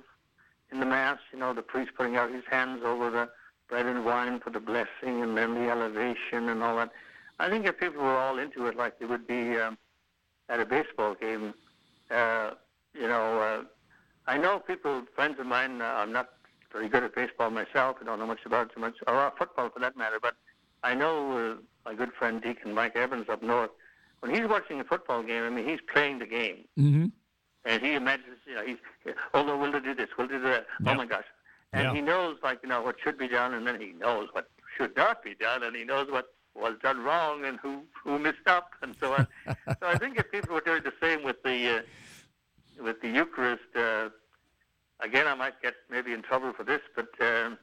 in 0.73 0.81
the 0.81 0.87
mass, 0.87 1.19
you 1.33 1.39
know, 1.39 1.53
the 1.53 1.63
priest 1.63 1.93
putting 1.97 2.17
out 2.17 2.33
his 2.33 2.45
hands 2.51 2.83
over 2.85 3.11
the 3.11 3.29
bread 3.69 3.87
and 3.87 4.05
wine 4.05 4.41
for 4.41 4.51
the 4.51 4.61
blessing, 4.61 5.23
and 5.23 5.37
then 5.37 5.55
the 5.55 5.71
elevation 5.71 6.49
and 6.49 6.63
all 6.63 6.77
that. 6.77 6.91
I 7.39 7.49
think 7.49 7.67
if 7.67 7.79
people 7.79 8.03
were 8.03 8.17
all 8.17 8.39
into 8.39 8.67
it 8.67 8.77
like 8.77 8.99
they 8.99 9.07
would 9.07 9.27
be 9.27 9.57
um, 9.57 9.77
at 10.49 10.61
a 10.61 10.65
baseball 10.65 11.15
game, 11.15 11.55
uh, 12.11 12.51
you 12.93 13.09
know, 13.09 13.41
uh, 13.41 13.63
I 14.27 14.39
know 14.39 14.59
people, 14.59 15.03
friends 15.15 15.39
of 15.39 15.47
mine, 15.47 15.83
uh, 15.83 15.85
I'm 15.85 16.13
not 16.13 16.31
very 16.75 16.89
good 16.89 17.05
at 17.05 17.15
baseball 17.15 17.51
myself. 17.51 17.97
I 18.01 18.05
don't 18.05 18.19
know 18.19 18.27
much 18.27 18.41
about 18.45 18.67
it 18.67 18.75
too 18.75 18.81
much, 18.81 18.97
or 19.07 19.15
uh, 19.17 19.31
football 19.39 19.71
for 19.71 19.79
that 19.79 19.97
matter, 19.97 20.19
but 20.21 20.35
I 20.83 20.95
know 20.95 21.53
uh, 21.53 21.55
my 21.89 21.95
good 21.95 22.13
friend 22.19 22.43
Deacon 22.43 22.75
Mike 22.75 22.97
Evans 22.97 23.29
up 23.31 23.43
north, 23.43 23.71
when 24.21 24.35
he's 24.35 24.47
watching 24.49 24.81
a 24.81 24.85
football 24.85 25.23
game, 25.23 25.45
I 25.45 25.51
mean, 25.51 25.67
he's 25.67 25.79
playing 25.93 26.19
the 26.19 26.27
game. 26.27 26.65
Mm-hmm. 26.79 27.07
And 27.65 27.83
he 27.83 27.95
imagines, 27.95 28.39
you 28.47 28.55
know, 28.57 28.65
he's, 28.67 28.77
oh 29.33 29.45
no, 29.47 29.57
we'll 29.57 29.73
do 29.81 29.95
this, 29.95 30.09
we'll 30.19 30.27
do 30.27 30.41
that. 30.43 30.67
Yeah. 30.83 30.91
Oh 30.91 30.95
my 30.97 31.07
gosh. 31.07 31.25
And 31.73 31.85
Yeah. 31.85 31.95
he 31.95 32.01
knows, 32.03 32.37
like, 32.43 32.59
you 32.63 32.69
know, 32.69 32.83
what 32.83 32.97
should 33.03 33.17
be 33.19 33.29
done, 33.29 33.55
and 33.55 33.67
then 33.67 33.81
he 33.81 33.93
knows 33.93 34.29
what 34.33 34.51
should 34.77 34.97
not 34.97 35.23
be 35.23 35.35
done, 35.37 35.63
and 35.63 35.77
he 35.77 35.85
knows 35.85 36.11
what 36.11 36.35
was 36.57 36.75
done 36.83 37.01
wrong 37.03 37.45
and 37.45 37.59
who 37.61 37.83
who 38.03 38.19
messed 38.19 38.47
up, 38.47 38.71
and 38.83 38.97
so 39.01 39.13
on. 39.15 39.27
so 39.47 39.87
I 39.87 39.97
think 39.97 40.19
if 40.19 40.31
people 40.33 40.55
were 40.55 40.61
doing 40.61 40.83
the 40.83 40.93
same 41.01 41.23
with 41.23 41.43
the 41.45 41.79
uh, 41.79 42.83
with 42.83 43.01
the 43.01 43.09
Eucharist, 43.09 43.63
uh, 43.77 44.09
again, 45.01 45.27
I 45.27 45.35
might 45.35 45.61
get 45.63 45.75
maybe 45.91 46.13
in 46.13 46.23
trouble 46.23 46.53
for 46.53 46.65
this, 46.65 46.81
but 46.95 47.09
um, 47.21 47.59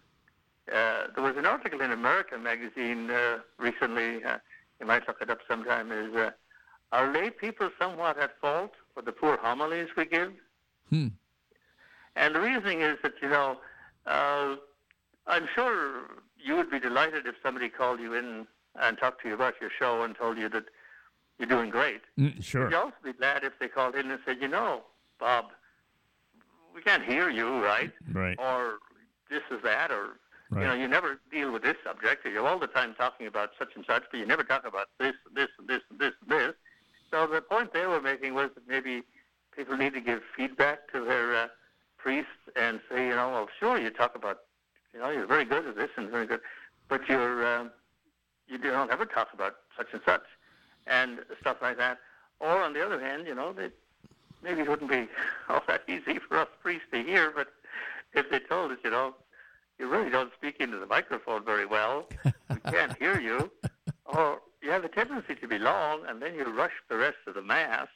uh, 0.72 1.08
there 1.15 1.24
was 1.24 1.38
an 1.38 1.46
article 1.46 1.82
in 1.82 1.91
American 1.91 2.44
magazine 2.44 3.10
uh, 3.10 3.39
recently. 3.58 4.24
Uh, 4.24 4.38
you 4.80 4.86
might 4.86 5.08
look 5.08 5.17
it 5.22 5.30
up 5.30 5.39
sometime. 5.48 5.91
Is 5.91 6.13
uh, 6.15 6.32
are 6.91 7.12
lay 7.12 7.30
people 7.30 7.70
somewhat 7.80 8.17
at 8.17 8.39
fault 8.39 8.74
for 8.94 9.02
the 9.02 9.12
poor 9.12 9.38
homilies 9.38 9.89
we 9.96 10.06
give? 10.06 10.34
Hmm. 10.89 11.08
And 12.15 12.36
the 12.36 12.41
reasoning 12.41 12.82
is 12.82 12.98
that 13.04 13.13
you 13.22 13.30
know, 13.30 13.58
uh, 14.06 14.56
I'm 15.28 15.48
sure 15.56 16.10
you 16.38 16.56
would 16.56 16.70
be 16.70 16.80
delighted 16.80 17.26
if 17.28 17.36
somebody 17.41 17.70
called 17.70 18.00
you 18.00 18.13
in 18.13 18.48
and 18.80 18.98
talked 18.98 19.22
to 19.22 19.30
you 19.30 19.34
about 19.34 19.56
your 19.62 19.70
show 19.78 20.04
and 20.04 20.15
told 20.15 20.38
you 20.38 20.50
that 20.50 20.65
you're 21.38 21.48
doing 21.48 21.70
great. 21.70 22.02
Mm, 22.20 22.44
sure. 22.44 22.65
You'd 22.65 22.74
also 22.74 22.96
be 23.04 23.13
glad 23.13 23.44
if 23.44 23.54
they 23.60 23.67
called 23.67 23.96
in 23.96 24.12
and 24.12 24.20
said, 24.26 24.38
you 24.41 24.48
know, 24.48 24.82
Bob, 25.20 25.46
we 26.73 26.81
can't 26.81 27.03
hear 27.03 27.29
you, 27.29 27.63
right? 27.63 27.91
Right. 28.13 28.38
Or 28.39 28.79
this 29.29 29.41
is 29.51 29.62
that, 29.63 29.91
or 29.91 30.17
Right. 30.51 30.63
you 30.63 30.67
know, 30.67 30.73
you 30.73 30.88
never 30.89 31.17
deal 31.31 31.49
with 31.53 31.63
this 31.63 31.77
subject. 31.81 32.25
You're 32.25 32.45
all 32.45 32.60
the 32.60 32.67
time 32.67 32.93
talking 32.93 33.25
about 33.25 33.51
such 33.57 33.69
and 33.77 33.86
such, 33.86 34.03
but 34.12 34.19
you 34.19 34.25
never 34.25 34.43
talk 34.43 34.65
about 34.67 34.89
this, 34.99 35.13
this, 35.34 35.47
this, 35.65 35.79
this, 35.97 36.12
this. 36.27 36.53
So 37.10 37.25
the 37.25 37.41
point 37.41 37.71
they 37.71 37.86
were 37.86 38.01
making 38.01 38.34
was 38.34 38.49
that 38.55 38.67
maybe 38.67 39.03
people 39.55 39.77
need 39.77 39.93
to 39.93 40.01
give 40.01 40.21
feedback 40.36 40.91
to 40.91 41.05
their 41.05 41.34
uh, 41.36 41.47
priests 41.97 42.31
and 42.57 42.81
say, 42.89 43.07
you 43.07 43.15
know, 43.15 43.29
well, 43.29 43.47
sure, 43.62 43.79
you 43.79 43.91
talk 43.91 44.13
about, 44.13 44.39
you 44.93 44.99
know, 44.99 45.10
you're 45.10 45.25
very 45.25 45.45
good 45.45 45.65
at 45.65 45.77
this 45.77 45.89
and 45.95 46.10
very 46.10 46.25
good, 46.25 46.41
but 46.89 47.07
you're 47.07 47.45
uh, 47.45 47.69
you 48.47 48.57
don't 48.57 48.91
ever 48.91 49.05
talk 49.05 49.29
about 49.34 49.55
such 49.77 49.88
and 49.93 50.01
such 50.05 50.23
and 50.88 51.19
stuff 51.39 51.57
like 51.62 51.77
that. 51.77 51.99
Or 52.41 52.62
on 52.62 52.73
the 52.73 52.86
other 52.86 52.99
hand, 52.99 53.25
you 53.25 53.36
know, 53.36 53.53
they, 53.53 53.69
maybe 54.43 54.62
it 54.62 54.69
wouldn't 54.69 54.89
be 54.89 55.08
all 55.49 55.62
that 55.67 55.84
easy 55.88 56.19
for 56.27 56.38
us 56.39 56.47
priests 56.62 56.88
to 56.93 57.04
hear, 57.04 57.32
but 57.32 57.47
if 58.13 58.30
they 58.30 58.39
told 58.39 58.71
us, 58.71 58.77
you 58.84 58.89
know, 58.89 59.15
you 59.80 59.88
really 59.88 60.10
don't 60.10 60.32
speak 60.34 60.58
into 60.60 60.77
the 60.77 60.86
microphone 60.86 61.43
very 61.43 61.65
well, 61.65 62.08
we 62.49 62.56
can't 62.71 62.97
hear 62.97 63.19
you, 63.19 63.49
or 64.06 64.39
you 64.62 64.69
have 64.69 64.84
a 64.84 64.89
tendency 64.89 65.36
to 65.36 65.47
be 65.47 65.58
long, 65.58 66.01
and 66.08 66.21
then 66.21 66.36
you 66.36 66.43
rush 66.45 66.73
the 66.89 66.97
rest 66.97 67.17
of 67.25 67.34
the 67.34 67.41
Mass, 67.41 67.88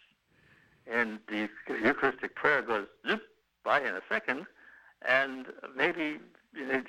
and 0.87 1.19
the 1.27 1.49
Eucharistic 1.67 2.35
prayer 2.35 2.61
goes 2.61 2.87
zoop 3.07 3.21
by 3.63 3.79
in 3.79 3.95
a 3.95 4.01
second, 4.09 4.45
and 5.07 5.47
maybe, 5.75 6.17
you 6.55 6.65
know, 6.67 6.81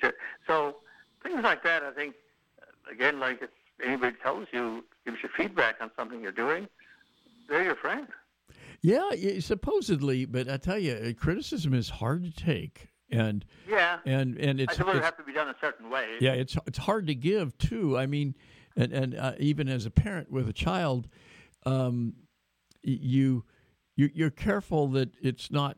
so 0.47 0.77
things 1.23 1.43
like 1.43 1.63
that, 1.63 1.83
I 1.83 1.91
think, 1.91 2.15
again, 2.91 3.19
like 3.19 3.41
if 3.41 3.49
anybody 3.83 4.15
tells 4.21 4.47
you, 4.51 4.83
gives 5.05 5.17
you 5.21 5.29
feedback 5.35 5.75
on 5.81 5.91
something 5.95 6.21
you're 6.21 6.31
doing, 6.31 6.67
they're 7.47 7.63
your 7.63 7.75
friend. 7.75 8.07
Yeah, 8.81 9.09
supposedly, 9.39 10.25
but 10.25 10.47
I 10.49 10.57
tell 10.57 10.77
you, 10.77 11.13
criticism 11.19 11.73
is 11.73 11.89
hard 11.89 12.23
to 12.23 12.31
take, 12.31 12.89
and 13.09 13.43
Yeah. 13.67 13.99
and 14.05 14.37
and 14.37 14.59
I 14.59 14.63
it's, 14.63 14.79
it 14.79 14.87
it's 14.87 14.99
have 15.05 15.17
to 15.17 15.23
be 15.23 15.33
done 15.33 15.49
a 15.49 15.55
certain 15.59 15.89
way. 15.89 16.17
yeah, 16.19 16.33
it's 16.33 16.55
it's 16.65 16.77
hard 16.77 17.07
to 17.07 17.15
give 17.15 17.57
too. 17.57 17.97
I 17.97 18.05
mean, 18.05 18.35
and 18.75 18.93
and 18.93 19.15
uh, 19.15 19.33
even 19.39 19.67
as 19.67 19.85
a 19.85 19.91
parent 19.91 20.31
with 20.31 20.47
a 20.47 20.53
child, 20.53 21.07
um, 21.65 22.13
you 22.83 23.43
you 23.95 24.09
you're 24.13 24.29
careful 24.29 24.87
that 24.89 25.09
it's 25.21 25.51
not 25.51 25.77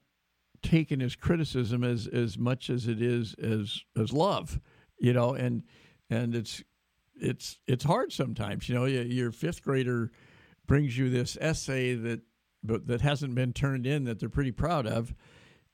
taken 0.61 1.01
as 1.01 1.15
criticism 1.15 1.83
as 1.83 2.05
as 2.07 2.37
much 2.37 2.69
as 2.69 2.87
it 2.87 3.01
is 3.01 3.33
as 3.35 3.81
as 3.97 4.11
love, 4.11 4.59
you 4.99 5.13
know, 5.13 5.33
and 5.33 5.63
and 6.09 6.35
it's 6.35 6.63
it's 7.15 7.59
it's 7.65 7.85
hard 7.85 8.11
sometimes. 8.11 8.67
You 8.67 8.75
know, 8.75 8.85
your 8.85 9.31
fifth 9.31 9.63
grader 9.63 10.11
brings 10.67 10.97
you 10.97 11.09
this 11.09 11.37
essay 11.41 11.95
that 11.95 12.21
but 12.63 12.87
that 12.87 13.01
hasn't 13.01 13.35
been 13.35 13.53
turned 13.53 13.85
in 13.85 14.03
that 14.05 14.19
they're 14.19 14.29
pretty 14.29 14.51
proud 14.51 14.85
of, 14.87 15.13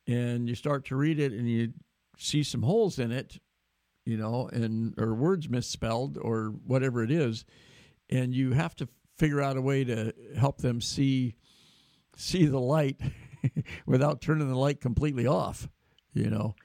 and 0.08 0.48
you 0.48 0.56
start 0.56 0.86
to 0.86 0.96
read 0.96 1.20
it 1.20 1.32
and 1.32 1.50
you 1.50 1.74
see 2.18 2.44
some 2.44 2.64
holes 2.64 3.00
in 3.00 3.12
it, 3.12 3.40
you 4.06 4.18
know, 4.18 4.50
and 4.54 4.94
or 5.00 5.14
words 5.14 5.50
misspelled 5.50 6.18
or 6.22 6.54
whatever 6.66 7.04
it 7.04 7.12
is, 7.12 7.46
and 8.10 8.34
you 8.34 8.54
have 8.54 8.76
to 8.76 8.88
figure 9.18 9.42
out 9.42 9.58
a 9.58 9.62
way 9.62 9.84
to 9.84 10.14
help 10.38 10.60
them 10.60 10.82
see 10.82 11.36
see 12.18 12.46
the 12.46 12.60
light 12.60 13.00
without 13.86 14.22
turning 14.22 14.48
the 14.48 14.58
light 14.58 14.80
completely 14.80 15.28
off, 15.28 15.68
you 16.14 16.30
know. 16.30 16.56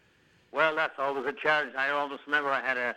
Well, 0.53 0.75
that's 0.75 0.99
always 0.99 1.27
a 1.27 1.33
challenge. 1.33 1.75
I 1.77 1.91
almost 1.91 2.23
remember 2.27 2.51
I 2.51 2.61
had 2.61 2.77
a, 2.77 2.95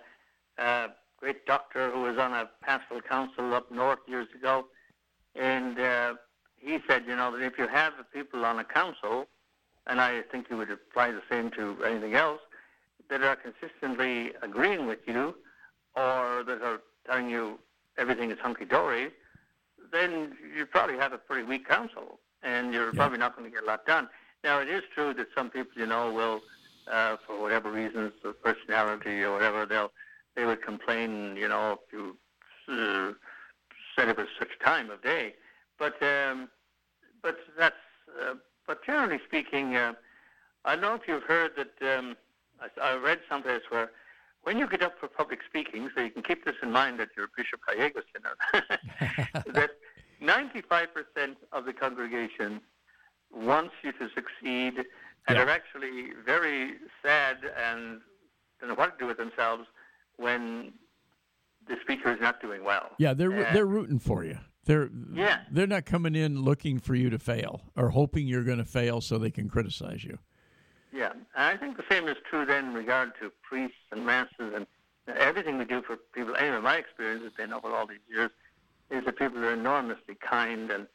a 0.58 0.88
great 1.18 1.46
doctor 1.46 1.92
who 1.92 2.02
was 2.02 2.18
on 2.18 2.34
a 2.34 2.50
pastoral 2.62 3.02
council 3.02 3.54
up 3.54 3.72
north 3.72 4.00
years 4.08 4.28
ago, 4.36 4.66
and 5.36 5.80
uh, 5.80 6.14
he 6.64 6.80
said, 6.88 7.04
you 7.08 7.16
know, 7.16 7.32
that 7.32 7.44
if 7.44 7.58
you 7.58 7.68
have 7.68 7.94
the 7.98 8.04
people 8.04 8.46
on 8.46 8.60
a 8.60 8.64
council, 8.64 9.28
and 9.88 10.00
I 10.00 10.22
think 10.32 10.50
you 10.50 10.58
would 10.58 10.72
apply 10.72 11.12
the 11.12 11.22
same 11.30 11.52
to 11.52 11.84
anything 11.86 12.16
else, 12.16 12.40
that 13.10 13.22
are 13.22 13.36
consistently 13.36 14.32
agreeing 14.42 14.88
with 14.88 15.00
you, 15.06 15.36
or 15.96 16.44
that 16.46 16.62
are 16.62 16.82
telling 17.06 17.30
you 17.30 17.60
everything 17.98 18.32
is 18.32 18.40
hunky 18.40 18.66
dory, 18.66 19.12
then 19.92 20.36
you 20.56 20.66
probably 20.66 20.98
have 20.98 21.14
a 21.14 21.18
pretty 21.18 21.44
weak 21.44 21.68
council, 21.68 22.20
and 22.42 22.74
you're 22.74 22.94
probably 22.94 23.18
not 23.18 23.36
going 23.36 23.50
to 23.50 23.54
get 23.54 23.64
a 23.64 23.68
lot 23.68 23.86
done. 23.86 24.08
Now, 24.44 24.60
it 24.60 24.70
is 24.70 24.84
true 24.94 25.14
that 25.14 25.28
some 25.36 25.50
people, 25.50 25.74
you 25.76 25.86
know, 25.86 26.12
will, 26.12 26.42
uh, 26.92 27.18
for 27.26 27.42
whatever 27.42 27.72
reasons, 27.72 28.14
or 28.24 28.34
personality 28.34 29.22
or 29.22 29.34
whatever, 29.34 29.66
they'll 29.66 29.92
they 30.36 30.46
would 30.46 30.64
complain, 30.64 31.36
you 31.38 31.48
know, 31.48 31.74
if 31.74 31.94
you 31.94 32.18
uh, 32.68 33.14
said 33.96 34.10
it 34.10 34.18
was 34.18 34.28
such 34.40 34.50
time 34.64 34.90
of 34.90 35.02
day. 35.04 35.36
But 35.80 36.02
um, 36.04 36.50
but 37.22 37.38
that's 37.58 37.76
uh, 38.22 38.36
but 38.68 38.84
generally 38.86 39.20
speaking, 39.26 39.76
uh, 39.76 39.94
I 40.66 40.74
don't 40.76 40.82
know 40.82 40.96
if 40.96 41.08
you've 41.08 41.24
heard 41.24 41.52
that 41.58 41.98
um, 41.98 42.16
I, 42.62 42.92
I 42.92 42.96
read 42.98 43.20
someplace 43.30 43.62
where 43.70 43.92
when 44.44 44.58
you 44.58 44.68
get 44.68 44.82
up 44.82 45.00
for 45.00 45.08
public 45.08 45.40
speaking, 45.48 45.90
so 45.96 46.02
you 46.02 46.10
can 46.12 46.22
keep 46.24 46.46
this 46.46 46.56
in 46.62 46.72
mind 46.72 47.00
that 47.00 47.10
you're 47.16 47.30
Bishop 47.36 47.62
Gallegos, 47.68 48.04
you 48.14 48.22
know, 48.22 48.62
that 49.54 49.72
95% 50.22 51.36
of 51.54 51.64
the 51.66 51.72
congregation 51.74 52.60
wants 53.34 53.74
you 53.84 53.92
to 53.94 54.10
succeed 54.14 54.74
and 55.28 55.38
Yeah. 55.38 55.44
are 55.44 55.50
actually 55.50 56.10
very 56.26 56.74
sad 57.02 57.38
and 57.58 58.02
don't 58.60 58.70
know 58.70 58.76
what 58.76 58.98
to 58.98 59.04
do 59.04 59.08
with 59.08 59.18
themselves 59.18 59.66
when 60.18 60.74
the 61.68 61.78
speaker 61.82 62.12
is 62.12 62.20
not 62.20 62.42
doing 62.42 62.64
well. 62.66 62.90
Yeah, 62.98 63.14
they're 63.14 63.32
And- 63.32 63.56
they're 63.56 63.66
rooting 63.66 64.00
for 64.00 64.26
you. 64.26 64.40
They're 64.66 64.90
Yeah. 65.12 65.42
they're 65.52 65.68
not 65.68 65.86
coming 65.86 66.16
in 66.16 66.42
looking 66.42 66.80
for 66.80 66.96
you 66.96 67.10
to 67.10 67.20
fail 67.20 67.62
or 67.76 67.90
hoping 67.90 68.28
you're 68.28 68.44
going 68.44 68.60
to 68.60 68.66
fail 68.66 69.02
so 69.02 69.18
they 69.18 69.32
can 69.32 69.50
criticize 69.50 70.04
you. 70.04 70.20
Yeah, 70.92 71.12
and 71.12 71.24
I 71.36 71.58
think 71.58 71.76
the 71.78 71.84
same 71.90 72.08
is 72.08 72.18
true 72.30 72.46
then 72.46 72.68
in 72.68 72.74
regard 72.74 73.14
to 73.20 73.32
priests 73.42 73.78
and 73.92 74.06
masses 74.06 74.54
and 74.54 74.68
everything 75.08 75.58
we 75.58 75.66
do 75.66 75.82
for 75.82 75.98
people. 75.98 76.36
Anyway, 76.36 76.62
my 76.62 76.78
experience 76.78 77.24
has 77.24 77.34
been 77.34 77.52
over 77.52 77.70
all 77.70 77.88
these 77.88 78.06
years 78.08 78.30
is 78.92 79.04
that 79.06 79.18
people 79.18 79.44
are 79.44 79.54
enormously 79.54 80.16
kind, 80.16 80.70
and 80.72 80.88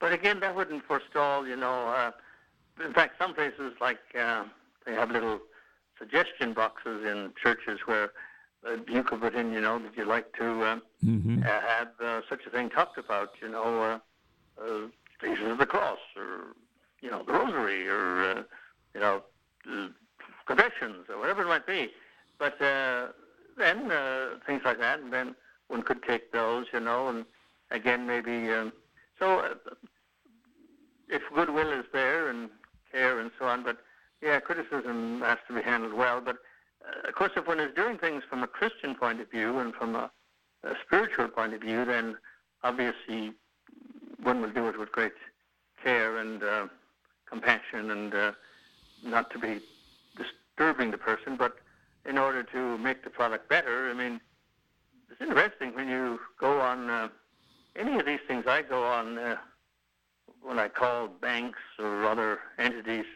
but 0.00 0.12
again, 0.12 0.40
that 0.40 0.56
wouldn't 0.56 0.84
forestall, 0.84 1.46
you 1.46 1.54
know. 1.54 1.88
Uh, 1.88 2.10
in 2.84 2.92
fact, 2.92 3.18
some 3.20 3.34
places 3.34 3.74
like 3.80 4.00
uh, 4.18 4.44
they 4.86 4.94
have 4.94 5.10
little 5.10 5.38
suggestion 5.98 6.54
boxes 6.54 7.04
in 7.04 7.32
churches 7.40 7.80
where 7.84 8.10
uh, 8.66 8.76
you 8.88 9.02
could 9.02 9.20
put 9.20 9.34
in, 9.34 9.52
you 9.52 9.60
know, 9.60 9.78
that 9.78 9.96
you'd 9.96 10.06
like 10.08 10.32
to 10.38 10.62
uh, 10.62 10.78
Mm-hmm. 11.04 11.42
uh, 11.42 11.46
have 11.46 11.88
uh, 12.00 12.20
such 12.28 12.46
a 12.46 12.50
thing 12.50 12.70
talked 12.70 12.96
about, 12.96 13.30
you 13.42 13.48
know, 13.48 13.82
uh, 13.82 14.62
uh, 14.62 14.86
Jesus 15.20 15.50
of 15.50 15.58
the 15.58 15.66
Cross, 15.66 15.98
or 16.16 16.54
you 17.00 17.10
know, 17.10 17.24
the 17.26 17.32
Rosary, 17.32 17.88
or 17.88 18.22
uh, 18.22 18.42
you 18.94 19.00
know, 19.00 19.22
uh, 19.68 19.88
confessions, 20.46 21.06
or 21.08 21.18
whatever 21.18 21.42
it 21.42 21.48
might 21.48 21.66
be. 21.66 21.90
But 22.38 22.60
uh, 22.62 23.08
then 23.58 23.90
uh, 23.90 24.38
things 24.46 24.62
like 24.64 24.78
that, 24.78 25.00
and 25.00 25.12
then 25.12 25.34
one 25.66 25.82
could 25.82 26.02
take 26.04 26.30
those, 26.32 26.66
you 26.72 26.78
know, 26.80 27.08
and 27.08 27.24
again 27.72 28.06
maybe. 28.06 28.48
Um, 28.52 28.72
so 29.18 29.40
uh, 29.40 29.54
if 31.08 31.22
goodwill 31.34 31.72
is 31.72 31.84
there 31.92 32.28
and 32.28 32.48
care 32.92 33.18
and 33.18 33.30
so 33.38 33.46
on, 33.46 33.64
but 33.64 33.78
yeah, 34.22 34.38
criticism 34.40 35.20
has 35.22 35.38
to 35.48 35.54
be 35.54 35.62
handled 35.62 35.94
well. 35.94 36.20
But 36.20 36.36
uh, 36.86 37.08
of 37.08 37.14
course, 37.14 37.32
if 37.36 37.46
one 37.46 37.60
is 37.60 37.74
doing 37.74 37.98
things 37.98 38.22
from 38.28 38.42
a 38.42 38.46
Christian 38.46 38.94
point 38.94 39.20
of 39.20 39.30
view 39.30 39.58
and 39.58 39.74
from 39.74 39.94
a 39.94 40.10
a 40.64 40.74
spiritual 40.86 41.28
point 41.28 41.54
of 41.54 41.60
view, 41.60 41.84
then 41.84 42.16
obviously 42.62 43.32
one 44.22 44.40
will 44.40 44.50
do 44.50 44.68
it 44.68 44.78
with 44.78 44.92
great 44.92 45.12
care 45.82 46.18
and 46.18 46.42
uh, 46.42 46.66
compassion 47.26 47.90
and 47.90 48.14
uh, 48.14 48.32
not 49.02 49.30
to 49.30 49.38
be 49.38 49.60
disturbing 50.16 50.90
the 50.90 50.98
person, 50.98 51.36
but 51.36 51.56
in 52.08 52.18
order 52.18 52.42
to 52.42 52.78
make 52.78 53.02
the 53.02 53.10
product 53.10 53.48
better. 53.48 53.90
I 53.90 53.94
mean, 53.94 54.20
it's 55.10 55.20
interesting 55.20 55.74
when 55.74 55.88
you 55.88 56.20
go 56.38 56.60
on 56.60 56.88
uh, 56.88 57.08
any 57.76 57.98
of 57.98 58.06
these 58.06 58.20
things 58.28 58.44
I 58.46 58.62
go 58.62 58.84
on 58.84 59.18
uh, 59.18 59.36
when 60.42 60.58
I 60.58 60.68
call 60.68 61.08
banks 61.08 61.58
or 61.78 62.04
other 62.04 62.38
entities. 62.58 63.06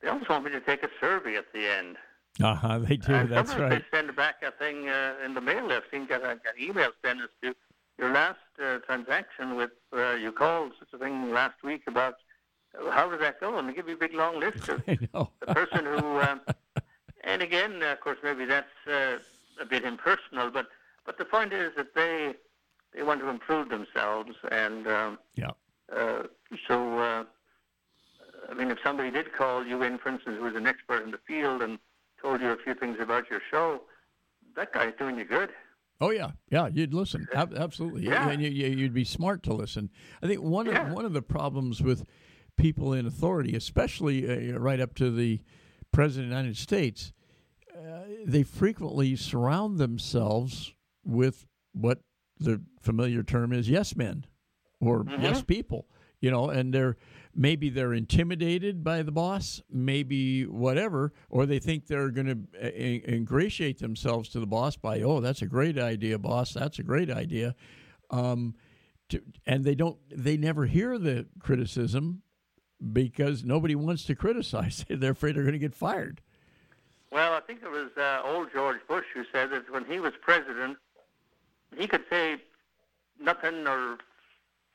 They 0.00 0.08
always 0.08 0.28
want 0.28 0.44
me 0.44 0.52
to 0.52 0.60
take 0.60 0.84
a 0.84 0.90
survey 1.00 1.36
at 1.36 1.52
the 1.52 1.66
end. 1.68 1.96
Uh 2.40 2.54
huh. 2.54 2.78
They 2.78 2.96
do. 2.96 3.12
And 3.12 3.30
That's 3.30 3.54
right. 3.56 3.70
they 3.70 3.96
send 3.96 4.14
back 4.14 4.36
a 4.42 4.52
thing 4.52 4.88
uh, 4.88 5.14
in 5.24 5.34
the 5.34 5.40
mail. 5.40 5.70
I've 5.72 5.82
seen 5.90 6.06
got, 6.06 6.22
got 6.22 6.40
emails 6.60 6.92
sent 7.04 7.20
us 7.20 7.30
to 7.42 7.54
your 7.98 8.12
last 8.12 8.38
uh, 8.62 8.78
transaction 8.86 9.56
with 9.56 9.70
uh, 9.96 10.14
you 10.14 10.30
called 10.30 10.72
such 10.78 10.88
a 10.92 10.98
thing 10.98 11.32
last 11.32 11.62
week 11.64 11.82
about 11.86 12.14
how 12.90 13.08
does 13.10 13.20
that 13.20 13.40
go? 13.40 13.58
And 13.58 13.68
they 13.68 13.72
give 13.72 13.88
you 13.88 13.94
a 13.94 13.98
big 13.98 14.14
long 14.14 14.38
list 14.38 14.68
of 14.68 14.84
the 14.86 15.46
person 15.46 15.84
who. 15.84 16.20
Um, 16.20 16.40
and 17.24 17.42
again, 17.42 17.82
of 17.82 18.00
course, 18.00 18.18
maybe 18.22 18.44
that's 18.44 18.86
uh, 18.86 19.18
a 19.60 19.64
bit 19.64 19.84
impersonal, 19.84 20.50
but 20.50 20.68
but 21.04 21.18
the 21.18 21.24
point 21.24 21.52
is 21.52 21.72
that 21.76 21.94
they 21.94 22.34
they 22.94 23.02
want 23.02 23.20
to 23.20 23.28
improve 23.28 23.68
themselves, 23.68 24.36
and 24.50 24.86
um, 24.86 25.18
yeah. 25.34 25.50
Uh, 25.94 26.24
so, 26.66 26.98
uh, 26.98 27.24
I 28.50 28.54
mean, 28.54 28.70
if 28.70 28.78
somebody 28.84 29.10
did 29.10 29.32
call 29.32 29.64
you 29.64 29.82
in, 29.82 29.98
for 29.98 30.10
instance, 30.10 30.36
who 30.38 30.44
was 30.44 30.54
an 30.54 30.66
expert 30.66 31.02
in 31.02 31.10
the 31.10 31.18
field 31.26 31.62
and 31.62 31.78
told 32.28 32.40
you 32.42 32.50
a 32.50 32.56
few 32.56 32.74
things 32.74 32.98
about 33.00 33.30
your 33.30 33.40
show, 33.50 33.80
that 34.54 34.72
guy's 34.72 34.92
doing 34.98 35.18
you 35.18 35.24
good. 35.24 35.50
Oh 36.00 36.10
yeah, 36.10 36.32
yeah. 36.50 36.68
You'd 36.68 36.94
listen, 36.94 37.26
absolutely, 37.34 38.04
yeah. 38.04 38.28
and 38.28 38.42
you, 38.42 38.82
would 38.82 38.94
be 38.94 39.04
smart 39.04 39.42
to 39.44 39.52
listen. 39.52 39.90
I 40.22 40.26
think 40.26 40.42
one 40.42 40.68
of 40.68 40.92
one 40.92 41.04
of 41.04 41.12
the 41.12 41.22
problems 41.22 41.82
with 41.82 42.04
people 42.56 42.92
in 42.92 43.06
authority, 43.06 43.56
especially 43.56 44.52
uh, 44.52 44.58
right 44.58 44.78
up 44.78 44.94
to 44.96 45.10
the 45.10 45.40
president 45.90 46.26
of 46.26 46.30
the 46.30 46.36
United 46.36 46.56
States, 46.56 47.12
uh, 47.74 48.00
they 48.24 48.44
frequently 48.44 49.16
surround 49.16 49.78
themselves 49.78 50.72
with 51.04 51.46
what 51.72 52.00
the 52.38 52.60
familiar 52.80 53.24
term 53.24 53.52
is 53.52 53.68
yes 53.68 53.96
men 53.96 54.24
or 54.80 55.02
mm-hmm. 55.02 55.20
yes 55.20 55.42
people 55.42 55.86
you 56.20 56.30
know 56.30 56.50
and 56.50 56.72
they're 56.72 56.96
maybe 57.34 57.70
they're 57.70 57.94
intimidated 57.94 58.82
by 58.82 59.02
the 59.02 59.12
boss 59.12 59.62
maybe 59.70 60.44
whatever 60.44 61.12
or 61.30 61.46
they 61.46 61.58
think 61.58 61.86
they're 61.86 62.10
going 62.10 62.26
to 62.26 62.66
uh, 62.66 63.10
ingratiate 63.12 63.78
themselves 63.78 64.28
to 64.28 64.40
the 64.40 64.46
boss 64.46 64.76
by 64.76 65.00
oh 65.00 65.20
that's 65.20 65.42
a 65.42 65.46
great 65.46 65.78
idea 65.78 66.18
boss. 66.18 66.52
That's 66.52 66.78
a 66.78 66.82
great 66.82 67.10
idea. 67.10 67.54
Um, 68.10 68.54
to, 69.08 69.22
and 69.46 69.64
they 69.64 69.74
don't 69.74 69.98
they 70.14 70.36
never 70.36 70.66
hear 70.66 70.98
the 70.98 71.26
criticism 71.40 72.22
because 72.92 73.44
nobody 73.44 73.74
wants 73.74 74.04
to 74.04 74.14
criticize. 74.14 74.84
They're 74.90 75.12
afraid 75.12 75.34
they're 75.34 75.42
going 75.42 75.52
to 75.54 75.58
get 75.58 75.74
fired. 75.74 76.20
Well 77.10 77.32
i 77.32 77.40
think 77.40 77.62
it 77.62 77.70
was 77.70 77.90
uh, 77.96 78.20
old 78.24 78.48
george 78.52 78.80
bush 78.86 79.06
who 79.14 79.24
said 79.32 79.50
that 79.50 79.70
when 79.72 79.84
he 79.86 79.98
was 79.98 80.12
president 80.20 80.76
he 81.76 81.86
could 81.86 82.04
say 82.10 82.36
nothing 83.18 83.66
or 83.66 83.96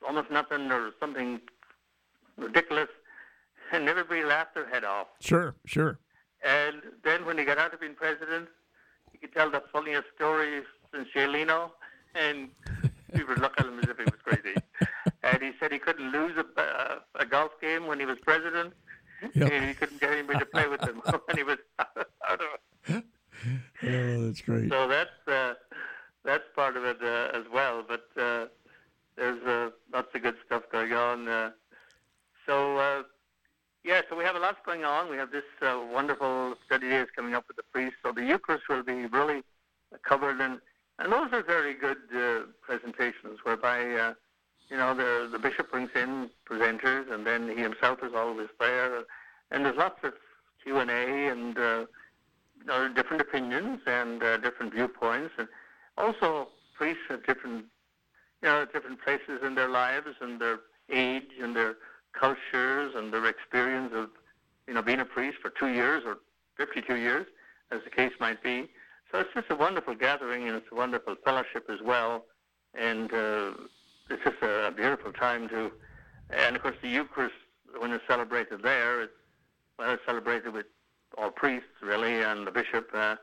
almost 0.06 0.30
nothing 0.30 0.70
or 0.70 0.92
something 1.00 1.40
ridiculous, 2.36 2.88
and 3.72 3.88
everybody 3.88 4.24
laughed 4.24 4.54
their 4.54 4.68
head 4.68 4.84
off. 4.84 5.08
Sure, 5.20 5.54
sure. 5.66 5.98
And 6.44 6.82
then 7.02 7.24
when 7.24 7.38
he 7.38 7.44
got 7.44 7.58
out 7.58 7.72
of 7.72 7.80
being 7.80 7.94
president, 7.94 8.48
he 9.12 9.18
could 9.18 9.32
tell 9.32 9.50
the 9.50 9.62
funniest 9.72 10.08
stories 10.14 10.64
since 10.92 11.08
Leno, 11.14 11.72
and 12.14 12.48
people 13.14 13.34
look 13.36 13.54
at 13.58 13.66
him 13.66 13.78
as 13.78 13.88
if 13.88 13.96
he 13.96 14.04
was 14.04 14.20
crazy. 14.22 14.56
and 15.22 15.42
he 15.42 15.52
said 15.58 15.72
he 15.72 15.78
couldn't 15.78 16.12
lose 16.12 16.36
a, 16.36 16.60
uh, 16.60 16.98
a 17.14 17.24
golf 17.24 17.52
game 17.60 17.86
when 17.86 17.98
he 17.98 18.06
was 18.06 18.18
president, 18.20 18.74
yep. 19.34 19.50
and 19.50 19.64
he 19.64 19.74
couldn't 19.74 20.00
get 20.00 20.10
anybody 20.10 20.38
to 20.40 20.46
play 20.46 20.68
with 20.68 20.82
him 20.82 21.00
when 21.26 21.36
he 21.36 21.42
was 21.42 21.58
out 21.78 22.40
of 22.40 22.40
it. 22.88 23.04
Oh, 23.82 24.26
that's 24.26 24.40
great. 24.40 24.70
So 24.70 24.88
that's 24.88 25.28
uh, 25.28 25.54
that's 26.24 26.44
part 26.54 26.76
of 26.78 26.84
it 26.84 26.96
uh, 27.02 27.36
as 27.36 27.44
well. 27.52 27.84
But 27.86 28.06
uh, 28.16 28.46
there's 29.16 29.42
uh, 29.44 29.70
lots 29.92 30.14
of 30.14 30.22
good 30.22 30.36
stuff 30.46 30.62
going 30.72 30.92
on. 30.92 31.28
Uh, 31.28 31.50
so 32.46 32.78
uh, 32.78 33.02
yeah, 34.44 34.52
so 34.64 34.72
we 34.72 34.78
have 34.78 34.82
a 34.82 34.82
lot 34.82 34.82
going 34.82 34.84
on. 34.84 35.10
We 35.10 35.16
have 35.16 35.30
this 35.30 35.44
uh, 35.62 35.80
wonderful 35.92 36.54
study 36.66 36.88
days 36.88 37.06
coming 37.14 37.34
up 37.34 37.46
with 37.48 37.56
the 37.56 37.62
priests. 37.72 37.98
So 38.02 38.12
the 38.12 38.24
Eucharist 38.24 38.68
will 38.68 38.82
be 38.82 39.06
really 39.06 39.42
covered, 40.02 40.40
and 40.40 40.60
and 40.98 41.12
those 41.12 41.32
are 41.32 41.42
very 41.42 41.74
good 41.74 41.98
uh, 42.14 42.46
presentations 42.60 43.40
whereby. 43.42 43.94
Uh, 43.94 44.14
you 44.70 44.78
know, 44.78 44.94
the 44.94 45.28
the 45.30 45.38
bishop 45.38 45.70
brings 45.70 45.90
in 45.94 46.30
presenters, 46.50 47.12
and 47.12 47.26
then 47.26 47.48
he 47.48 47.62
himself 47.62 48.02
is 48.02 48.14
always 48.14 48.48
there, 48.58 49.04
and 49.50 49.64
there's 49.66 49.76
lots 49.76 50.02
of 50.02 50.14
Q 50.62 50.78
and 50.78 50.90
A, 50.90 51.28
and 51.28 51.58
uh, 51.58 52.88
different 52.94 53.20
opinions 53.20 53.80
and 53.86 54.22
uh, 54.22 54.38
different 54.38 54.72
viewpoints, 54.72 55.34
and 55.36 55.48
also 55.98 56.48
priests 56.78 57.02
at 57.10 57.26
different, 57.26 57.66
you 58.42 58.48
know, 58.48 58.64
different 58.64 59.02
places 59.02 59.42
in 59.44 59.54
their 59.54 59.68
lives 59.68 60.16
and 60.22 60.40
their 60.40 60.60
age 60.90 61.32
and 61.42 61.54
their 61.54 61.76
cultures 62.14 62.94
and 62.96 63.12
their 63.12 63.26
experience 63.26 63.92
of, 63.94 64.08
you 64.66 64.74
know, 64.74 64.82
being 64.82 65.00
a 65.00 65.04
priest 65.04 65.38
for 65.40 65.50
two 65.50 65.68
years 65.68 66.02
or 66.06 66.18
52 66.56 66.96
years, 66.96 67.26
as 67.70 67.80
the 67.84 67.90
case 67.90 68.12
might 68.20 68.42
be. 68.42 68.68
So 69.10 69.20
it's 69.20 69.30
just 69.34 69.50
a 69.50 69.56
wonderful 69.56 69.94
gathering 69.94 70.48
and 70.48 70.56
it's 70.56 70.66
a 70.72 70.74
wonderful 70.74 71.16
fellowship 71.24 71.68
as 71.70 71.80
well. 71.84 72.24
And 72.74 73.12
uh, 73.12 73.52
it's 74.10 74.22
just 74.24 74.42
a, 74.42 74.72
beautiful 74.74 75.12
time 75.12 75.48
to, 75.50 75.70
and 76.30 76.56
of 76.56 76.62
course 76.62 76.76
the 76.82 76.88
Eucharist, 76.88 77.34
when 77.78 77.92
it's 77.92 78.04
celebrated 78.08 78.62
there, 78.62 79.02
it's, 79.02 79.12
well, 79.78 79.92
it's 79.92 80.02
celebrated 80.06 80.52
with 80.52 80.66
all 81.16 81.30
priests 81.30 81.68
really 81.82 82.22
and 82.22 82.46
the 82.46 82.50
bishop. 82.50 82.88
Uh, 82.92 83.16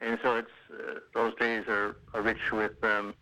and 0.00 0.18
so 0.22 0.36
it's 0.36 0.48
uh, 0.72 0.98
those 1.14 1.34
days 1.36 1.64
are, 1.68 1.96
are 2.14 2.22
rich 2.22 2.52
with 2.52 2.72
um, 2.82 3.14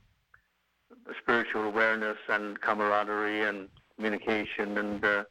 spiritual 1.21 1.65
awareness 1.65 2.19
and 2.29 2.61
camaraderie 2.61 3.43
and 3.43 3.69
communication 3.97 4.79
and 4.79 5.05
uh, 5.05 5.25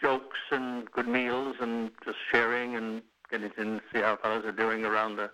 jokes 0.00 0.38
and 0.50 0.90
good 0.92 1.08
meals 1.08 1.56
and 1.60 1.90
just 2.04 2.18
sharing 2.30 2.76
and 2.76 3.02
getting 3.30 3.50
to 3.50 3.80
see 3.92 4.00
how 4.00 4.16
fellows 4.16 4.44
are 4.44 4.52
doing 4.52 4.84
around 4.84 5.16
the 5.16 5.30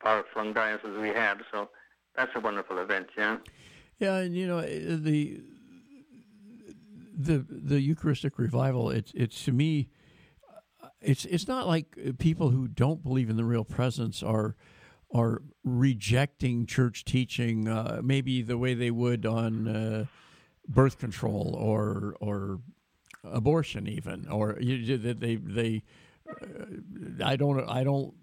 far 0.00 0.24
flung 0.32 0.52
diocese 0.52 0.98
we 1.00 1.08
have. 1.08 1.40
So 1.50 1.70
that's 2.16 2.32
a 2.34 2.40
wonderful 2.40 2.78
event, 2.78 3.08
yeah. 3.16 3.38
Yeah, 3.98 4.16
and 4.16 4.36
you 4.36 4.46
know 4.46 4.60
the 4.60 5.40
the 7.16 7.44
the 7.48 7.80
Eucharistic 7.80 8.38
revival. 8.38 8.90
It's 8.90 9.12
it's 9.14 9.44
to 9.44 9.52
me, 9.52 9.88
it's 11.00 11.24
it's 11.26 11.46
not 11.46 11.66
like 11.66 11.96
people 12.18 12.50
who 12.50 12.66
don't 12.68 13.02
believe 13.02 13.30
in 13.30 13.36
the 13.36 13.44
real 13.44 13.64
presence 13.64 14.22
are 14.22 14.56
are 15.14 15.42
rejecting 15.62 16.66
church 16.66 17.04
teaching, 17.04 17.68
uh, 17.68 18.00
maybe 18.02 18.42
the 18.42 18.58
way 18.58 18.74
they 18.74 18.90
would 18.90 19.26
on 19.26 19.68
uh, 19.68 20.04
birth 20.66 20.98
control 20.98 21.54
or 21.56 22.16
or 22.20 22.60
abortion, 23.24 23.88
even, 23.88 24.28
or 24.28 24.58
you, 24.60 24.98
they 24.98 25.36
they. 25.36 25.82
Uh, 26.28 27.24
I 27.24 27.36
don't. 27.36 27.68
I 27.68 27.84
don't. 27.84 28.14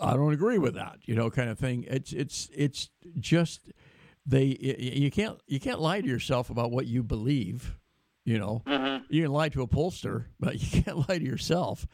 I 0.00 0.14
don't 0.14 0.32
agree 0.32 0.58
with 0.58 0.74
that. 0.74 0.98
You 1.04 1.14
know, 1.14 1.30
kind 1.30 1.50
of 1.50 1.58
thing. 1.58 1.84
It's 1.88 2.12
it's 2.12 2.48
it's 2.54 2.90
just 3.18 3.70
they. 4.26 4.56
You 4.78 5.10
can't 5.10 5.38
you 5.46 5.60
can't 5.60 5.80
lie 5.80 6.00
to 6.00 6.06
yourself 6.06 6.50
about 6.50 6.70
what 6.70 6.86
you 6.86 7.02
believe. 7.02 7.76
You 8.24 8.38
know, 8.38 8.62
mm-hmm. 8.66 9.04
you 9.08 9.22
can 9.22 9.32
lie 9.32 9.48
to 9.50 9.62
a 9.62 9.66
pollster, 9.66 10.26
but 10.38 10.60
you 10.60 10.82
can't 10.82 11.08
lie 11.08 11.18
to 11.18 11.24
yourself. 11.24 11.86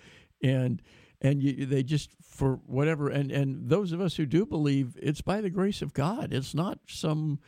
And 0.43 0.83
and 1.21 1.43
you, 1.43 1.67
they 1.67 1.83
just 1.83 2.11
for 2.23 2.61
whatever 2.67 3.09
and 3.09 3.31
and 3.31 3.69
those 3.69 3.93
of 3.93 4.01
us 4.01 4.17
who 4.17 4.27
do 4.27 4.45
believe 4.45 4.97
it's 5.01 5.23
by 5.23 5.41
the 5.41 5.51
grace 5.51 5.83
of 5.83 5.95
God. 5.95 6.33
It's 6.33 6.55
not 6.55 6.79
some 6.87 7.39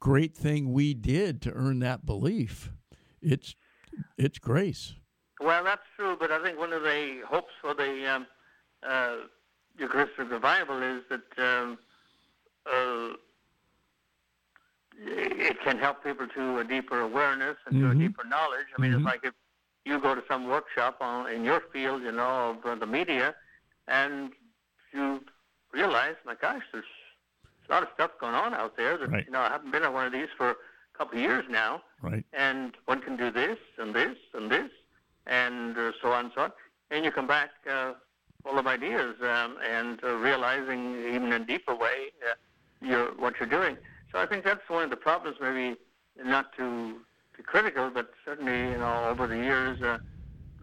great 0.00 0.36
thing 0.36 0.72
we 0.72 0.94
did 0.94 1.40
to 1.42 1.52
earn 1.52 1.78
that 1.80 2.04
belief. 2.04 2.72
It's 3.20 3.54
it's 4.18 4.38
grace. 4.38 4.94
Well, 5.40 5.64
that's 5.64 5.82
true, 5.96 6.16
but 6.18 6.30
I 6.30 6.42
think 6.42 6.58
one 6.58 6.72
of 6.72 6.82
the 6.82 7.20
hopes 7.26 7.52
for 7.60 7.74
the 7.74 8.14
um, 8.14 8.26
uh, 8.88 9.16
Eucharistic 9.78 10.30
revival 10.30 10.82
is 10.82 11.02
that 11.10 11.38
um, 11.38 11.78
uh, 12.66 13.14
it 14.98 15.60
can 15.64 15.78
help 15.78 16.04
people 16.04 16.26
to 16.28 16.58
a 16.58 16.64
deeper 16.64 17.00
awareness 17.00 17.56
and 17.66 17.74
mm-hmm. 17.74 17.84
to 17.84 17.90
a 17.90 17.90
mm-hmm. 17.90 18.00
deeper 18.00 18.24
knowledge. 18.24 18.66
I 18.76 18.80
mean, 18.80 18.92
mm-hmm. 18.92 19.00
it's 19.00 19.06
like 19.06 19.20
if 19.24 19.34
you 19.84 19.98
go 19.98 20.14
to 20.14 20.22
some 20.28 20.46
workshop 20.46 20.98
on, 21.00 21.30
in 21.30 21.44
your 21.44 21.62
field, 21.72 22.02
you 22.02 22.12
know, 22.12 22.56
of 22.62 22.66
uh, 22.66 22.74
the 22.76 22.86
media, 22.86 23.34
and 23.88 24.30
you 24.92 25.24
realize, 25.72 26.14
my 26.24 26.34
gosh, 26.40 26.62
there's 26.72 26.84
a 27.68 27.72
lot 27.72 27.82
of 27.82 27.88
stuff 27.94 28.12
going 28.20 28.34
on 28.34 28.54
out 28.54 28.76
there 28.76 28.96
that, 28.96 29.10
right. 29.10 29.26
you 29.26 29.32
know, 29.32 29.40
I 29.40 29.48
haven't 29.48 29.72
been 29.72 29.82
at 29.82 29.92
one 29.92 30.06
of 30.06 30.12
these 30.12 30.28
for 30.36 30.56
couple 30.96 31.18
of 31.18 31.22
years 31.22 31.44
now. 31.48 31.82
Right. 32.00 32.24
And 32.32 32.72
one 32.86 33.00
can 33.00 33.16
do 33.16 33.30
this 33.30 33.58
and 33.78 33.94
this 33.94 34.16
and 34.34 34.50
this 34.50 34.70
and 35.26 35.76
uh, 35.76 35.92
so 36.00 36.12
on 36.12 36.26
and 36.26 36.32
so 36.34 36.42
on. 36.42 36.52
And 36.90 37.04
you 37.04 37.10
come 37.10 37.26
back 37.26 37.50
uh, 37.70 37.92
full 38.44 38.58
of 38.58 38.66
ideas 38.66 39.16
um, 39.22 39.56
and 39.66 40.02
uh, 40.02 40.14
realizing 40.16 40.96
even 40.98 41.32
in 41.32 41.42
a 41.42 41.44
deeper 41.44 41.74
way 41.74 42.10
uh, 42.28 42.34
you're, 42.86 43.12
what 43.12 43.34
you're 43.38 43.48
doing. 43.48 43.76
So 44.10 44.18
I 44.18 44.26
think 44.26 44.44
that's 44.44 44.68
one 44.68 44.84
of 44.84 44.90
the 44.90 44.96
problems, 44.96 45.38
maybe 45.40 45.76
not 46.22 46.54
to 46.56 46.96
be 47.36 47.42
critical, 47.42 47.90
but 47.90 48.10
certainly, 48.24 48.72
you 48.72 48.78
know, 48.78 49.06
over 49.08 49.26
the 49.26 49.36
years, 49.36 49.80
uh, 49.80 49.98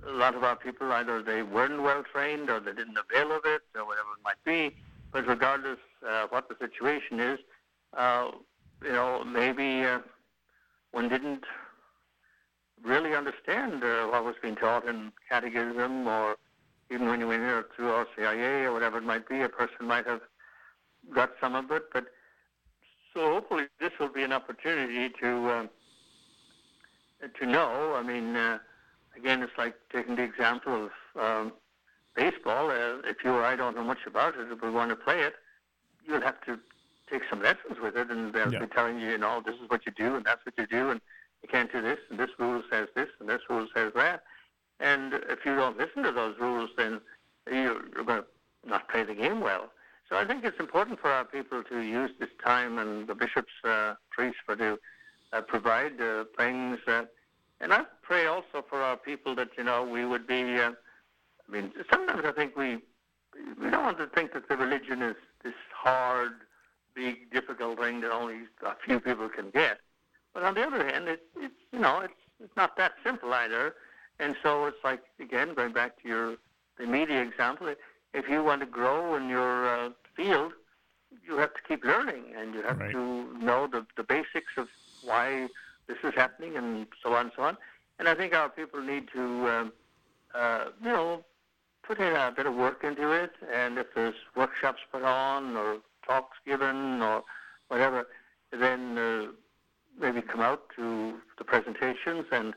a 0.07 0.11
lot 0.11 0.35
of 0.35 0.43
our 0.43 0.55
people 0.55 0.91
either 0.91 1.21
they 1.21 1.43
weren't 1.43 1.81
well 1.81 2.03
trained 2.03 2.49
or 2.49 2.59
they 2.59 2.73
didn't 2.73 2.97
avail 2.97 3.31
of 3.31 3.41
it 3.45 3.61
or 3.75 3.85
whatever 3.85 4.09
it 4.17 4.23
might 4.23 4.43
be. 4.45 4.75
But 5.11 5.27
regardless 5.27 5.79
uh, 6.07 6.27
what 6.29 6.47
the 6.47 6.55
situation 6.59 7.19
is, 7.19 7.39
uh, 7.97 8.31
you 8.83 8.91
know, 8.91 9.23
maybe 9.23 9.83
uh, 9.83 9.99
one 10.91 11.09
didn't 11.09 11.43
really 12.83 13.15
understand 13.15 13.83
uh, 13.83 14.07
what 14.07 14.23
was 14.23 14.35
being 14.41 14.55
taught 14.55 14.87
in 14.87 15.11
catechism 15.29 16.07
or 16.07 16.35
even 16.91 17.07
when 17.07 17.19
you 17.19 17.27
went 17.27 17.43
here 17.43 17.65
through 17.75 17.87
RCIA 17.87 18.65
or 18.65 18.73
whatever 18.73 18.97
it 18.97 19.03
might 19.03 19.27
be, 19.27 19.41
a 19.41 19.49
person 19.49 19.85
might 19.85 20.07
have 20.07 20.21
got 21.13 21.31
some 21.39 21.55
of 21.55 21.69
it. 21.71 21.83
But 21.93 22.05
so 23.13 23.33
hopefully 23.33 23.65
this 23.79 23.91
will 23.99 24.09
be 24.09 24.23
an 24.23 24.31
opportunity 24.31 25.13
to 25.21 25.49
uh, 25.49 25.67
to 27.39 27.45
know. 27.45 27.95
I 27.95 28.01
mean, 28.01 28.35
uh, 28.35 28.59
again, 29.15 29.43
it's 29.43 29.57
like 29.57 29.75
taking 29.91 30.15
the 30.15 30.23
example 30.23 30.89
of 31.15 31.21
um, 31.21 31.53
baseball. 32.15 32.71
Uh, 32.71 32.99
if 33.05 33.17
you 33.23 33.31
or 33.31 33.43
I 33.43 33.55
don't 33.55 33.75
know 33.75 33.83
much 33.83 34.05
about 34.07 34.35
it, 34.35 34.51
if 34.51 34.61
we 34.61 34.69
want 34.69 34.89
to 34.89 34.95
play 34.95 35.21
it, 35.21 35.33
you'll 36.05 36.21
have 36.21 36.41
to 36.45 36.59
take 37.09 37.23
some 37.29 37.41
lessons 37.41 37.79
with 37.81 37.97
it, 37.97 38.09
and 38.09 38.33
they'll 38.33 38.51
Yeah. 38.53 38.59
be 38.59 38.67
telling 38.67 38.99
you, 38.99 39.09
you 39.09 39.17
know, 39.17 39.41
this 39.41 39.55
is 39.55 39.69
what 39.69 39.85
you 39.85 39.91
do, 39.91 40.15
and 40.15 40.25
that's 40.25 40.45
what 40.45 40.57
you 40.57 40.65
do, 40.67 40.89
and 40.91 41.01
you 41.41 41.49
can't 41.49 41.71
do 41.71 41.81
this, 41.81 41.99
and 42.09 42.19
this 42.19 42.31
rule 42.37 42.61
says 42.69 42.87
this, 42.95 43.09
and 43.19 43.29
this 43.29 43.41
rule 43.49 43.67
says 43.73 43.93
that. 43.93 44.23
And 44.79 45.13
if 45.13 45.45
you 45.45 45.55
don't 45.55 45.77
listen 45.77 46.03
to 46.03 46.11
those 46.11 46.37
rules, 46.39 46.69
then 46.77 47.01
you're, 47.51 47.81
going 48.03 48.21
to 48.23 48.25
not 48.65 48.87
play 48.89 49.03
the 49.03 49.15
game 49.15 49.41
well. 49.41 49.71
So 50.09 50.17
I 50.17 50.25
think 50.25 50.43
it's 50.43 50.59
important 50.59 50.99
for 50.99 51.11
our 51.11 51.25
people 51.25 51.63
to 51.63 51.81
use 51.81 52.11
this 52.19 52.29
time 52.43 52.77
and 52.79 53.07
the 53.07 53.15
bishops, 53.15 53.51
uh, 53.63 53.95
priests, 54.09 54.39
for 54.45 54.55
to 54.55 54.79
uh, 55.33 55.41
provide 55.41 56.01
uh, 56.01 56.25
things. 56.37 56.79
Uh, 56.87 57.03
and 57.61 57.73
I 57.73 57.85
pray 58.01 58.25
also 58.25 58.63
for 58.67 58.81
our 58.81 58.97
people 58.97 59.35
that 59.35 59.49
you 59.57 59.63
know 59.63 59.83
we 59.83 60.05
would 60.05 60.25
be. 60.25 60.55
Uh, 60.55 60.71
I 61.47 61.51
mean, 61.51 61.71
sometimes 61.91 62.25
I 62.25 62.31
think 62.31 62.55
we 62.55 62.79
we 63.61 63.69
don't 63.69 63.83
want 63.83 63.97
to 63.99 64.07
think 64.07 64.33
that 64.33 64.47
the 64.49 64.57
religion 64.57 65.01
is 65.01 65.15
this 65.43 65.53
hard, 65.73 66.33
big, 66.95 67.31
difficult 67.31 67.79
thing 67.79 68.01
that 68.01 68.11
only 68.11 68.41
a 68.63 68.75
few 68.85 68.99
people 68.99 69.29
can 69.29 69.49
get. 69.49 69.79
But 70.33 70.43
on 70.43 70.53
the 70.53 70.65
other 70.65 70.85
hand, 70.85 71.07
it, 71.07 71.23
it's 71.37 71.55
you 71.71 71.79
know 71.79 71.99
it's 72.01 72.13
it's 72.43 72.55
not 72.55 72.77
that 72.77 72.93
simple 73.03 73.33
either. 73.33 73.75
And 74.19 74.35
so 74.43 74.65
it's 74.65 74.83
like 74.83 75.01
again 75.19 75.53
going 75.53 75.73
back 75.73 76.01
to 76.01 76.07
your 76.07 76.35
the 76.77 76.85
media 76.85 77.21
example. 77.21 77.73
If 78.13 78.27
you 78.27 78.43
want 78.43 78.61
to 78.61 78.65
grow 78.65 79.15
in 79.15 79.29
your 79.29 79.67
uh, 79.67 79.89
field, 80.15 80.53
you 81.25 81.37
have 81.37 81.53
to 81.53 81.61
keep 81.67 81.83
learning, 81.83 82.33
and 82.37 82.53
you 82.53 82.61
have 82.63 82.79
Right. 82.79 82.91
to 82.91 83.37
know 83.39 83.67
the 83.67 83.85
the 83.97 84.03
basics 84.03 84.53
of 84.57 84.67
why 85.01 85.47
this 85.87 85.97
is 86.03 86.13
happening, 86.15 86.55
and 86.57 86.87
so 87.03 87.13
on 87.13 87.27
and 87.27 87.31
so 87.35 87.43
on. 87.43 87.57
And 87.99 88.07
I 88.07 88.15
think 88.15 88.33
our 88.33 88.49
people 88.49 88.81
need 88.81 89.09
to, 89.13 89.49
um, 89.49 89.73
uh, 90.33 90.65
you 90.81 90.89
know, 90.89 91.25
put 91.83 91.99
in 91.99 92.15
a 92.15 92.31
bit 92.35 92.45
of 92.45 92.55
work 92.55 92.83
into 92.83 93.11
it. 93.11 93.31
And 93.53 93.77
if 93.77 93.87
there's 93.93 94.15
workshops 94.35 94.79
put 94.91 95.03
on 95.03 95.57
or 95.57 95.79
talks 96.09 96.37
given 96.45 97.01
or 97.01 97.23
whatever, 97.67 98.07
then 98.51 98.97
uh, 98.97 99.27
maybe 99.99 100.21
come 100.21 100.41
out 100.41 100.63
to 100.75 101.13
the 101.37 101.43
presentations. 101.43 102.25
And 102.31 102.53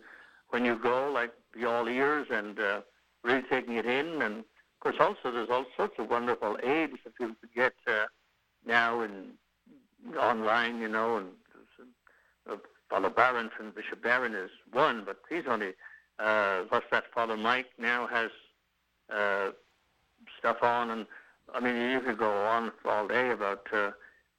when 0.48 0.64
you 0.64 0.76
go, 0.76 1.10
like 1.12 1.32
be 1.52 1.64
all 1.64 1.88
ears 1.88 2.28
and 2.30 2.58
uh, 2.58 2.80
really 3.22 3.42
taking 3.42 3.76
it 3.76 3.86
in. 3.86 4.22
And 4.22 4.38
of 4.38 4.80
course, 4.80 4.96
also 4.98 5.30
there's 5.30 5.50
all 5.50 5.66
sorts 5.76 5.94
of 5.98 6.08
wonderful 6.08 6.56
aids 6.62 6.94
that 7.04 7.14
people 7.16 7.36
could 7.40 7.54
get 7.54 7.74
uh, 7.86 8.06
now 8.66 9.02
in 9.02 9.32
online, 10.18 10.80
you 10.80 10.88
know, 10.88 11.18
and 11.18 11.28
uh, 12.50 12.56
Father 12.88 13.10
Barron 13.10 13.50
from 13.56 13.70
Bishop 13.70 14.02
Barron 14.02 14.34
is 14.34 14.50
one, 14.72 15.04
but 15.04 15.18
he's 15.28 15.44
only 15.46 15.72
uh, 16.18 16.62
what's 16.68 16.86
that? 16.90 17.04
Father 17.14 17.36
Mike 17.36 17.70
now 17.78 18.06
has 18.06 18.30
uh, 19.14 19.50
stuff 20.38 20.62
on, 20.62 20.90
and 20.90 21.06
I 21.54 21.60
mean 21.60 21.76
you 21.90 22.00
could 22.00 22.18
go 22.18 22.32
on 22.46 22.72
all 22.84 23.06
day 23.06 23.30
about 23.30 23.66
uh, 23.72 23.90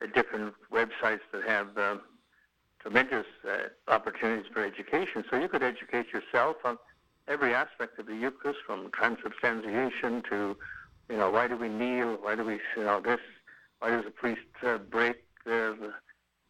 the 0.02 0.08
different 0.08 0.54
websites 0.72 1.22
that 1.32 1.44
have 1.48 1.78
uh, 1.78 1.98
tremendous 2.80 3.26
uh, 3.48 3.70
opportunities 3.88 4.52
for 4.54 4.64
education. 4.64 5.24
So 5.30 5.40
you 5.40 5.48
could 5.48 5.64
educate 5.64 6.08
yourself 6.12 6.58
on 6.66 6.78
every 7.28 7.54
aspect 7.54 7.98
of 8.00 8.08
the 8.08 8.16
Eucharist, 8.16 8.60
from 8.66 8.92
transubstantiation 8.92 10.24
to, 10.30 10.58
you 11.10 11.18
know, 11.18 11.30
why 11.30 11.48
do 11.48 11.56
we 11.56 11.70
kneel? 11.70 12.18
Why 12.22 12.36
do 12.36 12.44
we, 12.44 12.60
you 12.76 12.84
know, 12.84 13.00
this? 13.00 13.20
Why 13.80 13.90
does 13.92 14.04
the 14.04 14.12
priest 14.12 14.42
uh, 14.66 14.78
break 14.78 15.18
the, 15.46 15.94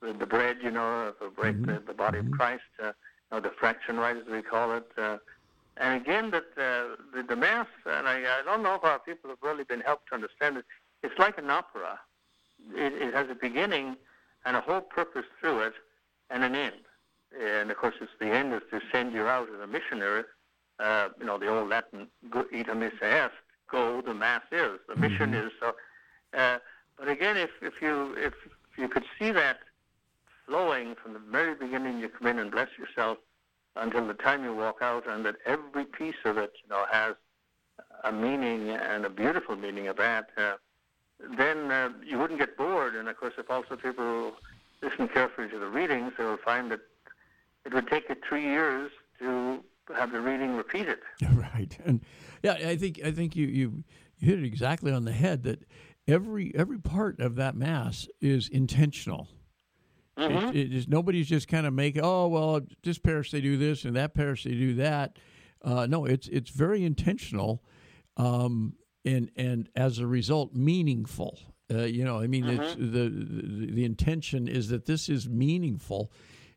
the 0.01 0.13
the 0.13 0.25
bread? 0.25 0.57
You 0.63 0.71
know, 0.71 1.13
break 1.35 1.65
the, 1.65 1.81
the 1.85 1.93
body 1.93 2.19
of 2.19 2.31
Christ? 2.31 2.63
Uh, 2.81 2.87
you 2.87 2.93
know, 3.31 3.39
the 3.41 3.51
fraction 3.59 3.97
rite, 3.97 4.17
as 4.17 4.25
we 4.31 4.41
call 4.41 4.75
it. 4.75 4.87
Uh, 4.97 5.17
and 5.77 6.01
again, 6.01 6.31
that 6.31 6.45
uh, 6.57 6.95
the, 7.15 7.23
the 7.27 7.35
Mass, 7.35 7.67
and 7.85 8.07
I, 8.07 8.19
I 8.19 8.41
don't 8.45 8.61
know 8.61 8.75
if 8.75 8.83
our 8.83 8.99
people 8.99 9.29
have 9.29 9.39
really 9.41 9.63
been 9.63 9.81
helped 9.81 10.09
to 10.09 10.15
understand 10.15 10.57
it, 10.57 10.65
it's 11.01 11.17
like 11.17 11.37
an 11.37 11.49
opera. 11.49 11.99
It, 12.75 12.93
it 12.93 13.13
has 13.13 13.29
a 13.29 13.35
beginning 13.35 13.97
and 14.45 14.55
a 14.55 14.61
whole 14.61 14.81
purpose 14.81 15.25
through 15.39 15.61
it 15.61 15.73
and 16.29 16.43
an 16.43 16.55
end. 16.55 16.75
And 17.39 17.71
of 17.71 17.77
course, 17.77 17.95
it's 18.01 18.11
the 18.19 18.27
end 18.27 18.53
is 18.53 18.61
to 18.71 18.79
send 18.91 19.13
you 19.13 19.23
out 19.23 19.47
as 19.49 19.59
a 19.59 19.67
missionary. 19.67 20.23
Uh, 20.79 21.09
you 21.19 21.25
know, 21.25 21.37
the 21.37 21.47
old 21.47 21.69
Latin, 21.69 22.07
ite 22.33 22.77
missa 22.77 23.05
est, 23.05 23.33
go, 23.69 24.01
the 24.01 24.13
Mass 24.13 24.43
is. 24.51 24.79
The 24.87 24.95
mission 24.95 25.33
is. 25.33 25.51
So, 25.59 25.73
uh, 26.37 26.59
but 26.99 27.07
again, 27.07 27.37
if, 27.37 27.49
if, 27.61 27.81
you, 27.81 28.13
if 28.17 28.33
you 28.77 28.87
could 28.87 29.05
see 29.17 29.31
that 29.31 29.57
flowing 30.45 30.95
from 31.01 31.13
the 31.13 31.19
very 31.19 31.55
beginning, 31.55 31.99
you 31.99 32.09
come 32.09 32.27
in 32.27 32.37
and 32.37 32.51
bless 32.51 32.69
yourself 32.77 33.17
until 33.75 34.05
the 34.07 34.13
time 34.13 34.43
you 34.43 34.53
walk 34.53 34.77
out, 34.81 35.07
and 35.07 35.25
that 35.25 35.35
every 35.45 35.85
piece 35.85 36.15
of 36.25 36.37
it, 36.37 36.53
you 36.63 36.69
know, 36.69 36.85
has 36.91 37.15
a 38.03 38.11
meaning 38.11 38.69
and 38.69 39.05
a 39.05 39.09
beautiful 39.09 39.55
meaning 39.55 39.87
of 39.87 39.97
that, 39.97 40.29
uh, 40.37 40.55
then 41.37 41.71
uh, 41.71 41.89
you 42.05 42.17
wouldn't 42.19 42.39
get 42.39 42.57
bored. 42.57 42.95
And 42.95 43.07
of 43.07 43.17
course, 43.17 43.33
if 43.37 43.49
also 43.49 43.75
people 43.75 44.33
listen 44.81 45.07
carefully 45.07 45.49
to 45.49 45.59
the 45.59 45.67
readings, 45.67 46.13
they 46.17 46.23
will 46.23 46.37
find 46.37 46.71
that 46.71 46.81
it 47.65 47.73
would 47.73 47.87
take 47.87 48.09
you 48.09 48.15
three 48.27 48.43
years 48.43 48.91
to 49.19 49.63
have 49.95 50.11
the 50.11 50.21
reading 50.21 50.55
repeated. 50.55 50.99
Right, 51.33 51.77
and 51.85 52.01
yeah, 52.41 52.53
I 52.53 52.75
think 52.75 52.99
I 53.05 53.11
think 53.11 53.35
you 53.35 53.45
you 53.45 53.83
you 54.17 54.27
hit 54.27 54.39
it 54.39 54.45
exactly 54.45 54.91
on 54.91 55.05
the 55.05 55.11
head 55.11 55.43
that 55.43 55.63
every 56.07 56.51
every 56.55 56.79
part 56.79 57.19
of 57.19 57.35
that 57.35 57.55
mass 57.55 58.07
is 58.19 58.49
intentional. 58.49 59.27
It, 60.17 60.55
it 60.55 60.73
is 60.73 60.87
nobody's 60.87 61.27
just 61.27 61.47
kind 61.47 61.65
of 61.65 61.73
making 61.73 62.01
oh 62.03 62.27
well 62.27 62.61
this 62.83 62.99
parish 62.99 63.31
they 63.31 63.41
do 63.41 63.57
this 63.57 63.85
and 63.85 63.95
that 63.95 64.13
parish 64.13 64.43
they 64.43 64.51
do 64.51 64.75
that. 64.75 65.17
Uh, 65.63 65.87
no, 65.87 66.05
it's 66.05 66.27
it's 66.27 66.49
very 66.51 66.83
intentional, 66.83 67.63
um, 68.17 68.75
and 69.05 69.31
and 69.35 69.69
as 69.75 69.99
a 69.99 70.07
result 70.07 70.53
meaningful. 70.53 71.39
Uh, 71.73 71.83
you 71.83 72.03
know, 72.03 72.19
I 72.19 72.27
mean, 72.27 72.45
it's 72.47 72.75
the, 72.75 73.09
the 73.09 73.71
the 73.71 73.85
intention 73.85 74.47
is 74.47 74.67
that 74.69 74.85
this 74.85 75.09
is 75.09 75.27
meaningful, 75.29 76.11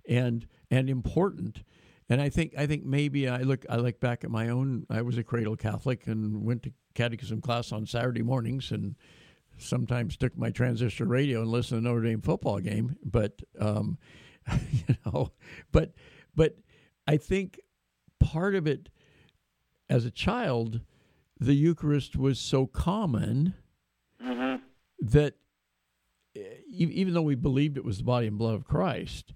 and 0.08 0.46
and 0.70 0.90
important. 0.90 1.62
And 2.08 2.20
I 2.20 2.28
think 2.28 2.54
I 2.56 2.66
think 2.66 2.84
maybe 2.84 3.28
I 3.28 3.38
look 3.38 3.64
I 3.70 3.76
look 3.76 4.00
back 4.00 4.24
at 4.24 4.30
my 4.30 4.48
own. 4.48 4.86
I 4.90 5.02
was 5.02 5.16
a 5.18 5.24
cradle 5.24 5.56
Catholic 5.56 6.06
and 6.06 6.44
went 6.44 6.62
to 6.64 6.72
catechism 6.94 7.40
class 7.40 7.72
on 7.72 7.86
Saturday 7.86 8.22
mornings 8.22 8.70
and 8.70 8.96
sometimes 9.58 10.16
took 10.16 10.36
my 10.36 10.50
transistor 10.50 11.04
radio 11.06 11.42
and 11.42 11.50
listened 11.50 11.82
to 11.82 11.88
Notre 11.88 12.02
Dame 12.02 12.20
football 12.20 12.60
game. 12.60 12.96
But 13.04 13.42
um, 13.60 13.98
you 14.70 14.96
know, 15.06 15.32
but 15.72 15.92
but 16.34 16.56
I 17.06 17.16
think 17.16 17.60
part 18.20 18.54
of 18.54 18.66
it 18.66 18.88
as 19.88 20.04
a 20.04 20.10
child, 20.10 20.80
the 21.38 21.54
Eucharist 21.54 22.16
was 22.16 22.38
so 22.38 22.66
common 22.66 23.54
hmm 24.20 24.56
that 25.00 25.34
e- 26.34 26.40
even 26.68 27.14
though 27.14 27.22
we 27.22 27.34
believed 27.34 27.76
it 27.76 27.84
was 27.84 27.98
the 27.98 28.04
body 28.04 28.26
and 28.26 28.38
blood 28.38 28.54
of 28.54 28.64
Christ, 28.64 29.34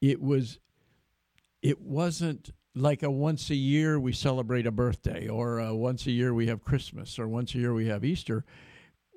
it 0.00 0.20
was 0.20 0.58
it 1.62 1.80
wasn't 1.80 2.50
like 2.74 3.02
a 3.02 3.10
once 3.10 3.50
a 3.50 3.54
year 3.56 3.98
we 3.98 4.12
celebrate 4.12 4.66
a 4.66 4.70
birthday 4.70 5.26
or 5.28 5.58
a 5.58 5.74
once 5.74 6.06
a 6.06 6.12
year 6.12 6.32
we 6.32 6.46
have 6.46 6.64
Christmas 6.64 7.18
or 7.18 7.26
once 7.26 7.54
a 7.54 7.58
year 7.58 7.74
we 7.74 7.86
have 7.86 8.04
Easter. 8.04 8.44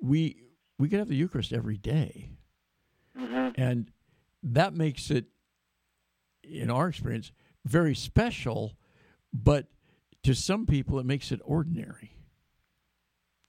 We 0.02 0.42
we 0.78 0.88
could 0.88 0.98
have 0.98 1.08
the 1.08 1.16
Eucharist 1.16 1.52
every 1.52 1.78
day. 1.78 2.30
hmm 3.16 3.48
And 3.54 3.90
that 4.42 4.74
makes 4.74 5.10
it 5.10 5.26
in 6.42 6.70
our 6.70 6.88
experience 6.88 7.30
very 7.64 7.94
special, 7.94 8.76
but 9.32 9.66
to 10.24 10.34
some 10.34 10.66
people 10.66 10.98
it 10.98 11.06
makes 11.06 11.30
it 11.30 11.40
ordinary. 11.44 12.16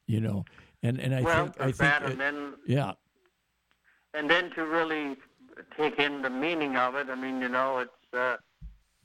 You 0.06 0.22
know, 0.22 0.46
and 0.84 1.00
and 1.00 1.16
I 1.16 1.22
well, 1.22 1.46
think 1.46 1.62
I 1.62 1.72
think 1.72 2.12
and 2.12 2.20
then 2.20 2.54
yeah, 2.68 2.94
and 4.13 4.30
then 4.30 4.52
to 4.52 4.66
really 4.66 5.18
take 5.76 5.98
in 5.98 6.22
the 6.22 6.30
meaning 6.30 6.76
of 6.76 6.96
it. 6.96 7.10
I 7.10 7.16
mean, 7.16 7.42
you 7.42 7.50
know, 7.50 7.80
it's 7.80 8.13
uh, 8.13 8.38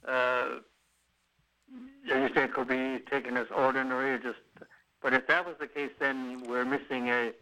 uh, 0.06 0.58
you 2.04 2.28
say 2.34 2.44
it 2.44 2.52
could 2.52 2.68
be 2.68 2.98
taken 3.10 3.36
as 3.36 3.46
ordinary, 3.56 4.10
or 4.10 4.18
just. 4.18 4.38
But 5.00 5.14
if 5.14 5.28
that 5.28 5.46
was 5.46 5.54
the 5.60 5.68
case, 5.68 5.92
then 6.00 6.42
we're 6.48 6.64
missing 6.64 7.08
a 7.08 7.32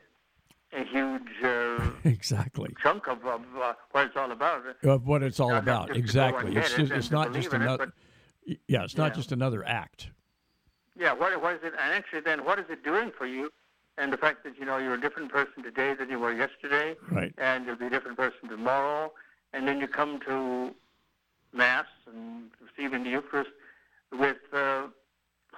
a 0.73 0.85
huge 0.85 1.23
uh, 1.45 1.91
exactly. 2.05 2.75
chunk 2.83 3.07
of, 3.09 3.25
of 3.25 3.43
uh, 3.61 3.75
what 3.93 4.07
it's 4.07 4.17
all 4.17 4.31
about. 4.31 4.62
Of 4.83 5.07
what 5.07 5.23
it's 5.23 5.41
all 5.41 5.51
Not 5.51 5.62
about, 5.62 5.97
exactly. 5.97 6.57
It's 6.57 6.75
just 6.75 6.93
it's 6.93 7.11
not 7.11 7.33
just 7.33 7.53
in 7.53 7.62
it, 7.62 7.64
another. 7.64 7.93
yeah, 8.69 8.85
it's 8.85 8.97
not 8.97 9.12
Yeah. 9.12 9.17
just 9.17 9.33
another 9.33 9.64
act. 9.67 10.09
Yeah, 10.99 11.12
what, 11.12 11.41
what 11.43 11.55
is 11.57 11.61
it? 11.62 11.75
And 11.81 11.93
actually, 11.93 12.21
then, 12.21 12.45
what 12.45 12.59
is 12.59 12.67
it 12.71 12.83
doing 12.85 13.12
for 13.17 13.27
you? 13.27 13.53
And 13.99 14.12
the 14.12 14.17
fact 14.17 14.45
that 14.45 14.59
you 14.59 14.64
know 14.67 14.77
you're 14.79 14.95
a 14.95 15.01
different 15.01 15.31
person 15.33 15.62
today 15.62 15.95
than 15.95 16.11
you 16.11 16.19
were 16.19 16.33
yesterday, 16.33 16.97
Right. 17.11 17.33
and 17.39 17.64
you'll 17.67 17.77
be 17.77 17.87
a 17.87 17.91
different 17.91 18.17
person 18.19 18.49
tomorrow, 18.49 19.12
and 19.53 19.67
then 19.67 19.81
you 19.81 19.89
come 19.89 20.21
to 20.27 20.75
mass 21.53 21.87
and 22.07 22.51
receiving 22.61 23.05
the 23.05 23.11
Eucharist 23.11 23.51
with 24.12 24.37
uh, 24.53 24.89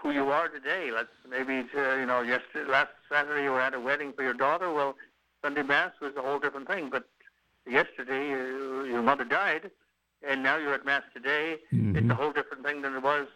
who 0.03 0.11
you 0.13 0.31
are 0.31 0.49
today. 0.49 0.91
Let's 0.95 1.09
maybe 1.29 1.67
uh, 1.77 1.97
you 1.97 2.07
know 2.07 2.23
yesterday, 2.23 2.71
last 2.71 2.91
Saturday 3.11 3.45
you 3.45 3.51
were 3.51 3.61
at 3.61 3.75
a 3.75 3.81
wedding 3.81 4.13
for 4.13 4.23
your 4.23 4.35
daughter. 4.35 4.73
Well, 4.73 4.97
Sunday 5.43 5.63
mass 5.63 5.93
was 6.01 6.13
a 6.17 6.23
whole 6.23 6.39
different 6.39 6.69
thing, 6.69 6.89
but 6.91 7.09
yesterday 7.67 8.33
uh, 8.33 8.85
your 8.85 9.03
mother 9.03 9.25
died, 9.25 9.71
and 10.27 10.43
now 10.43 10.57
you're 10.57 10.75
at 10.75 10.85
mass 10.85 11.03
today. 11.15 11.57
It's 11.97 12.11
a 12.11 12.15
whole 12.15 12.33
different 12.33 12.65
thing 12.65 12.83
than 12.83 12.95
it 12.95 13.03
was 13.03 13.27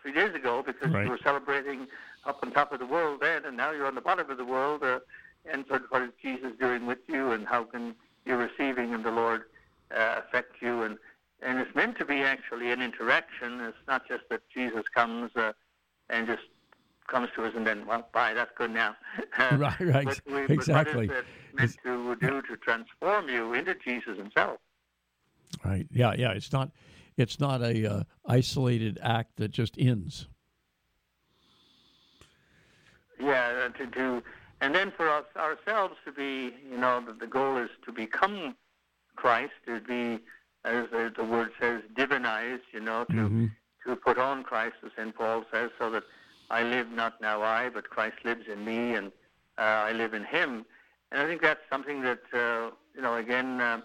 three 0.00 0.12
days 0.12 0.34
ago 0.34 0.62
because 0.64 0.92
Right. 0.92 1.04
you 1.04 1.10
were 1.10 1.20
celebrating 1.22 1.86
up 2.24 2.38
on 2.42 2.52
top 2.52 2.72
of 2.72 2.78
the 2.78 2.86
world 2.86 3.20
then, 3.20 3.44
and 3.44 3.56
now 3.56 3.70
you're 3.72 3.86
on 3.86 3.94
the 3.94 4.00
bottom 4.00 4.30
of 4.30 4.36
the 4.36 4.44
world. 4.44 4.82
Uh, 4.82 5.00
and 5.50 5.64
of 5.70 5.82
what 5.90 6.02
is 6.02 6.10
Jesus 6.22 6.52
doing 6.60 6.86
with 6.86 6.98
you, 7.08 7.32
and 7.32 7.46
how 7.48 7.64
can 7.64 7.96
your 8.24 8.36
receiving 8.36 8.92
in 8.92 9.02
the 9.02 9.10
Lord 9.10 9.42
uh, 9.94 10.20
affect 10.20 10.62
you? 10.62 10.82
And 10.82 10.98
and 11.44 11.58
it's 11.58 11.74
meant 11.74 11.98
to 11.98 12.04
be 12.04 12.22
actually 12.22 12.70
an 12.70 12.80
interaction. 12.80 13.60
It's 13.60 13.76
not 13.88 14.06
just 14.06 14.22
that 14.30 14.42
Jesus 14.54 14.84
comes 14.94 15.32
uh, 15.34 15.52
and 16.12 16.26
just 16.26 16.42
comes 17.08 17.28
to 17.34 17.44
us 17.44 17.52
and 17.56 17.66
then, 17.66 17.84
well, 17.86 18.06
bye, 18.12 18.32
that's 18.34 18.52
good 18.56 18.70
now. 18.70 18.94
Right, 19.40 19.80
right, 19.80 20.04
But 20.04 20.20
we, 20.26 20.44
exactly. 20.54 21.08
But 21.08 21.16
what 21.16 21.24
is 21.64 21.74
it 21.74 21.84
meant 21.84 22.18
to 22.20 22.26
do 22.26 22.42
to 22.42 22.56
transform 22.58 23.28
you 23.28 23.54
into 23.54 23.74
Jesus 23.74 24.16
Himself? 24.16 24.58
Right. 25.64 25.86
Yeah. 25.90 26.14
Yeah. 26.16 26.30
It's 26.32 26.52
not. 26.52 26.70
It's 27.18 27.38
not 27.38 27.60
a 27.60 27.86
uh, 27.92 28.02
isolated 28.26 28.98
act 29.02 29.36
that 29.36 29.50
just 29.50 29.74
ends. 29.78 30.28
Yeah, 33.20 33.66
uh, 33.66 33.78
to 33.78 33.86
do, 33.86 34.22
and 34.62 34.74
then 34.74 34.90
for 34.96 35.08
us 35.08 35.24
ourselves 35.36 35.94
to 36.06 36.12
be, 36.12 36.54
you 36.70 36.78
know, 36.78 37.02
the, 37.06 37.12
the 37.12 37.26
goal 37.26 37.58
is 37.58 37.68
to 37.84 37.92
become 37.92 38.56
Christ, 39.14 39.52
to 39.66 39.78
be, 39.80 40.18
as 40.64 40.86
the, 40.90 41.12
the 41.14 41.22
word 41.22 41.50
says, 41.60 41.82
divinized, 41.94 42.62
you 42.72 42.80
know, 42.80 43.04
to 43.04 43.12
Mhm. 43.12 43.50
To 43.86 43.96
put 43.96 44.18
on 44.18 44.42
Christ, 44.42 44.76
as 44.84 44.92
St. 44.96 45.14
Paul 45.14 45.44
says, 45.52 45.70
so 45.78 45.90
that 45.90 46.04
I 46.50 46.62
live 46.62 46.90
not 46.90 47.20
now 47.20 47.42
I, 47.42 47.68
but 47.68 47.90
Christ 47.90 48.16
lives 48.24 48.46
in 48.50 48.64
me, 48.64 48.94
and 48.94 49.08
uh, 49.58 49.62
I 49.88 49.92
live 49.92 50.14
in 50.14 50.24
Him. 50.24 50.64
And 51.10 51.20
I 51.20 51.26
think 51.26 51.42
that's 51.42 51.60
something 51.70 52.02
that, 52.02 52.22
uh, 52.32 52.70
you 52.94 53.02
know, 53.02 53.16
again, 53.16 53.60
uh, 53.60 53.80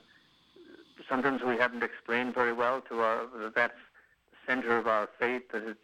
sometimes 1.10 1.42
we 1.44 1.58
haven't 1.58 1.84
explained 1.84 2.34
very 2.34 2.54
well 2.54 2.82
to 2.90 3.00
our, 3.02 3.26
that 3.42 3.56
that's 3.56 3.80
the 4.32 4.38
center 4.52 4.78
of 4.78 4.88
our 4.88 5.10
faith, 5.20 5.44
that 5.52 5.64
it's 5.64 5.80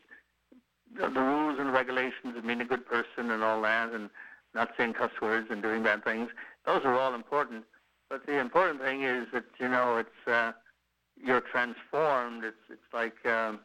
the, 0.95 1.09
the 1.09 1.21
rules 1.21 1.59
and 1.59 1.73
regulations 1.73 2.35
of 2.37 2.45
being 2.45 2.61
a 2.61 2.65
good 2.65 2.85
person 2.85 3.31
and 3.31 3.43
all 3.43 3.61
that, 3.61 3.91
and 3.91 4.09
not 4.53 4.71
saying 4.77 4.93
cuss 4.93 5.11
words 5.21 5.47
and 5.49 5.61
doing 5.61 5.83
bad 5.83 6.03
things. 6.03 6.29
Those 6.65 6.83
are 6.85 6.97
all 6.97 7.15
important. 7.15 7.65
But 8.09 8.25
the 8.25 8.39
important 8.39 8.81
thing 8.81 9.03
is 9.03 9.27
that 9.33 9.45
you 9.59 9.67
know 9.67 9.97
it's 9.97 10.27
uh, 10.27 10.51
you're 11.21 11.41
transformed. 11.41 12.43
It's 12.43 12.57
it's 12.69 12.93
like 12.93 13.25
um, 13.25 13.61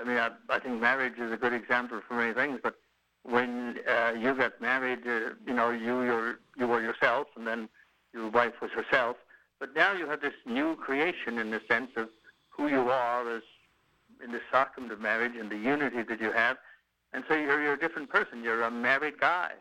I 0.00 0.04
mean 0.04 0.18
I, 0.18 0.30
I 0.48 0.58
think 0.58 0.80
marriage 0.80 1.18
is 1.18 1.32
a 1.32 1.36
good 1.36 1.52
example 1.52 2.00
for 2.06 2.14
many 2.14 2.32
things. 2.32 2.60
But 2.62 2.76
when 3.22 3.78
uh, 3.88 4.12
you 4.18 4.34
got 4.34 4.60
married, 4.60 5.06
uh, 5.06 5.30
you 5.46 5.54
know 5.54 5.70
you 5.70 6.02
you're, 6.02 6.38
you 6.56 6.66
were 6.66 6.82
yourself, 6.82 7.28
and 7.36 7.46
then 7.46 7.68
your 8.12 8.28
wife 8.30 8.54
was 8.60 8.70
herself. 8.70 9.16
But 9.60 9.74
now 9.74 9.92
you 9.92 10.06
have 10.08 10.20
this 10.20 10.34
new 10.46 10.76
creation 10.76 11.38
in 11.38 11.50
the 11.50 11.60
sense 11.68 11.90
of 11.96 12.08
who 12.50 12.68
you 12.68 12.90
are 12.90 13.36
as 13.36 13.42
in 14.22 14.32
the 14.32 14.40
sacrament 14.50 14.92
of 14.92 15.00
marriage 15.00 15.32
and 15.38 15.50
the 15.50 15.56
unity 15.56 16.02
that 16.02 16.20
you 16.20 16.32
have. 16.32 16.56
And 17.12 17.24
so 17.28 17.34
you're, 17.34 17.62
you're 17.62 17.74
a 17.74 17.78
different 17.78 18.10
person. 18.10 18.42
You're 18.42 18.62
a 18.62 18.70
married 18.70 19.18
guy. 19.20 19.52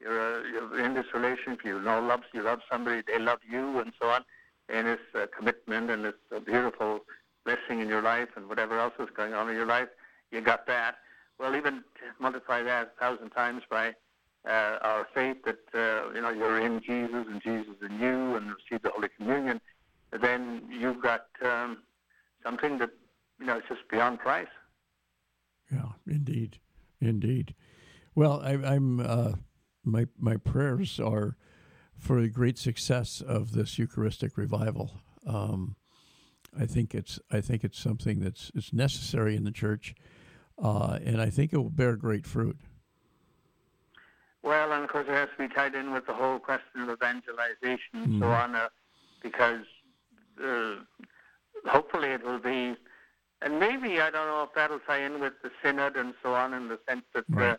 You're, 0.00 0.38
a, 0.38 0.50
you're 0.50 0.84
in 0.84 0.94
this 0.94 1.06
relationship. 1.12 1.64
You 1.64 1.80
know, 1.80 2.00
loves 2.00 2.24
you 2.32 2.42
love 2.42 2.60
somebody. 2.70 3.02
They 3.06 3.18
love 3.18 3.40
you, 3.48 3.80
and 3.80 3.92
so 4.00 4.08
on. 4.08 4.24
And 4.68 4.86
it's 4.86 5.02
a 5.14 5.26
commitment, 5.26 5.90
and 5.90 6.06
it's 6.06 6.18
a 6.30 6.40
beautiful 6.40 7.00
blessing 7.44 7.80
in 7.80 7.88
your 7.88 8.02
life, 8.02 8.28
and 8.36 8.48
whatever 8.48 8.78
else 8.78 8.94
is 8.98 9.08
going 9.16 9.34
on 9.34 9.48
in 9.48 9.56
your 9.56 9.66
life, 9.66 9.88
you 10.30 10.40
got 10.40 10.66
that. 10.66 10.96
Well, 11.38 11.56
even 11.56 11.82
multiply 12.18 12.62
that 12.62 12.92
a 12.96 13.00
thousand 13.00 13.30
times 13.30 13.62
by 13.70 13.94
uh, 14.46 14.78
our 14.82 15.06
faith 15.14 15.38
that 15.44 15.58
uh, 15.74 16.12
you 16.14 16.20
know 16.20 16.30
you're 16.30 16.60
in 16.60 16.80
Jesus 16.80 17.26
and 17.28 17.42
Jesus 17.42 17.74
in 17.82 17.98
you, 18.00 18.36
and 18.36 18.54
receive 18.54 18.82
the 18.82 18.90
Holy 18.90 19.08
Communion. 19.16 19.60
Then 20.20 20.62
you've 20.70 21.02
got 21.02 21.26
um, 21.42 21.78
something 22.42 22.78
that 22.78 22.90
you 23.40 23.46
know, 23.46 23.56
it's 23.56 23.68
just 23.68 23.88
beyond 23.90 24.18
price. 24.18 24.46
Yeah, 25.72 25.92
indeed, 26.06 26.58
indeed. 27.00 27.54
Well, 28.14 28.40
I, 28.44 28.52
I'm 28.52 29.00
uh, 29.00 29.32
my 29.84 30.06
my 30.18 30.36
prayers 30.36 31.00
are 31.00 31.36
for 31.96 32.20
the 32.20 32.28
great 32.28 32.58
success 32.58 33.20
of 33.20 33.52
this 33.52 33.78
Eucharistic 33.78 34.36
revival. 34.36 34.92
Um, 35.26 35.76
I 36.58 36.66
think 36.66 36.94
it's 36.94 37.18
I 37.30 37.40
think 37.40 37.64
it's 37.64 37.78
something 37.78 38.20
that's 38.20 38.50
it's 38.54 38.72
necessary 38.72 39.36
in 39.36 39.44
the 39.44 39.52
church, 39.52 39.94
uh, 40.62 40.98
and 41.04 41.20
I 41.20 41.30
think 41.30 41.52
it 41.52 41.58
will 41.58 41.70
bear 41.70 41.96
great 41.96 42.26
fruit. 42.26 42.56
Well, 44.42 44.72
and 44.72 44.82
of 44.82 44.90
course 44.90 45.06
it 45.08 45.12
has 45.12 45.28
to 45.36 45.48
be 45.48 45.54
tied 45.54 45.74
in 45.74 45.92
with 45.92 46.06
the 46.06 46.14
whole 46.14 46.38
question 46.38 46.80
of 46.82 46.88
evangelization 46.90 47.78
and 47.92 48.18
so 48.18 48.26
Mhm. 48.26 48.42
on, 48.42 48.54
uh, 48.56 48.68
because 49.20 49.64
uh, 50.42 50.76
hopefully 51.66 52.08
it 52.08 52.22
will 52.24 52.38
be, 52.38 52.74
and 53.42 53.60
maybe 53.60 54.00
I 54.00 54.10
don't 54.10 54.26
know 54.26 54.42
if 54.42 54.54
that'll 54.54 54.80
tie 54.80 55.02
in 55.02 55.20
with 55.20 55.34
the 55.42 55.50
synod 55.62 55.96
and 55.96 56.14
so 56.22 56.34
on, 56.34 56.54
in 56.54 56.68
the 56.68 56.80
sense 56.88 57.04
that 57.12 57.26
Right. 57.28 57.58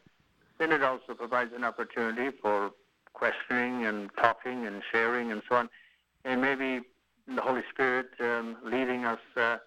synod 0.59 0.81
also 0.81 1.13
provides 1.13 1.53
an 1.53 1.63
opportunity 1.63 2.35
for 2.41 2.71
questioning 3.13 3.85
and 3.85 4.09
talking 4.17 4.65
and 4.65 4.83
sharing 4.91 5.31
and 5.31 5.43
so 5.47 5.55
on, 5.57 5.69
and 6.25 6.41
maybe 6.41 6.81
the 7.27 7.41
Holy 7.41 7.63
Spirit 7.71 8.09
um, 8.19 8.57
leading 8.63 9.05
us. 9.05 9.19
Uh, 9.35 9.57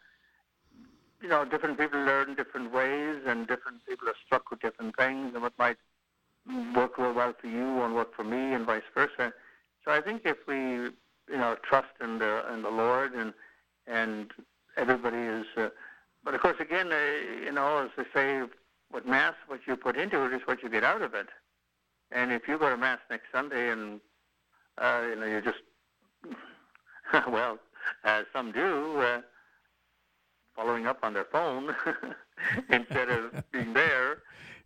you 1.23 1.29
know, 1.29 1.45
different 1.45 1.79
people 1.79 2.01
learn 2.01 2.35
different 2.35 2.73
ways, 2.73 3.23
and 3.27 3.47
different 3.47 3.85
people 3.89 4.09
are 4.09 4.15
struck 4.27 4.51
with 4.51 4.61
different 4.61 4.95
things, 4.97 5.33
and 5.33 5.43
what 5.43 5.55
might 5.59 5.79
work 6.75 6.99
real 6.99 7.15
well 7.15 7.33
for 7.41 7.47
you 7.47 7.65
won't 7.75 7.95
work 7.95 8.15
for 8.15 8.25
me, 8.25 8.53
and 8.53 8.67
vice 8.67 8.83
versa. 8.95 9.33
So 9.85 9.91
I 9.91 10.01
think 10.01 10.23
if 10.25 10.37
we, 10.47 10.55
you 10.55 10.93
know, 11.29 11.57
trust 11.63 11.95
in 12.03 12.19
the 12.19 12.45
in 12.53 12.63
the 12.63 12.71
Lord, 12.71 13.15
and 13.15 13.33
and 13.87 14.31
everybody 14.77 15.17
is, 15.17 15.47
uh, 15.57 15.69
but 16.25 16.35
of 16.35 16.41
course, 16.41 16.57
again, 16.61 16.93
uh, 16.93 17.45
you 17.45 17.53
know, 17.53 17.79
as 17.85 17.91
they 17.97 18.05
say, 18.15 18.43
with 18.93 19.07
mass, 19.07 19.35
what 19.47 19.61
you 19.67 19.77
put 19.77 19.97
into 19.97 20.25
it 20.25 20.33
is 20.33 20.43
what 20.47 20.63
you 20.63 20.69
get 20.69 20.85
out 20.85 21.03
of 21.03 21.15
it. 21.15 21.29
And 22.13 22.33
if 22.33 22.47
you 22.47 22.59
go 22.59 22.71
to 22.71 22.77
mass 22.77 23.01
next 23.11 23.27
Sunday 23.33 23.71
and 23.71 24.01
uh, 24.79 25.03
you 25.09 25.17
know 25.17 25.27
you 25.27 25.41
just, 25.41 25.59
well, 27.29 27.59
uh, 28.05 28.23
some 28.33 28.53
do. 28.53 28.99
Uh, 28.99 29.21
following 30.57 30.87
up 30.87 30.99
on 31.03 31.13
their 31.15 31.25
phone 31.25 31.75
instead 32.71 33.09
of 33.11 33.43
being 33.53 33.73
there, 33.75 34.19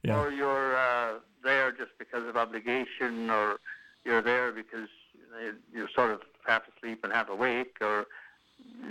Yeah. 0.03 0.21
or 0.21 0.31
you're 0.31 0.77
uh, 0.77 1.15
there 1.43 1.73
just 1.73 1.93
because 1.99 2.29
of 2.29 2.37
obligation, 2.37 3.31
or 3.31 3.59
you're 4.05 4.21
there 4.21 4.53
because 4.53 4.89
you're 5.73 5.89
sort 5.95 6.11
of 6.11 6.21
half 6.47 6.63
asleep 6.77 7.05
and 7.05 7.13
half 7.13 7.31
awake, 7.31 7.79
or 7.81 8.07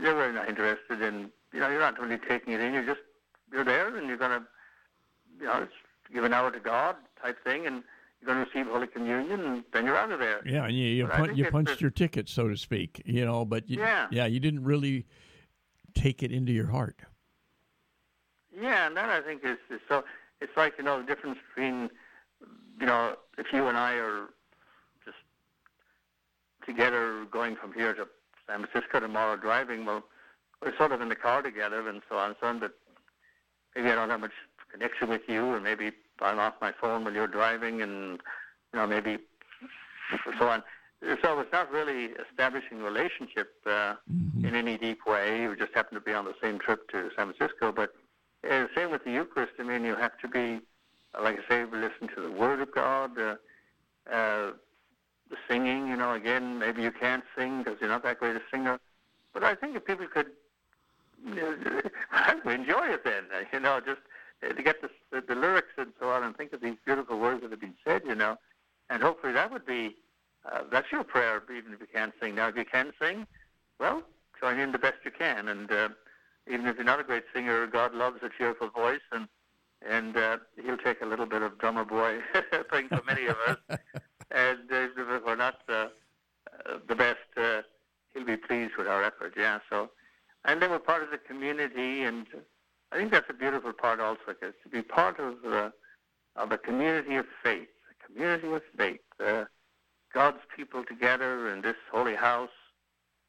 you're 0.02 0.16
really 0.18 0.34
not 0.34 0.50
interested 0.50 1.02
in, 1.04 1.30
you 1.54 1.60
know, 1.60 1.70
you're 1.70 1.80
not 1.80 2.00
really 2.00 2.18
taking 2.18 2.54
it 2.54 2.62
in. 2.62 2.74
You're 2.74 2.86
just 2.86 3.02
you're 3.52 3.64
there, 3.64 3.96
and 3.96 4.08
you're 4.08 4.18
gonna, 4.18 4.44
you 5.40 5.46
know, 5.46 5.68
give 6.12 6.24
an 6.24 6.34
hour 6.34 6.50
to 6.50 6.60
God 6.60 6.96
type 7.22 7.38
thing, 7.44 7.68
and 7.68 7.84
you're 8.28 8.36
gonna 8.36 8.46
receive 8.54 8.72
Holy 8.72 8.88
Communion, 8.88 9.40
and 9.40 9.64
then 9.72 9.86
you're 9.86 9.96
out 9.96 10.12
of 10.12 10.20
there. 10.20 10.42
Yeah, 10.46 10.66
and 10.66 10.76
you 10.78 10.86
you, 10.86 11.08
pun- 11.08 11.36
you 11.36 11.50
punched 11.50 11.82
your 11.82 11.92
ticket, 11.92 12.28
so 12.28 12.48
to 12.50 12.58
speak. 12.58 13.02
You 13.06 13.26
know, 13.26 13.46
but 13.46 13.70
you, 13.70 13.80
Yeah. 13.80 14.26
you 14.26 14.40
didn't 14.40 14.64
really 14.64 15.06
take 15.94 16.24
it 16.24 16.32
into 16.32 16.52
your 16.52 16.68
heart. 16.68 17.00
Yeah, 18.60 18.88
and 18.88 18.98
that 18.98 19.10
I 19.10 19.22
think 19.22 19.44
is, 19.46 19.58
is 19.70 19.80
so. 19.88 20.04
It's 20.42 20.56
like 20.58 20.74
you 20.78 20.84
know 20.84 21.00
the 21.02 21.06
difference 21.08 21.38
between, 21.50 21.90
you 22.80 22.86
know, 22.86 23.16
if 23.38 23.48
you 23.54 23.68
and 23.68 23.78
I 23.78 23.94
are 23.94 24.28
just 25.06 25.18
together 26.66 27.26
going 27.32 27.56
from 27.56 27.74
here 27.74 27.94
to 27.94 28.08
San 28.48 28.66
Francisco 28.66 29.00
tomorrow 29.00 29.36
driving, 29.38 29.86
well, 29.86 30.04
we're 30.62 30.76
sort 30.78 30.92
of 30.92 31.02
in 31.02 31.10
the 31.10 31.16
car 31.16 31.42
together 31.42 31.88
and 31.88 32.02
so 32.10 32.18
on 32.18 32.30
and 32.30 32.36
so 32.42 32.48
on. 32.48 32.60
But 32.60 32.74
maybe 33.76 33.90
I 33.90 33.96
don't 33.96 34.10
have 34.10 34.20
much 34.20 34.32
connection 34.72 35.10
with 35.10 35.22
you, 35.28 35.46
or 35.46 35.60
maybe 35.60 35.92
I'm 36.22 36.40
off 36.40 36.56
my 36.62 36.74
phone 36.80 37.04
while 37.04 37.14
you're 37.14 37.28
driving, 37.28 37.82
and 37.82 38.20
you 38.74 38.80
know 38.80 38.88
maybe 38.88 39.18
so 40.40 40.48
on. 40.48 40.64
So 41.22 41.40
it's 41.40 41.52
not 41.52 41.72
really 41.72 42.14
establishing 42.30 42.82
a 42.82 42.84
relationship 42.84 43.54
uh, 43.68 43.96
in 44.10 44.56
any 44.56 44.78
deep 44.78 45.06
way. 45.06 45.48
We 45.48 45.56
just 45.56 45.74
happen 45.74 45.94
to 45.94 46.02
be 46.02 46.12
on 46.12 46.26
the 46.26 46.34
same 46.42 46.58
trip 46.58 46.90
to 46.90 47.12
San 47.16 47.32
Francisco, 47.34 47.72
but 47.72 47.94
uh, 48.50 48.66
same 48.76 48.90
with 48.92 49.04
the 49.04 49.12
Eucharist. 49.12 49.54
I 49.60 49.64
mean, 49.64 49.86
you 49.86 49.96
have 49.96 50.18
to 50.20 50.28
be, 50.28 50.60
like 51.22 51.38
I 51.38 51.48
say, 51.48 51.66
listen 51.66 52.08
to 52.16 52.22
the 52.22 52.32
Word 52.32 52.62
of 52.62 52.74
God. 52.74 53.18
Uh, 53.18 53.36
uh, 54.12 54.52
the 55.30 55.36
singing, 55.48 55.88
you 55.88 55.96
know, 55.96 56.14
again, 56.14 56.58
maybe 56.60 56.82
you 56.82 56.92
can't 56.92 57.24
sing 57.38 57.64
because 57.64 57.80
you're 57.80 57.90
not 57.90 58.04
that 58.04 58.20
great 58.20 58.36
a 58.36 58.42
singer. 58.52 58.80
But 59.34 59.44
I 59.44 59.56
think 59.56 59.76
if 59.76 59.86
people 59.86 60.08
could 60.08 60.28
you 61.26 61.36
know, 61.36 61.52
enjoy 62.52 62.88
it 62.88 63.04
then, 63.04 63.24
you 63.52 63.60
know, 63.60 63.80
just 63.86 64.02
to 64.42 64.64
get 64.64 64.82
the, 64.82 64.90
the, 65.12 65.22
the 65.22 65.36
lyrics 65.36 65.74
and 65.78 65.94
so 66.00 66.10
on 66.10 66.24
and 66.24 66.36
think 66.36 66.54
of 66.54 66.62
these 66.62 66.76
beautiful 66.86 67.20
words 67.20 67.42
that 67.42 67.52
have 67.52 67.62
been 67.62 67.76
said, 67.86 68.02
you 68.06 68.16
know. 68.16 68.38
And 68.90 69.02
hopefully 69.02 69.34
that 69.34 69.52
would 69.52 69.66
be, 69.66 69.96
uh, 70.50 70.62
that's 70.72 70.92
your 70.92 71.04
prayer, 71.04 71.42
even 71.56 71.74
if 71.74 71.80
you 71.80 71.88
can't 71.92 72.14
sing. 72.22 72.36
Now, 72.36 72.48
if 72.48 72.56
you 72.56 72.66
can 72.66 72.94
sing, 73.02 73.28
well, 73.80 74.04
join 74.40 74.60
in 74.60 74.72
the 74.72 74.78
best 74.78 74.98
you 75.04 75.12
can. 75.12 75.48
And 75.48 75.72
uh, 75.72 75.90
even 76.48 76.68
if 76.68 76.76
you're 76.76 76.86
not 76.86 77.00
a 77.00 77.04
great 77.04 77.24
singer, 77.34 77.68
God 77.68 77.94
loves 77.94 78.22
a 78.24 78.30
cheerful 78.38 78.70
voice, 78.70 79.02
and 79.12 79.28
and 79.88 80.18
uh, 80.18 80.38
He'll 80.64 80.78
take 80.78 81.02
a 81.02 81.06
little 81.06 81.26
bit 81.26 81.42
of 81.42 81.58
drummer 81.60 81.86
boy 81.86 82.20
thing 82.72 82.88
for 82.90 83.02
many 83.06 83.28
of 83.28 83.36
us. 83.48 83.58
and 84.32 84.60
uh, 84.72 84.88
if 84.98 85.24
we're 85.26 85.36
not 85.36 85.60
uh, 85.70 85.74
uh, 85.74 86.78
the 86.88 86.96
best, 86.96 87.18
uh, 87.38 87.62
He'll 88.14 88.26
be 88.26 88.38
pleased 88.38 88.74
with 88.78 88.88
our 88.88 89.04
effort. 89.04 89.34
Yeah. 89.38 89.60
So, 89.70 89.92
and 90.46 90.62
then 90.62 90.72
we're 90.72 90.80
part 90.80 91.04
of 91.04 91.12
the 91.12 91.18
community, 91.18 92.04
and 92.04 92.26
I 92.98 93.02
think 93.02 93.12
that's 93.12 93.30
a 93.30 93.34
beautiful 93.34 93.74
part 93.74 94.00
also, 94.00 94.22
because 94.28 94.56
to 94.64 94.70
be 94.70 94.82
part 94.82 95.20
of 95.20 95.44
the 95.44 95.72
of 96.36 96.52
a 96.52 96.58
community 96.58 97.16
of 97.16 97.28
faith, 97.44 97.68
a 97.92 98.08
community 98.12 98.52
of 98.52 98.64
faith, 98.76 99.02
uh, 99.24 99.46
God's 100.12 100.40
people 100.56 100.84
together 100.84 101.54
in 101.54 101.62
this 101.62 101.76
holy 101.92 102.16
house, 102.16 102.50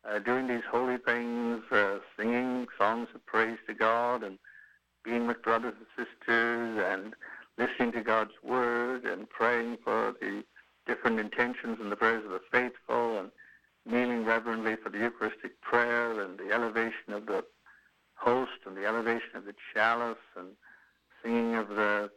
uh, 0.09 0.21
doing 0.21 0.47
these 0.47 0.63
holy 0.71 0.97
things, 0.97 1.63
uh, 1.71 1.99
singing 2.19 2.67
songs 2.79 3.09
of 3.15 3.27
praise 3.27 3.59
to 3.67 3.75
God, 3.75 4.23
and 4.23 4.39
being 5.05 5.27
with 5.27 5.43
brothers 5.43 5.75
and 5.77 5.87
sisters, 6.07 6.83
and 6.91 7.15
listening 7.59 7.93
to 7.93 8.01
God's 8.01 8.43
word, 8.43 9.05
and 9.05 9.29
praying 9.29 9.77
for 9.85 10.15
the 10.19 10.45
different 10.87 11.21
intentions 11.21 11.77
and 11.79 11.93
the 11.93 11.97
prayers 11.97 12.25
of 12.25 12.31
the 12.31 12.41
faithful, 12.51 13.19
and 13.19 13.31
kneeling 13.85 14.25
reverently 14.25 14.77
for 14.77 14.89
the 14.89 14.99
Eucharistic 14.99 15.61
prayer, 15.61 16.23
and 16.23 16.39
the 16.39 16.53
elevation 16.53 17.13
of 17.13 17.27
the 17.27 17.45
host, 18.21 18.51
and 18.67 18.77
the 18.77 18.85
elevation 18.85 19.37
of 19.37 19.45
the 19.45 19.55
chalice, 19.73 20.17
and 20.37 20.49
singing 21.23 21.55
of 21.55 21.69
the, 21.69 22.11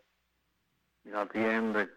you 1.05 1.11
know, 1.11 1.21
at 1.21 1.31
the 1.31 1.37
end, 1.37 1.75
the 1.75 1.87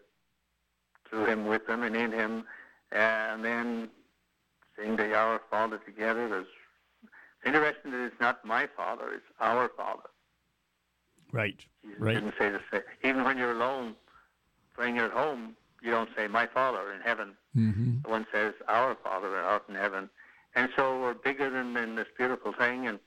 through 1.09 1.25
him, 1.25 1.47
with 1.47 1.67
him, 1.67 1.81
and 1.81 1.95
in 1.95 2.11
him, 2.11 2.43
and 2.91 3.43
then 3.43 3.89
sing 4.77 4.95
the 4.95 5.15
Our 5.15 5.41
Father 5.49 5.79
together. 5.79 6.29
There's 6.29 6.45
interesting 7.43 7.91
that 7.93 8.05
it's 8.05 8.19
not 8.21 8.45
my 8.45 8.67
Father; 8.77 9.11
it's 9.11 9.25
our 9.39 9.69
Father. 9.75 10.07
Right. 11.31 11.57
Jesus 11.83 11.99
right. 11.99 12.13
didn't 12.13 12.35
say 12.37 12.51
the 12.51 12.61
same. 12.71 12.81
Even 13.03 13.23
when 13.23 13.39
you're 13.39 13.53
alone, 13.53 13.95
praying 14.75 14.99
at 14.99 15.09
home, 15.09 15.55
you 15.81 15.89
don't 15.89 16.09
say 16.15 16.27
"My 16.27 16.45
Father" 16.45 16.93
in 16.93 17.01
heaven. 17.01 17.31
Mm-hmm. 17.57 18.07
One 18.09 18.27
says 18.31 18.53
"Our 18.67 18.95
Father" 19.03 19.35
out 19.39 19.63
in 19.67 19.73
heaven, 19.73 20.11
and 20.53 20.69
so 20.75 21.01
we're 21.01 21.15
bigger 21.15 21.49
than, 21.49 21.73
than 21.73 21.95
this 21.95 22.07
beautiful 22.15 22.53
thing. 22.53 22.85
And 22.85 22.99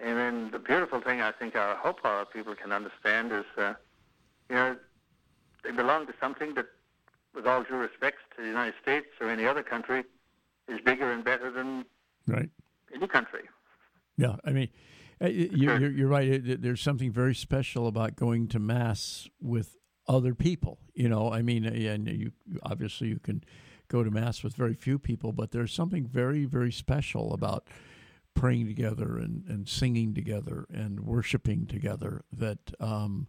and 0.00 0.16
then 0.18 0.50
the 0.50 0.58
beautiful 0.58 1.00
thing 1.00 1.20
I 1.20 1.32
think 1.32 1.56
I 1.56 1.74
hope 1.74 2.00
our 2.04 2.24
people 2.24 2.54
can 2.54 2.72
understand 2.72 3.32
is, 3.32 3.44
uh, 3.56 3.74
you 4.48 4.54
know, 4.54 4.76
they 5.64 5.72
belong 5.72 6.06
to 6.06 6.14
something 6.20 6.54
that, 6.54 6.66
with 7.34 7.46
all 7.46 7.64
due 7.64 7.76
respect 7.76 8.18
to 8.36 8.42
the 8.42 8.48
United 8.48 8.74
States 8.80 9.06
or 9.20 9.28
any 9.28 9.44
other 9.46 9.62
country, 9.62 10.04
is 10.68 10.80
bigger 10.82 11.10
and 11.10 11.24
better 11.24 11.50
than 11.50 11.84
Right. 12.26 12.50
any 12.94 13.08
country. 13.08 13.44
Yeah, 14.16 14.36
I 14.44 14.50
mean, 14.50 14.68
uh, 15.20 15.24
y- 15.24 15.48
you're, 15.52 15.80
you're, 15.80 15.90
you're 15.90 16.08
right. 16.08 16.28
It- 16.28 16.47
There's 16.60 16.80
something 16.80 17.12
very 17.12 17.34
special 17.34 17.86
about 17.86 18.16
going 18.16 18.48
to 18.48 18.58
mass 18.58 19.28
with 19.40 19.76
other 20.06 20.34
people. 20.34 20.78
You 20.94 21.08
know, 21.08 21.32
I 21.32 21.42
mean, 21.42 21.66
uh, 21.66 21.70
and 21.70 22.08
you 22.08 22.32
obviously 22.62 23.08
you 23.08 23.18
can 23.18 23.44
go 23.88 24.02
to 24.02 24.10
mass 24.10 24.42
with 24.42 24.54
very 24.54 24.74
few 24.74 24.98
people, 24.98 25.32
but 25.32 25.50
there's 25.50 25.72
something 25.72 26.06
very, 26.06 26.44
very 26.44 26.72
special 26.72 27.32
about 27.32 27.66
praying 28.34 28.66
together 28.66 29.18
and, 29.18 29.44
and 29.48 29.68
singing 29.68 30.14
together 30.14 30.66
and 30.70 31.00
worshiping 31.00 31.66
together 31.66 32.24
that 32.32 32.58
um, 32.78 33.26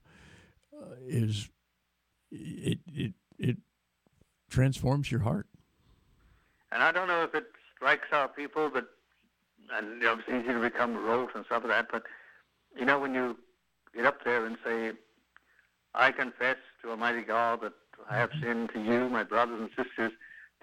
uh, 0.73 0.95
is 1.07 1.49
it 2.32 2.80
it 2.88 3.13
it 3.38 3.57
transforms 4.49 5.11
your 5.11 5.21
heart. 5.21 5.47
And 6.71 6.84
I 6.84 6.91
don't 6.91 7.07
know 7.07 7.23
if 7.23 7.34
it 7.34 7.45
strikes 7.75 8.07
our 8.11 8.27
people, 8.27 8.69
but 8.69 8.89
and 9.73 10.01
you 10.01 10.07
know, 10.07 10.19
it's 10.19 10.30
easy 10.30 10.53
to 10.53 10.59
become 10.59 10.95
rote 10.95 11.30
and 11.36 11.45
stuff 11.45 11.63
like 11.63 11.71
that. 11.71 11.88
But 11.91 12.03
you 12.78 12.86
know, 12.86 12.99
when 12.99 13.13
you 13.13 13.38
get 13.95 14.05
up 14.05 14.24
there 14.24 14.45
and 14.45 14.57
say, 14.63 14.91
"I 15.93 16.11
confess 16.11 16.57
to 16.82 16.91
Almighty 16.91 17.22
God 17.22 17.61
that 17.61 17.74
I 18.09 18.17
have 18.17 18.32
mm-hmm. 18.32 18.43
sinned 18.43 18.70
to 18.74 18.82
you, 18.82 19.09
my 19.09 19.24
brothers 19.24 19.59
and 19.59 19.70
sisters, 19.70 20.11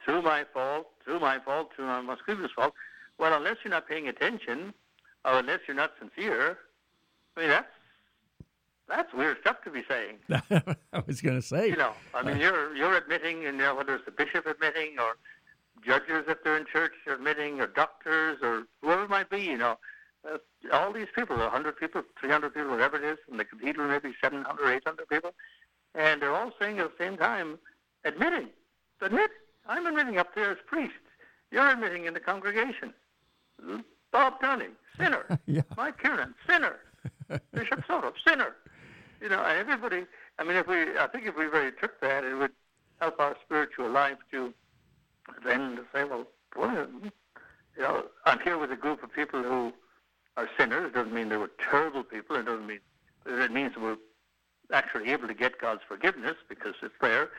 through 0.04 0.22
my 0.22 0.44
fault, 0.52 0.88
through 1.04 1.20
my 1.20 1.38
fault, 1.38 1.70
through 1.74 1.86
my 1.86 2.00
most 2.00 2.22
grievous 2.24 2.52
fault," 2.52 2.74
well, 3.18 3.34
unless 3.34 3.56
you're 3.64 3.70
not 3.72 3.88
paying 3.88 4.08
attention, 4.08 4.74
or 5.24 5.38
unless 5.38 5.60
you're 5.66 5.76
not 5.76 5.92
sincere, 5.98 6.58
I 7.36 7.40
mean, 7.40 7.48
that's 7.48 7.68
that's 8.88 9.12
weird 9.12 9.38
stuff 9.40 9.56
to 9.64 9.70
be 9.70 9.82
saying. 9.88 10.18
I 10.92 11.02
was 11.06 11.20
going 11.20 11.36
to 11.36 11.42
say, 11.42 11.68
You 11.68 11.76
know, 11.76 11.92
I 12.14 12.22
mean, 12.22 12.36
uh, 12.36 12.40
you're 12.40 12.76
you're 12.76 12.96
admitting, 12.96 13.46
and 13.46 13.56
you 13.56 13.64
know, 13.64 13.74
whether 13.74 13.94
it's 13.94 14.04
the 14.04 14.10
bishop 14.10 14.46
admitting 14.46 14.98
or 14.98 15.16
judges 15.84 16.24
if 16.28 16.42
they're 16.44 16.56
in 16.56 16.66
church 16.66 16.92
admitting, 17.12 17.60
or 17.60 17.66
doctors 17.66 18.38
or 18.42 18.64
whoever 18.82 19.04
it 19.04 19.10
might 19.10 19.28
be, 19.28 19.40
you 19.40 19.58
know, 19.58 19.78
uh, 20.32 20.38
all 20.72 20.92
these 20.92 21.06
people, 21.14 21.36
100 21.36 21.76
people, 21.76 22.02
300 22.20 22.54
people, 22.54 22.70
whatever 22.70 22.96
it 22.96 23.04
is, 23.04 23.18
in 23.30 23.36
the 23.36 23.44
cathedral 23.44 23.88
maybe 23.88 24.14
700, 24.22 24.72
800 24.72 25.08
people, 25.08 25.30
and 25.94 26.20
they're 26.20 26.34
all 26.34 26.52
saying 26.60 26.78
at 26.78 26.90
the 26.96 27.04
same 27.04 27.16
time, 27.16 27.58
admitting, 28.04 28.48
admit, 29.00 29.30
I'm 29.68 29.86
admitting 29.86 30.18
up 30.18 30.34
there 30.34 30.50
as 30.52 30.58
priest. 30.66 30.94
You're 31.50 31.70
admitting 31.70 32.04
in 32.06 32.14
the 32.14 32.20
congregation. 32.20 32.92
Bob 34.12 34.40
Dunning, 34.40 34.72
sinner. 34.98 35.38
Yeah. 35.46 35.62
Mike 35.76 36.02
Kiernan, 36.02 36.34
sinner. 36.48 36.76
Bishop 37.54 37.84
Soto, 37.86 38.12
sinner. 38.26 38.54
You 39.20 39.28
know, 39.28 39.42
and 39.42 39.58
everybody. 39.58 40.04
I 40.38 40.44
mean, 40.44 40.56
if 40.56 40.66
we, 40.66 40.98
I 40.98 41.06
think 41.06 41.26
if 41.26 41.36
we 41.36 41.44
really 41.44 41.72
took 41.80 42.00
that, 42.00 42.24
it 42.24 42.34
would 42.34 42.52
help 43.00 43.18
our 43.20 43.36
spiritual 43.44 43.90
life 43.90 44.18
to 44.32 44.52
then 45.44 45.76
to 45.76 45.82
say, 45.92 46.04
well, 46.04 46.26
boy, 46.54 46.86
you 47.76 47.82
know, 47.82 48.04
I'm 48.24 48.38
here 48.40 48.58
with 48.58 48.70
a 48.72 48.76
group 48.76 49.02
of 49.02 49.12
people 49.12 49.42
who 49.42 49.72
are 50.36 50.48
sinners. 50.58 50.86
It 50.88 50.94
doesn't 50.94 51.14
mean 51.14 51.28
they 51.28 51.36
were 51.36 51.50
terrible 51.70 52.04
people. 52.04 52.36
It 52.36 52.46
doesn't 52.46 52.66
mean 52.66 52.80
it 53.26 53.50
means 53.50 53.72
we're 53.76 53.96
actually 54.72 55.10
able 55.10 55.28
to 55.28 55.34
get 55.34 55.60
God's 55.60 55.82
forgiveness 55.86 56.36
because 56.48 56.74
it's 56.82 56.94
there. 57.00 57.30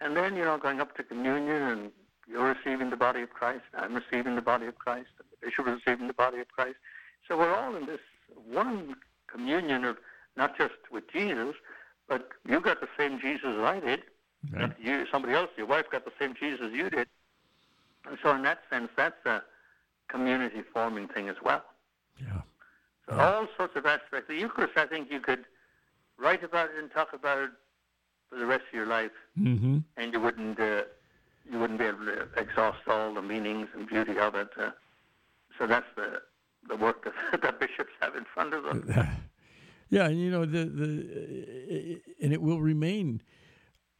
And 0.00 0.16
then, 0.16 0.36
you 0.36 0.44
know, 0.44 0.58
going 0.58 0.80
up 0.80 0.96
to 0.96 1.02
communion 1.02 1.62
and 1.62 1.90
you're 2.28 2.54
receiving 2.54 2.90
the 2.90 2.96
body 2.96 3.22
of 3.22 3.30
Christ, 3.30 3.64
I'm 3.76 3.94
receiving 3.94 4.36
the 4.36 4.42
body 4.42 4.66
of 4.66 4.78
Christ, 4.78 5.08
and 5.18 5.26
the 5.30 5.46
bishop 5.46 5.66
is 5.66 5.80
receiving 5.84 6.06
the 6.06 6.12
body 6.12 6.40
of 6.40 6.48
Christ. 6.48 6.76
So 7.26 7.36
we're 7.36 7.54
all 7.54 7.74
in 7.76 7.86
this 7.86 8.00
one 8.46 8.94
communion 9.26 9.84
of 9.84 9.96
not 10.36 10.56
just 10.56 10.74
with 10.90 11.10
Jesus, 11.10 11.54
but 12.08 12.28
you 12.48 12.60
got 12.60 12.80
the 12.80 12.88
same 12.98 13.20
Jesus 13.20 13.46
as 13.46 13.60
I 13.60 13.80
did. 13.80 14.02
You, 14.80 15.06
somebody 15.10 15.34
else, 15.34 15.50
your 15.56 15.66
wife 15.66 15.86
got 15.90 16.04
the 16.04 16.12
same 16.18 16.34
Jesus 16.34 16.72
you 16.72 16.90
did. 16.90 17.08
And 18.08 18.18
so 18.22 18.34
in 18.34 18.42
that 18.42 18.60
sense, 18.70 18.90
that's 18.96 19.24
a 19.24 19.42
community 20.08 20.62
forming 20.72 21.06
thing 21.08 21.28
as 21.28 21.36
well. 21.44 21.64
Yeah, 22.22 22.40
So 23.08 23.20
all 23.20 23.48
sorts 23.56 23.76
of 23.76 23.86
aspects. 23.86 24.28
The 24.28 24.36
Eucharist, 24.36 24.76
I 24.76 24.86
think 24.86 25.10
you 25.10 25.20
could 25.20 25.44
write 26.18 26.42
about 26.42 26.70
it 26.70 26.78
and 26.78 26.90
talk 26.90 27.12
about 27.12 27.38
it 27.38 27.50
for 28.30 28.38
the 28.38 28.46
rest 28.46 28.64
of 28.68 28.74
your 28.74 28.86
life, 28.86 29.10
mm-hmm. 29.38 29.78
and 29.96 30.12
you 30.12 30.20
wouldn't 30.20 30.58
uh, 30.58 30.82
you 31.50 31.58
wouldn't 31.58 31.78
be 31.78 31.86
able 31.86 32.04
to 32.06 32.28
exhaust 32.36 32.78
all 32.86 33.12
the 33.12 33.22
meanings 33.22 33.68
and 33.74 33.86
beauty 33.86 34.18
of 34.18 34.34
it. 34.34 34.48
Uh, 34.58 34.70
so 35.58 35.66
that's 35.66 35.86
the 35.96 36.22
the 36.68 36.76
work 36.76 37.04
that 37.04 37.42
the 37.42 37.52
bishops 37.52 37.92
have 38.00 38.14
in 38.16 38.24
front 38.32 38.54
of 38.54 38.64
them. 38.64 39.08
Yeah, 39.92 40.06
and 40.06 40.18
you 40.18 40.30
know 40.30 40.46
the 40.46 40.64
the 40.64 42.00
and 42.22 42.32
it 42.32 42.40
will 42.40 42.62
remain 42.62 43.20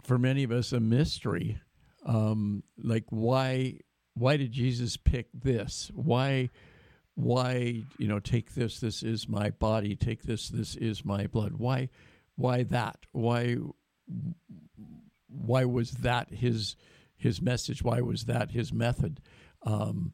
for 0.03 0.19
many 0.19 0.43
of 0.43 0.51
us 0.51 0.73
a 0.73 0.81
mystery. 0.81 1.61
Um, 2.07 2.63
like 2.83 3.05
why 3.11 3.81
why 4.15 4.39
did 4.39 4.53
Jesus 4.53 4.97
pick 4.97 5.29
this? 5.35 5.91
Why 5.95 6.49
why 7.15 7.83
you 7.99 8.09
know 8.09 8.19
take 8.19 8.55
this? 8.55 8.81
This 8.81 9.03
is 9.03 9.29
my 9.29 9.51
body. 9.51 9.97
Take 9.97 10.23
this. 10.23 10.49
This 10.49 10.77
is 10.77 11.05
my 11.05 11.27
blood. 11.27 11.55
Why 11.55 11.89
why 12.37 12.63
that? 12.65 12.99
Why 13.13 13.59
why 15.29 15.65
was 15.65 15.93
that 15.93 16.31
his 16.31 16.77
his 17.17 17.41
message? 17.41 17.83
Why 17.83 18.01
was 18.01 18.25
that 18.25 18.51
his 18.51 18.73
method? 18.73 19.21
Um, 19.63 20.13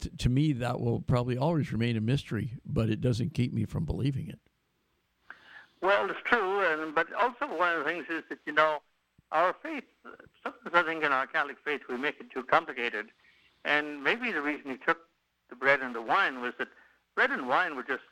t- 0.00 0.10
to 0.18 0.28
me, 0.28 0.52
that 0.54 0.80
will 0.80 1.00
probably 1.00 1.36
always 1.36 1.72
remain 1.72 1.96
a 1.96 2.00
mystery, 2.00 2.54
but 2.64 2.88
it 2.88 3.00
doesn't 3.00 3.34
keep 3.34 3.52
me 3.52 3.64
from 3.64 3.84
believing 3.84 4.28
it. 4.28 4.40
Well, 5.80 6.08
it's 6.10 6.20
true, 6.24 6.60
and 6.64 6.94
but 6.94 7.12
also 7.14 7.46
one 7.56 7.76
of 7.76 7.84
the 7.84 7.90
things 7.90 8.06
is 8.08 8.22
that 8.28 8.38
you 8.46 8.52
know 8.52 8.78
our 9.30 9.54
faith. 9.62 9.84
Sometimes 10.42 10.74
I 10.74 10.82
think 10.82 11.04
in 11.04 11.12
our 11.12 11.26
Catholic 11.26 11.56
faith 11.64 11.82
we 11.88 11.96
make 11.96 12.20
it 12.20 12.30
too 12.30 12.42
complicated, 12.42 13.08
and 13.64 14.02
maybe 14.02 14.32
the 14.32 14.42
reason 14.42 14.70
he 14.70 14.76
took 14.78 14.98
the 15.52 15.56
bread 15.56 15.80
and 15.80 15.94
the 15.94 16.00
wine 16.00 16.40
was 16.40 16.54
that 16.58 16.68
bread 17.14 17.30
and 17.30 17.46
wine 17.46 17.76
were 17.76 17.82
just 17.82 18.04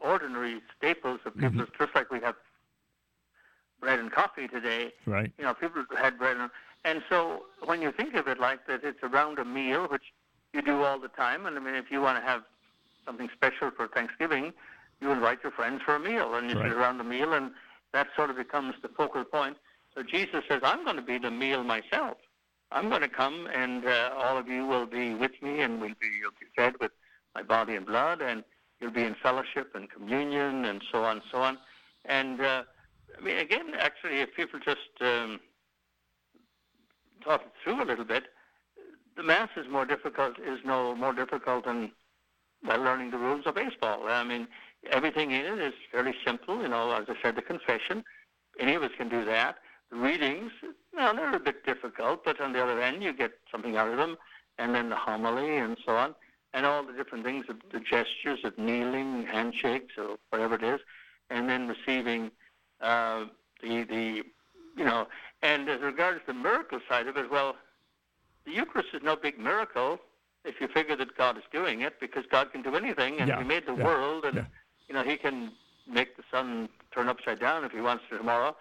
ordinary 0.00 0.62
staples 0.78 1.20
of 1.26 1.34
mm-hmm. 1.34 1.48
people's, 1.48 1.68
just 1.78 1.94
like 1.94 2.10
we 2.10 2.20
have 2.20 2.36
bread 3.80 3.98
and 3.98 4.10
coffee 4.10 4.48
today. 4.48 4.92
Right. 5.04 5.30
You 5.36 5.44
know, 5.44 5.52
people 5.52 5.84
had 5.98 6.18
bread, 6.18 6.38
and, 6.38 6.50
and 6.86 7.02
so 7.10 7.42
when 7.66 7.82
you 7.82 7.92
think 7.92 8.14
of 8.14 8.28
it 8.28 8.40
like 8.40 8.66
that, 8.66 8.82
it's 8.82 9.02
around 9.02 9.38
a 9.38 9.44
meal, 9.44 9.86
which 9.88 10.04
you 10.54 10.62
do 10.62 10.84
all 10.84 10.98
the 10.98 11.08
time. 11.08 11.44
And 11.44 11.54
I 11.58 11.60
mean, 11.60 11.74
if 11.74 11.90
you 11.90 12.00
want 12.00 12.18
to 12.18 12.26
have 12.26 12.44
something 13.04 13.28
special 13.36 13.70
for 13.70 13.88
Thanksgiving, 13.88 14.54
you 15.02 15.10
invite 15.10 15.40
your 15.42 15.52
friends 15.52 15.82
for 15.84 15.96
a 15.96 16.00
meal, 16.00 16.34
and 16.34 16.50
you 16.50 16.56
Right. 16.56 16.70
sit 16.70 16.78
around 16.78 16.96
the 16.96 17.04
meal, 17.04 17.34
and 17.34 17.50
that 17.92 18.06
sort 18.16 18.30
of 18.30 18.36
becomes 18.36 18.74
the 18.80 18.88
focal 18.88 19.24
point. 19.24 19.58
So 19.94 20.02
Jesus 20.02 20.44
says, 20.48 20.62
"I'm 20.62 20.82
going 20.84 20.96
to 20.96 21.02
be 21.02 21.18
the 21.18 21.30
meal 21.30 21.62
myself. 21.62 22.16
I'm 22.72 22.88
going 22.88 23.02
to 23.02 23.08
come, 23.08 23.46
and 23.54 23.86
uh, 23.86 24.10
all 24.16 24.36
of 24.36 24.48
you 24.48 24.66
will 24.66 24.86
be 24.86 25.14
with 25.14 25.32
me, 25.40 25.60
and 25.60 25.80
we'll 25.80 25.90
be 26.00 26.08
you'll 26.20 26.32
be 26.32 26.46
fed 26.56 26.74
with 26.80 26.90
my 27.34 27.42
body 27.42 27.76
and 27.76 27.86
blood, 27.86 28.20
and 28.20 28.42
you'll 28.80 28.90
be 28.90 29.04
in 29.04 29.14
fellowship 29.22 29.72
and 29.74 29.90
communion, 29.90 30.64
and 30.64 30.82
so 30.90 31.04
on, 31.04 31.18
and 31.18 31.22
so 31.30 31.38
on." 31.38 31.58
And 32.04 32.40
uh, 32.40 32.62
I 33.16 33.22
mean, 33.22 33.38
again, 33.38 33.72
actually, 33.78 34.20
if 34.20 34.34
people 34.34 34.58
just 34.58 34.78
um, 35.00 35.40
thought 37.24 37.42
it 37.42 37.52
through 37.62 37.82
a 37.82 37.86
little 37.86 38.04
bit, 38.04 38.24
the 39.16 39.22
mass 39.22 39.48
is 39.56 39.66
more 39.70 39.86
difficult. 39.86 40.38
Is 40.38 40.60
no 40.64 40.94
more 40.94 41.12
difficult 41.12 41.66
than 41.66 41.92
well, 42.66 42.80
learning 42.80 43.10
the 43.10 43.18
rules 43.18 43.46
of 43.46 43.54
baseball. 43.54 44.08
I 44.08 44.24
mean, 44.24 44.48
everything 44.90 45.30
in 45.30 45.44
it 45.44 45.58
is 45.60 45.74
fairly 45.92 46.14
simple. 46.24 46.60
You 46.60 46.68
know, 46.68 46.90
as 46.92 47.06
I 47.08 47.14
said, 47.22 47.36
the 47.36 47.42
confession. 47.42 48.04
Any 48.58 48.74
of 48.74 48.82
us 48.82 48.90
can 48.96 49.08
do 49.08 49.24
that. 49.26 49.56
The 49.90 49.96
readings, 49.96 50.52
well, 50.94 51.14
they're 51.14 51.34
a 51.34 51.40
bit 51.40 51.64
difficult, 51.64 52.24
but 52.24 52.40
on 52.40 52.52
the 52.52 52.62
other 52.62 52.80
end, 52.80 53.02
you 53.02 53.12
get 53.12 53.32
something 53.50 53.76
out 53.76 53.88
of 53.88 53.96
them. 53.96 54.16
And 54.58 54.74
then 54.74 54.88
the 54.88 54.96
homily 54.96 55.58
and 55.58 55.76
so 55.84 55.96
on, 55.96 56.14
and 56.54 56.64
all 56.64 56.82
the 56.82 56.94
different 56.94 57.24
things, 57.24 57.44
the 57.70 57.78
gestures 57.80 58.42
of 58.42 58.56
kneeling, 58.56 59.26
handshakes, 59.26 59.92
or 59.98 60.16
whatever 60.30 60.54
it 60.54 60.62
is, 60.62 60.80
and 61.28 61.46
then 61.46 61.68
receiving 61.68 62.30
uh, 62.80 63.26
the 63.62 63.84
the 63.84 64.22
you 64.74 64.84
know. 64.84 65.08
And 65.42 65.68
as 65.68 65.82
regards 65.82 66.22
the 66.26 66.32
miracle 66.32 66.80
side 66.88 67.06
of 67.06 67.18
it, 67.18 67.30
well, 67.30 67.56
the 68.46 68.52
Eucharist 68.52 68.88
is 68.94 69.02
no 69.02 69.14
big 69.14 69.38
miracle 69.38 70.00
if 70.46 70.58
you 70.58 70.68
figure 70.68 70.96
that 70.96 71.14
God 71.18 71.36
is 71.36 71.44
doing 71.52 71.82
it, 71.82 72.00
because 72.00 72.24
God 72.30 72.50
can 72.50 72.62
do 72.62 72.74
anything, 72.76 73.18
and 73.18 73.28
Yeah, 73.28 73.38
He 73.38 73.44
made 73.44 73.66
the 73.66 73.74
yeah, 73.74 73.84
world, 73.84 74.24
and 74.24 74.36
yeah. 74.36 74.44
you 74.88 74.94
know 74.94 75.02
He 75.02 75.18
can 75.18 75.52
make 75.86 76.16
the 76.16 76.22
sun 76.30 76.70
turn 76.94 77.08
upside 77.08 77.40
down 77.40 77.62
if 77.64 77.72
He 77.72 77.82
wants 77.82 78.04
to 78.08 78.16
tomorrow. 78.16 78.56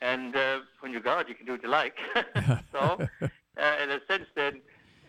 And 0.00 0.34
uh, 0.34 0.60
when 0.80 0.92
you're 0.92 1.00
God, 1.00 1.28
you 1.28 1.34
can 1.34 1.46
do 1.46 1.52
what 1.52 1.62
you 1.62 1.68
like. 1.68 1.96
so, 2.72 2.98
uh, 3.20 3.76
in 3.82 3.90
a 3.90 4.00
sense, 4.08 4.26
then 4.34 4.60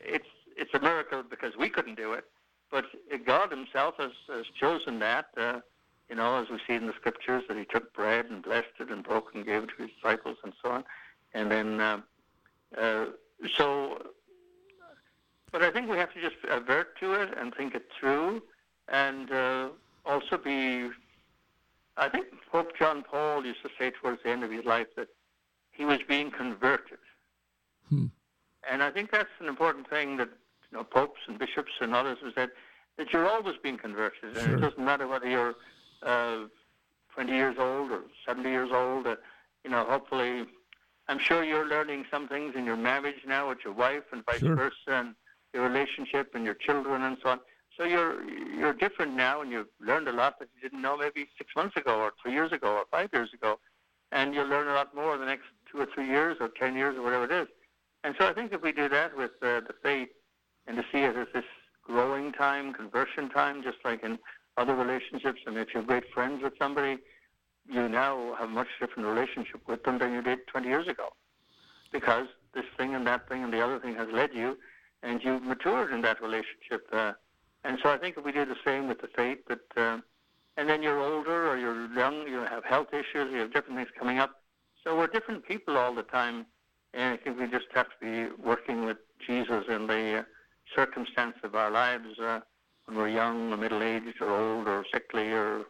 it's 0.04 0.28
it's 0.58 0.74
a 0.74 0.80
miracle 0.80 1.24
because 1.28 1.56
we 1.58 1.70
couldn't 1.70 1.96
do 1.96 2.14
it, 2.14 2.26
but 2.70 2.86
God 3.26 3.52
Himself 3.52 3.96
has, 3.98 4.12
has 4.28 4.46
chosen 4.60 5.00
that. 5.00 5.28
Uh, 5.38 5.60
you 6.10 6.16
know, 6.16 6.42
as 6.42 6.50
we 6.50 6.58
see 6.68 6.74
in 6.74 6.88
the 6.88 6.94
scriptures, 6.94 7.44
that 7.48 7.58
He 7.58 7.66
took 7.66 7.94
bread 7.94 8.26
and 8.26 8.44
blessed 8.44 8.68
it 8.80 8.90
and 8.90 9.04
broke 9.04 9.34
and 9.34 9.46
gave 9.46 9.64
it 9.64 9.70
to 9.78 9.84
His 9.84 9.92
disciples 9.96 10.38
and 10.44 10.54
so 10.62 10.72
on, 10.72 10.84
and 11.34 11.52
then 11.52 11.80
uh, 11.80 12.02
uh, 12.78 13.06
so. 13.56 14.02
But 15.52 15.64
I 15.64 15.72
think 15.72 15.90
we 15.90 15.98
have 15.98 16.14
to 16.14 16.22
just 16.22 16.36
avert 16.50 16.98
to 17.00 17.14
it 17.14 17.38
and 17.38 17.54
think 17.54 17.76
it 17.76 17.88
through, 18.00 18.44
and 18.90 19.32
uh, 19.32 19.70
also 20.06 20.38
be. 20.38 20.90
I 22.02 22.10
think 22.10 22.26
Pope 22.52 22.72
John 22.78 23.04
Paul 23.04 23.46
used 23.46 23.62
to 23.62 23.70
say 23.80 23.92
towards 23.92 24.24
the 24.24 24.30
end 24.30 24.44
of 24.44 24.52
his 24.52 24.66
life 24.66 24.88
that 24.98 25.08
he 25.72 25.86
was 25.86 26.00
being 26.08 26.32
converted. 26.32 26.98
Hmm. 27.88 28.08
And 28.70 28.82
I 28.82 28.90
think 28.90 29.12
that's 29.12 29.30
an 29.40 29.48
important 29.48 29.88
thing 29.90 30.18
that 30.18 30.30
you 30.72 30.78
know 30.78 30.84
popes 30.84 31.20
and 31.28 31.38
bishops 31.38 31.72
and 31.80 31.94
others 31.94 32.18
have 32.24 32.34
said 32.34 32.50
that 32.98 33.14
you're 33.14 33.30
always 33.30 33.56
being 33.62 33.78
converted, 33.78 34.36
and 34.36 34.46
Sure. 34.48 34.58
it 34.58 34.62
doesn't 34.62 34.84
matter 34.84 35.08
whether 35.08 35.30
you're 35.30 35.56
uh, 36.04 36.48
20 37.14 37.32
years 37.32 37.56
old 37.60 37.92
or 37.92 38.02
70 38.26 38.50
years 38.50 38.72
old. 38.74 39.06
Uh, 39.06 39.16
you 39.64 39.70
know, 39.70 39.86
hopefully, 39.86 40.46
I'm 41.08 41.20
sure 41.20 41.44
you're 41.44 41.68
learning 41.68 42.06
some 42.10 42.28
things 42.28 42.56
in 42.56 42.66
your 42.66 42.78
marriage 42.78 43.24
now 43.28 43.50
with 43.50 43.60
your 43.64 43.74
wife 43.74 44.04
and 44.12 44.26
vice 44.26 44.40
Sure. 44.40 44.56
versa, 44.56 44.76
and 44.88 45.16
your 45.54 45.68
relationship 45.70 46.34
and 46.34 46.46
your 46.46 46.56
children 46.56 47.04
and 47.04 47.18
so 47.22 47.30
on. 47.30 47.40
So 47.78 47.86
you're 47.86 48.24
you're 48.30 48.74
different 48.74 49.16
now, 49.16 49.42
and 49.42 49.52
you've 49.52 49.68
learned 49.80 50.08
a 50.08 50.12
lot 50.12 50.40
that 50.40 50.50
you 50.56 50.62
didn't 50.62 50.82
know 50.82 50.98
maybe 50.98 51.28
six 51.38 51.56
months 51.56 51.78
ago, 51.78 52.00
or 52.00 52.12
three 52.22 52.34
years 52.34 52.52
ago, 52.52 52.74
or 52.74 52.86
five 52.92 53.10
years 53.14 53.34
ago, 53.34 53.60
and 54.12 54.34
you'll 54.34 54.48
learn 54.48 54.68
a 54.68 54.74
lot 54.74 54.94
more 54.94 55.14
in 55.16 55.20
the 55.22 55.26
next 55.26 55.46
two 55.72 55.80
or 55.80 55.88
three 55.94 56.08
years, 56.08 56.38
or 56.40 56.50
ten 56.50 56.76
years, 56.76 56.98
or 56.98 57.02
whatever 57.02 57.26
it 57.26 57.32
is. 57.32 57.48
And 58.04 58.16
so 58.20 58.28
I 58.28 58.34
think 58.34 58.52
if 58.52 58.62
we 58.62 58.72
do 58.72 58.90
that 58.90 59.16
with 59.16 59.32
uh, 59.42 59.62
the 59.62 59.76
faith 59.82 60.10
and 60.68 60.78
to 60.78 60.84
see 60.92 61.00
it 61.00 61.16
as 61.16 61.28
this 61.34 61.46
growing 61.84 62.32
time, 62.32 62.74
conversion 62.74 63.30
time, 63.30 63.64
just 63.64 63.78
like 63.84 64.04
in 64.04 64.18
other 64.58 64.76
relationships, 64.76 65.42
and 65.46 65.58
if 65.58 65.70
you're 65.74 65.84
great 65.84 66.04
friends 66.14 66.44
with 66.44 66.54
somebody, 66.60 66.98
you 67.70 67.88
now 67.88 68.36
have 68.38 68.50
a 68.50 68.52
much 68.52 68.68
different 68.80 69.08
relationship 69.08 69.62
with 69.68 69.84
them 69.84 69.98
than 70.00 70.14
you 70.14 70.22
did 70.22 70.40
20 70.48 70.68
years 70.68 70.88
ago. 70.88 71.10
Because 71.92 72.28
this 72.54 72.66
thing 72.78 72.96
and 72.96 73.06
that 73.08 73.30
thing 73.30 73.44
and 73.44 73.54
the 73.54 73.62
other 73.64 73.80
thing 73.80 73.96
has 73.96 74.08
led 74.12 74.32
you, 74.34 74.58
and 75.04 75.22
you've 75.24 75.44
matured 75.44 75.92
in 75.94 76.02
that 76.02 76.22
relationship. 76.22 76.88
Uh, 76.92 77.14
and 77.64 77.78
so 77.82 77.90
I 77.90 77.98
think 77.98 78.18
if 78.18 78.26
we 78.26 78.32
do 78.32 78.46
the 78.46 78.56
same 78.66 78.88
with 78.88 79.02
the 79.02 79.10
faith, 79.16 79.40
that, 79.48 79.60
uh, 79.78 80.00
and 80.58 80.68
then 80.68 80.82
you're 80.82 81.00
older 81.00 81.50
or 81.50 81.58
you're 81.58 81.92
young, 81.94 82.28
you 82.28 82.40
have 82.40 82.64
health 82.64 82.94
issues, 82.94 83.32
you 83.32 83.40
have 83.40 83.54
different 83.54 83.78
things 83.78 83.90
coming 83.98 84.20
up. 84.20 84.42
So 84.84 84.98
we're 84.98 85.08
different 85.08 85.46
people 85.46 85.78
all 85.78 85.94
the 85.94 86.04
time. 86.04 86.46
And 86.94 87.14
I 87.14 87.18
think 87.18 87.40
we 87.40 87.48
just 87.48 87.68
have 87.74 87.88
to 87.88 87.96
be 88.02 88.44
working 88.44 88.86
with 88.86 88.98
Jesus 89.26 89.66
in 89.70 89.88
the 89.88 90.20
uh, 90.20 90.24
circumstance 90.76 91.36
of 91.44 91.56
our 91.56 91.72
lives 91.72 92.20
uh, 92.20 92.40
when 92.86 92.98
we're 92.98 93.10
young 93.10 93.54
or 93.54 93.58
middle-aged 93.58 94.22
or 94.22 94.30
old 94.30 94.68
or 94.68 94.84
sickly 94.92 95.30
or 95.32 95.66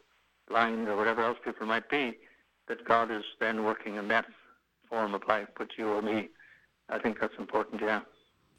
blind 0.48 0.88
or 0.88 0.96
whatever 0.96 1.22
else 1.22 1.38
people 1.44 1.66
might 1.66 1.88
be, 1.88 2.18
that 2.68 2.84
God 2.84 3.10
is 3.10 3.24
then 3.38 3.64
working 3.64 3.96
in 3.96 4.08
that 4.08 4.26
form 4.88 5.14
of 5.14 5.22
life 5.28 5.48
with 5.58 5.68
you 5.78 5.88
or 5.88 6.02
me. 6.02 6.28
I 6.88 6.98
think 6.98 7.20
that's 7.20 7.34
important, 7.38 7.82
yeah. 7.82 8.00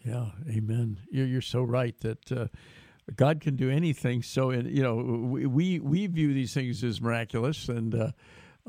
Yeah, 0.05 0.27
amen. 0.49 0.99
You're, 1.11 1.27
you're 1.27 1.41
so 1.41 1.63
right 1.63 1.97
that 1.99 2.31
uh, 2.31 2.47
God 3.15 3.41
can 3.41 3.55
do 3.55 3.69
anything. 3.69 4.23
So, 4.23 4.49
in, 4.49 4.67
you 4.67 4.81
know, 4.81 4.95
we, 4.95 5.79
we 5.79 6.07
view 6.07 6.33
these 6.33 6.53
things 6.53 6.83
as 6.83 7.01
miraculous, 7.01 7.69
and 7.69 7.93
uh, 7.93 8.11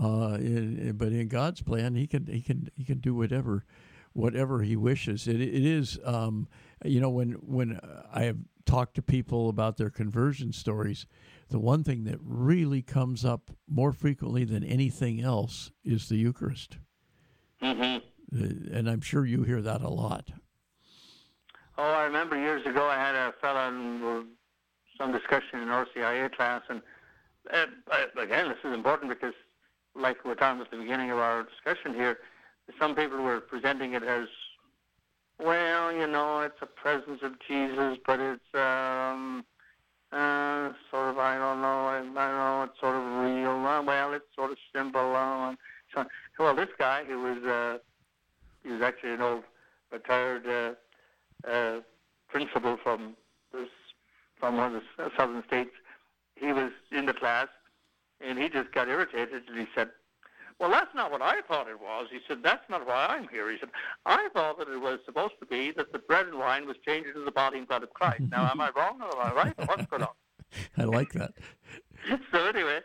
uh, 0.01 0.35
in, 0.35 0.95
but 0.97 1.12
in 1.12 1.28
God's 1.28 1.62
plan, 1.62 1.95
He 1.95 2.07
can 2.07 2.26
He 2.26 2.43
can 2.43 2.68
He 2.74 2.85
can 2.85 2.99
do 2.99 3.14
whatever 3.14 3.64
whatever 4.12 4.62
He 4.62 4.76
wishes. 4.76 5.28
It 5.28 5.41
it 5.41 5.64
is, 5.64 5.99
um, 6.05 6.49
you 6.85 7.01
know, 7.01 7.11
when 7.11 7.32
when 7.32 7.80
I 8.12 8.24
have 8.24 8.39
talked 8.64 8.95
to 8.95 9.03
people 9.03 9.49
about 9.49 9.76
their 9.76 9.91
conversion 9.91 10.53
stories, 10.53 11.07
the 11.49 11.59
one 11.59 11.85
thing 11.85 12.05
that 12.05 12.18
really 12.22 12.82
comes 12.82 13.24
up 13.24 13.51
more 13.68 13.93
frequently 13.93 14.45
than 14.45 14.64
anything 14.64 15.20
else 15.20 15.70
is 15.85 16.09
the 16.09 16.16
Eucharist, 16.16 16.78
hmm 17.61 17.82
Uh, 17.82 17.99
and 18.72 18.89
I'm 18.91 19.01
sure 19.01 19.24
you 19.24 19.45
hear 19.45 19.62
that 19.62 19.82
a 19.82 19.91
lot. 19.91 20.30
Oh, 21.77 21.83
I 21.83 22.05
remember 22.05 22.37
years 22.37 22.64
ago 22.66 22.89
I 22.89 22.97
had 22.97 23.14
a 23.16 23.35
fellow 23.41 23.68
in 23.68 24.03
uh, 24.05 24.22
some 24.97 25.12
discussion 25.12 25.61
in 25.61 25.68
RCIA 25.68 26.33
class, 26.33 26.62
and 26.68 26.81
uh, 27.53 27.66
again, 28.16 28.49
this 28.49 28.59
is 28.64 28.72
important 28.72 29.11
because, 29.11 29.35
like 29.97 30.25
we're 30.25 30.37
talking 30.37 30.61
at 30.61 30.70
the 30.70 30.77
beginning 30.77 31.11
of 31.11 31.18
our 31.18 31.43
discussion 31.43 31.93
here, 31.95 32.18
some 32.79 32.95
people 32.95 33.22
were 33.22 33.41
presenting 33.41 33.95
it 33.95 34.05
as, 34.05 34.29
well, 35.41 35.93
you 35.93 36.07
know, 36.07 36.41
it's 36.41 36.62
a 36.62 36.66
presence 36.66 37.20
of 37.22 37.33
Jesus, 37.47 37.99
but 38.07 38.20
it's 38.20 38.55
um, 38.55 39.45
uh, 40.12 40.70
sort 40.93 41.11
of, 41.11 41.18
I 41.18 41.37
don't 41.37 41.61
know, 41.61 41.87
I, 41.87 41.99
don't 41.99 42.14
know, 42.14 42.68
it's 42.70 42.81
sort 42.81 42.95
of 42.95 43.03
real. 43.03 43.66
Uh, 43.66 43.83
well, 43.83 44.12
it's 44.12 44.25
sort 44.37 44.53
of 44.53 44.59
symbol. 44.72 45.16
Uh, 45.16 45.55
well, 46.39 46.55
this 46.55 46.68
guy 46.79 47.03
who 47.05 47.20
was, 47.20 47.43
uh, 47.45 47.79
he 48.62 48.70
was 48.70 48.81
actually 48.81 49.14
an 49.14 49.22
old 49.22 49.43
retired. 49.91 50.47
Uh, 50.47 50.75
uh, 51.49 51.80
principal 52.28 52.76
from 52.82 53.14
this, 53.53 53.68
from 54.38 54.57
one 54.57 54.76
of 54.76 54.82
the 54.97 55.11
southern 55.16 55.45
states. 55.47 55.70
He 56.36 56.53
was 56.53 56.72
in 56.90 57.07
the 57.07 57.14
class, 57.14 57.49
and 58.20 58.38
he 58.38 58.49
just 58.49 58.72
got 58.72 58.88
irritated, 58.88 59.45
and 59.49 59.59
he 59.59 59.66
said, 59.74 59.90
"Well, 60.59 60.70
that's 60.70 60.95
not 60.95 61.11
what 61.12 61.22
I 61.22 61.42
thought 61.42 61.68
it 61.68 61.80
was." 61.80 62.09
He 62.11 62.18
said, 62.26 62.42
"That's 62.42 62.68
not 62.68 62.86
why 62.86 63.07
I'm 63.09 63.28
here." 63.28 63.51
He 63.51 63.59
said, 63.59 63.70
"I 64.05 64.28
thought 64.34 64.59
that 64.59 64.68
it 64.68 64.80
was 64.80 64.99
supposed 65.05 65.34
to 65.40 65.47
be 65.47 65.70
that 65.72 65.92
the 65.92 65.99
bread 65.99 66.26
and 66.26 66.38
wine 66.38 66.66
was 66.66 66.76
changed 66.84 67.09
into 67.09 67.24
the 67.24 67.30
body 67.30 67.59
and 67.59 67.68
blood 67.68 67.84
of 67.84 67.92
Christ. 67.95 68.24
Now, 68.30 68.51
am 68.51 68.61
I 68.61 68.70
wrong 68.76 69.01
or 69.01 69.20
am 69.20 69.32
I 69.32 69.34
right? 69.34 69.68
What's 69.68 69.86
going 69.86 70.03
on?" 70.03 70.09
I 70.78 70.84
like 70.84 71.12
that. 71.12 71.32
so 72.32 72.47
anyway, 72.47 72.80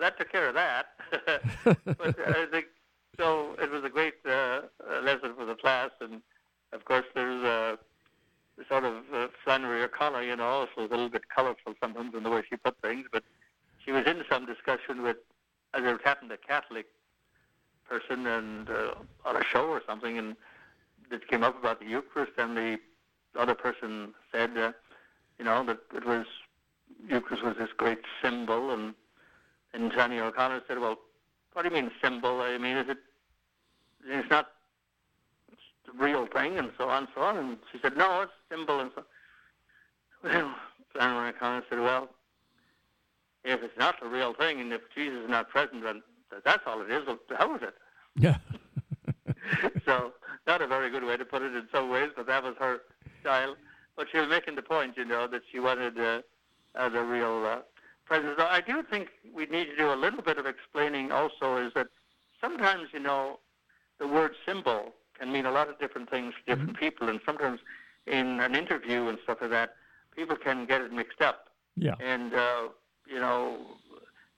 that 0.00 0.18
took 0.18 0.30
care 0.30 0.48
of 0.48 0.54
that. 0.54 0.86
but 1.64 2.18
uh, 2.18 2.22
I 2.26 2.46
think 2.50 2.66
so. 3.18 3.54
It 3.60 3.70
was 3.70 3.84
a 3.84 3.88
great 3.88 4.14
uh, 4.26 4.30
uh, 4.30 5.00
lesson 5.02 5.34
for 5.36 5.44
the 5.44 5.54
class, 5.54 5.90
and 6.00 6.22
of 6.72 6.84
course, 6.84 7.04
there's 7.14 7.42
a 7.44 7.78
sort 8.68 8.84
of 8.84 8.94
uh, 9.12 9.28
Flannery 9.42 9.82
O'Connor, 9.82 10.22
you 10.22 10.36
know, 10.36 10.66
so 10.74 10.82
a 10.82 10.86
little 10.86 11.08
bit 11.08 11.28
colorful 11.28 11.74
sometimes 11.80 12.14
in 12.14 12.22
the 12.22 12.30
way 12.30 12.42
she 12.48 12.56
put 12.56 12.76
things. 12.82 13.06
But 13.12 13.24
she 13.84 13.92
was 13.92 14.04
in 14.06 14.22
some 14.30 14.46
discussion 14.46 15.02
with, 15.02 15.16
as 15.74 15.82
it 15.84 16.00
happened, 16.04 16.32
a 16.32 16.36
Catholic 16.36 16.86
person, 17.88 18.26
and 18.26 18.70
uh, 18.70 18.94
on 19.24 19.36
a 19.36 19.44
show 19.44 19.66
or 19.66 19.82
something, 19.86 20.18
and 20.18 20.36
it 21.10 21.28
came 21.28 21.42
up 21.42 21.58
about 21.58 21.80
the 21.80 21.86
Eucharist, 21.86 22.32
and 22.38 22.56
the 22.56 22.78
other 23.36 23.54
person 23.54 24.14
said, 24.32 24.56
uh, 24.56 24.72
you 25.38 25.44
know, 25.44 25.64
that 25.64 25.78
it 25.94 26.06
was 26.06 26.26
Eucharist 27.08 27.42
was 27.42 27.56
this 27.58 27.70
great 27.76 28.00
symbol, 28.22 28.70
and 28.70 28.94
and 29.72 29.92
Johnny 29.92 30.20
O'Connor 30.20 30.62
said, 30.68 30.78
well, 30.78 30.98
what 31.52 31.62
do 31.62 31.68
you 31.68 31.74
mean 31.74 31.90
symbol? 32.02 32.40
I 32.40 32.56
mean, 32.58 32.76
is 32.76 32.88
it? 32.88 32.98
It's 34.06 34.30
not 34.30 34.48
real 35.98 36.26
thing, 36.26 36.58
and 36.58 36.70
so 36.78 36.88
on, 36.88 37.04
and 37.04 37.08
so 37.14 37.20
on. 37.22 37.36
And 37.36 37.56
she 37.72 37.78
said, 37.80 37.96
no, 37.96 38.22
it's 38.22 38.32
symbol, 38.50 38.80
and 38.80 38.90
so. 38.94 39.04
Well, 40.24 40.54
Johnny 40.96 41.28
O'Connor 41.28 41.64
said, 41.68 41.80
well, 41.80 42.08
if 43.44 43.62
it's 43.62 43.76
not 43.76 43.96
the 44.00 44.08
real 44.08 44.32
thing, 44.32 44.60
and 44.60 44.72
if 44.72 44.80
Jesus 44.94 45.24
is 45.24 45.28
not 45.28 45.50
present, 45.50 45.82
then 45.82 46.02
that's 46.44 46.62
all 46.66 46.80
it 46.80 46.90
is. 46.90 47.06
Well, 47.06 47.18
to 47.28 47.36
hell 47.36 47.58
it. 47.60 47.74
Yeah. 48.16 48.36
so 49.84 50.12
not 50.46 50.62
a 50.62 50.66
very 50.66 50.90
good 50.90 51.04
way 51.04 51.16
to 51.16 51.24
put 51.24 51.42
it 51.42 51.54
in 51.54 51.66
some 51.72 51.90
ways, 51.90 52.10
but 52.16 52.26
that 52.26 52.42
was 52.42 52.54
her 52.58 52.80
style. 53.20 53.56
But 53.96 54.08
she 54.10 54.18
was 54.18 54.28
making 54.28 54.56
the 54.56 54.62
point, 54.62 54.96
you 54.96 55.04
know, 55.04 55.26
that 55.28 55.42
she 55.50 55.60
wanted 55.60 55.98
uh, 55.98 56.22
uh, 56.74 56.88
the 56.88 57.02
real 57.02 57.44
uh, 57.46 57.58
presence. 58.04 58.34
I 58.38 58.60
do 58.60 58.82
think 58.82 59.08
we 59.34 59.46
need 59.46 59.66
to 59.66 59.76
do 59.76 59.92
a 59.92 59.94
little 59.94 60.22
bit 60.22 60.38
of 60.38 60.46
explaining 60.46 61.12
also 61.12 61.56
is 61.56 61.72
that 61.74 61.88
sometimes, 62.40 62.88
you 62.92 63.00
know, 63.00 63.38
the 63.98 64.06
word 64.06 64.32
symbol 64.46 64.92
can 65.18 65.32
mean 65.32 65.46
a 65.46 65.50
lot 65.50 65.68
of 65.68 65.78
different 65.78 66.10
things 66.10 66.34
to 66.34 66.54
different 66.54 66.78
people, 66.78 67.08
and 67.08 67.20
sometimes 67.24 67.60
in 68.06 68.40
an 68.40 68.54
interview 68.54 69.08
and 69.08 69.18
stuff 69.22 69.38
like 69.40 69.50
that, 69.50 69.74
people 70.14 70.36
can 70.36 70.66
get 70.66 70.80
it 70.80 70.92
mixed 70.92 71.20
up. 71.20 71.48
Yeah. 71.76 71.94
And, 72.00 72.34
uh, 72.34 72.68
you 73.06 73.20
know, 73.20 73.58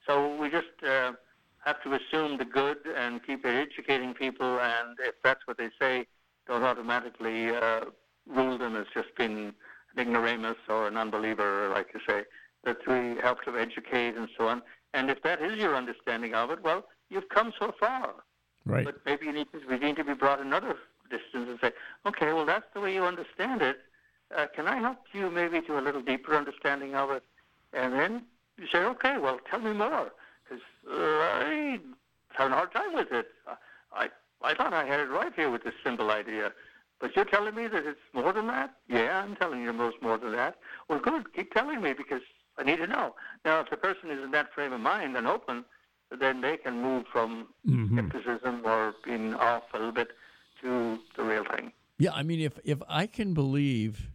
so 0.07 0.37
we 0.37 0.51
just 0.51 0.67
uh, 0.87 1.13
have 1.65 1.83
to 1.83 1.95
assume 1.95 2.39
the 2.39 2.45
good 2.45 2.79
and 2.97 3.25
keep 3.25 3.45
educating 3.45 4.15
people, 4.15 4.61
and 4.61 4.97
if 5.01 5.15
that's 5.25 5.47
what 5.47 5.59
they 5.59 5.71
say, 5.81 6.07
don't 6.47 6.63
automatically 6.63 7.51
uh, 7.51 7.87
rule 8.29 8.57
them 8.57 8.77
as 8.77 8.87
just 8.95 9.09
being 9.17 9.53
an 9.95 9.99
ignoramus 9.99 10.57
or 10.69 10.87
an 10.89 10.97
unbeliever, 10.97 11.71
like 11.75 11.89
you 11.95 12.01
say. 12.09 12.23
That 12.65 12.79
we 12.89 13.21
help 13.23 13.43
to 13.45 13.57
educate 13.57 14.17
and 14.17 14.29
so 14.37 14.49
on. 14.49 14.61
And 14.93 15.09
if 15.09 15.23
that 15.23 15.41
is 15.41 15.57
your 15.57 15.77
understanding 15.77 16.35
of 16.35 16.51
it, 16.51 16.61
well, 16.65 16.87
you've 17.11 17.29
come 17.29 17.53
so 17.61 17.73
far. 17.79 18.15
Right. 18.67 18.85
But 18.85 18.97
maybe 19.07 19.27
you 19.27 19.33
need 19.33 19.47
to, 19.53 19.61
we 19.69 19.79
need 19.79 19.97
to 19.97 20.05
be 20.05 20.15
brought 20.15 20.41
another 20.41 20.77
distance 21.09 21.49
and 21.49 21.59
say, 21.61 21.73
okay, 22.05 22.33
well, 22.33 22.45
that's 22.45 22.67
the 22.75 22.81
way 22.81 22.93
you 22.93 23.05
understand 23.05 23.63
it. 23.63 23.79
Uh, 24.37 24.47
can 24.55 24.67
I 24.67 24.79
help 24.81 24.99
you 25.13 25.31
maybe 25.31 25.61
to 25.63 25.79
a 25.79 25.81
little 25.81 26.03
deeper 26.03 26.35
understanding 26.35 26.97
of 26.97 27.11
it? 27.13 27.23
And 27.73 27.93
then 27.93 28.23
you 28.59 28.67
say, 28.67 28.79
okay, 28.79 29.19
well, 29.19 29.39
tell 29.49 29.61
me 29.61 29.73
more, 29.73 30.11
because 30.45 30.65
uh, 30.91 30.95
I 30.95 31.79
have 32.31 32.51
a 32.51 32.55
hard 32.55 32.73
time 32.73 32.93
with 32.93 33.13
it. 33.13 33.29
I, 33.93 34.09
I 34.43 34.55
thought 34.55 34.75
I 34.75 34.85
had 34.85 34.99
it 34.99 35.11
right 35.11 35.33
here 35.35 35.51
with 35.51 35.63
this 35.63 35.75
simple 35.85 36.11
idea. 36.11 36.53
But 37.01 37.15
you're 37.15 37.25
telling 37.25 37.55
me 37.55 37.69
that 37.69 37.87
it's 37.87 38.01
more 38.15 38.33
than 38.33 38.47
that? 38.49 38.75
Yeah, 38.89 39.23
I'm 39.23 39.37
telling 39.37 39.63
you 39.63 39.73
most 39.73 39.97
more 40.03 40.19
than 40.19 40.33
that. 40.33 40.57
Well, 40.89 40.99
good. 40.99 41.33
Keep 41.35 41.53
telling 41.53 41.83
me 41.83 41.93
because 41.93 42.23
I 42.59 42.65
need 42.65 42.79
to 42.79 42.87
know. 42.87 43.15
Now, 43.45 43.61
if 43.61 43.71
the 43.71 43.77
person 43.77 44.11
is 44.11 44.25
in 44.25 44.31
that 44.33 44.53
frame 44.55 44.73
of 44.73 44.81
mind 44.81 45.17
and 45.17 45.27
open, 45.27 45.65
then 46.11 46.41
they 46.41 46.57
can 46.57 46.81
move 46.81 47.05
from 47.13 47.49
mm-hmm. 47.67 47.99
skepticism 47.99 48.63
or 48.65 48.95
being 49.05 49.35
off 49.35 49.65
a 49.75 49.79
little 49.79 49.93
bit 49.93 50.09
to 50.63 50.99
the 51.17 51.23
real 51.23 51.45
thing. 51.45 51.73
Yeah, 51.99 52.13
I 52.13 52.23
mean, 52.23 52.41
if 52.41 52.59
if 52.65 52.79
I 52.89 53.07
can 53.07 53.35
believe 53.35 54.11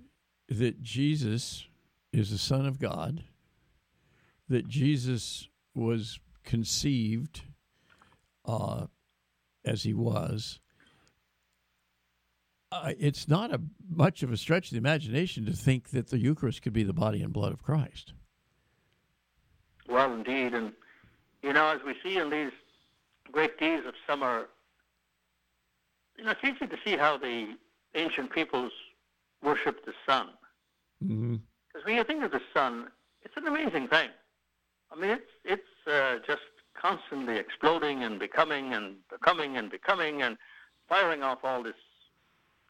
that 0.48 0.82
Jesus 0.82 1.68
is 2.14 2.30
the 2.32 2.38
Son 2.38 2.66
of 2.66 2.80
God, 2.80 3.24
that 4.50 4.68
Jesus 4.68 5.50
was 5.74 6.20
conceived 6.44 7.42
uh, 8.46 8.88
as 9.66 9.84
he 9.84 9.94
was, 9.94 10.60
uh, 12.72 12.92
it's 13.00 13.28
not 13.28 13.54
a 13.54 13.62
much 13.90 14.24
of 14.24 14.32
a 14.32 14.38
stretch 14.38 14.68
of 14.68 14.72
the 14.72 14.78
imagination 14.78 15.46
to 15.46 15.54
think 15.54 15.90
that 15.90 16.10
the 16.10 16.20
Eucharist 16.20 16.62
could 16.62 16.74
be 16.74 16.84
the 16.84 16.94
body 16.94 17.22
and 17.22 17.34
blood 17.34 17.52
of 17.52 17.64
Christ. 17.64 18.14
Well, 19.90 20.14
indeed, 20.14 20.54
and 20.54 20.72
you 21.42 21.54
know, 21.54 21.68
as 21.68 21.80
we 21.86 21.96
see 22.04 22.18
in 22.18 22.30
these 22.30 22.52
great 23.32 23.58
deeds 23.58 23.86
of 23.86 23.94
summer, 24.08 24.48
you 26.18 26.26
know, 26.26 26.32
it's 26.32 26.44
easy 26.44 26.68
to 26.68 26.78
see 26.86 26.98
how 26.98 27.18
the 27.18 27.56
ancient 27.96 28.32
peoples 28.32 28.72
worshipped 29.44 29.86
the 29.86 29.94
sun. 30.06 30.30
Because 31.00 31.18
mm-hmm. 31.18 31.36
when 31.84 31.96
you 31.96 32.04
think 32.04 32.24
of 32.24 32.32
the 32.32 32.42
sun, 32.54 32.88
it's 33.24 33.36
an 33.38 33.48
amazing 33.48 33.88
thing. 33.88 34.10
I 34.92 35.00
mean, 35.00 35.12
it's 35.12 35.32
it's 35.46 35.88
uh, 35.88 36.20
just 36.26 36.42
constantly 36.80 37.38
exploding 37.38 38.04
and 38.04 38.20
becoming 38.20 38.74
and 38.74 38.96
becoming 39.10 39.58
and 39.58 39.72
becoming 39.72 40.22
and 40.22 40.38
firing 40.88 41.24
off 41.24 41.40
all 41.44 41.64
this 41.64 41.76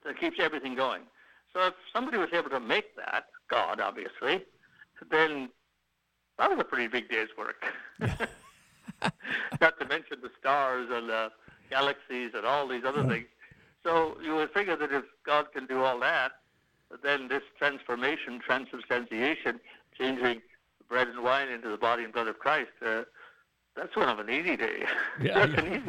that 0.05 0.19
keeps 0.19 0.37
everything 0.39 0.75
going. 0.75 1.01
So 1.53 1.67
if 1.67 1.73
somebody 1.93 2.17
was 2.17 2.29
able 2.33 2.49
to 2.51 2.59
make 2.59 2.95
that, 2.95 3.25
God 3.49 3.79
obviously, 3.79 4.45
then 5.09 5.49
that 6.37 6.49
was 6.49 6.59
a 6.59 6.63
pretty 6.63 6.87
big 6.87 7.09
day's 7.09 7.29
work. 7.37 7.65
Not 9.61 9.79
to 9.79 9.85
mention 9.85 10.17
the 10.21 10.29
stars 10.39 10.89
and 10.91 11.09
the 11.09 11.31
galaxies 11.69 12.31
and 12.35 12.45
all 12.45 12.67
these 12.67 12.83
other 12.85 13.03
things. 13.07 13.27
So 13.83 14.17
you 14.23 14.35
would 14.35 14.51
figure 14.51 14.75
that 14.75 14.91
if 14.91 15.03
God 15.25 15.51
can 15.53 15.65
do 15.65 15.83
all 15.83 15.99
that, 16.01 16.33
then 17.03 17.27
this 17.27 17.43
transformation, 17.57 18.39
transubstantiation, 18.45 19.59
changing 19.97 20.41
bread 20.89 21.07
and 21.07 21.23
wine 21.23 21.49
into 21.49 21.69
the 21.69 21.77
body 21.77 22.03
and 22.03 22.13
blood 22.13 22.27
of 22.27 22.37
Christ, 22.37 22.69
uh, 22.85 23.03
that's 23.75 23.95
one 23.95 24.09
of 24.09 24.19
an 24.19 24.29
easy 24.29 24.57
day. 24.57 24.85
Yeah, 25.21 25.45
that's 25.45 25.53
yeah. 25.53 25.61
an 25.61 25.83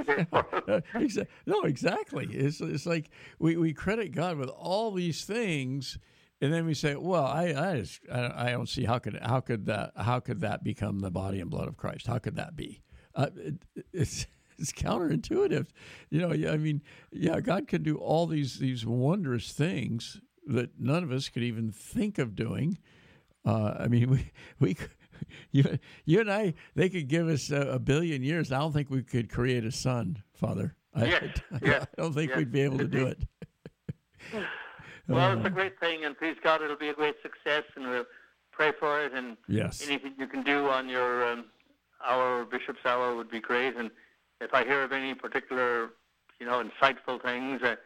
easy 0.99 1.19
day. 1.19 1.23
no, 1.47 1.63
exactly. 1.63 2.27
It's, 2.31 2.61
it's 2.61 2.87
like 2.87 3.11
we, 3.39 3.57
we 3.57 3.73
credit 3.73 4.13
God 4.13 4.37
with 4.37 4.49
all 4.49 4.93
these 4.93 5.25
things, 5.25 5.99
and 6.41 6.53
then 6.53 6.67
we 6.67 6.75
say, 6.75 6.97
"Well, 6.97 7.25
I 7.25 7.55
I, 7.57 7.81
just, 7.81 8.01
I 8.11 8.51
don't 8.51 8.69
see 8.69 8.85
how 8.85 8.99
could 8.99 9.19
how 9.23 9.41
could 9.41 9.67
that 9.67 9.93
how 9.97 10.21
could 10.21 10.41
that 10.41 10.63
become 10.63 11.01
the 11.01 11.11
body 11.11 11.41
and 11.41 11.51
blood 11.51 11.67
of 11.67 11.77
Christ? 11.77 12.07
How 12.07 12.19
could 12.19 12.37
that 12.37 12.57
be?" 12.57 12.83
Uh, 13.15 13.29
it, 13.37 13.55
it's 13.93 14.27
it's 14.59 14.73
counterintuitive, 14.73 15.67
you 16.11 16.21
know. 16.21 16.31
I 16.31 16.57
mean, 16.57 16.83
yeah, 17.11 17.41
God 17.41 17.69
can 17.69 17.83
do 17.83 17.97
all 17.97 18.27
these 18.27 18.59
these 18.59 18.87
wondrous 18.87 19.53
things 19.53 20.21
that 20.47 20.79
none 20.79 21.03
of 21.03 21.13
us 21.13 21.29
could 21.29 21.43
even 21.43 21.71
think 21.71 22.19
of 22.19 22.35
doing. 22.35 22.79
Uh, 23.45 23.75
I 23.79 23.89
mean, 23.89 24.11
we 24.11 24.31
we 24.61 24.77
you 25.51 25.79
you 26.05 26.21
and 26.21 26.33
I 26.33 26.55
they 26.75 26.89
could 26.89 27.09
give 27.09 27.29
us 27.29 27.51
a, 27.51 27.73
a, 27.73 27.79
billion 27.79 28.23
years. 28.23 28.53
I 28.53 28.59
don't 28.59 28.73
think 28.73 28.91
we 28.91 29.03
could 29.03 29.31
create 29.31 29.65
a 29.65 29.73
sun, 29.73 30.23
Father. 30.35 30.77
I, 30.95 31.07
yes, 31.07 31.25
I, 31.53 31.59
yes, 31.63 31.87
I 31.99 32.03
don't 32.03 32.13
think 32.13 32.31
yes. 32.31 32.39
we'd 32.39 32.53
be 32.53 32.61
able 32.61 32.79
to 32.79 32.89
do 32.89 33.07
it. 33.07 33.25
well, 35.09 35.37
it's 35.37 35.47
a 35.47 35.51
great 35.51 35.81
thing, 35.81 36.05
and 36.05 36.17
please 36.17 36.37
God, 36.43 36.63
it'll 36.63 36.77
be 36.77 36.91
a 36.91 36.95
great 36.95 37.17
success, 37.23 37.65
and 37.77 37.89
we'll 37.89 38.05
pray 38.51 38.73
for 38.79 39.03
it. 39.03 39.13
And 39.15 39.39
yes. 39.49 39.87
anything 39.87 40.13
you 40.19 40.27
can 40.27 40.43
do 40.43 40.69
on 40.69 40.91
your 40.91 41.27
um, 41.27 41.47
hour, 42.07 42.45
Bishop's 42.45 42.85
hour, 42.85 43.15
would 43.17 43.31
be 43.31 43.41
great. 43.41 43.77
And 43.77 43.91
if 44.41 44.53
I 44.55 44.65
hear 44.65 44.83
of 44.83 44.93
any 44.93 45.15
particular, 45.15 45.91
you 46.41 46.47
know, 46.47 46.63
insightful 46.63 47.23
things. 47.23 47.63
Uh, 47.63 47.77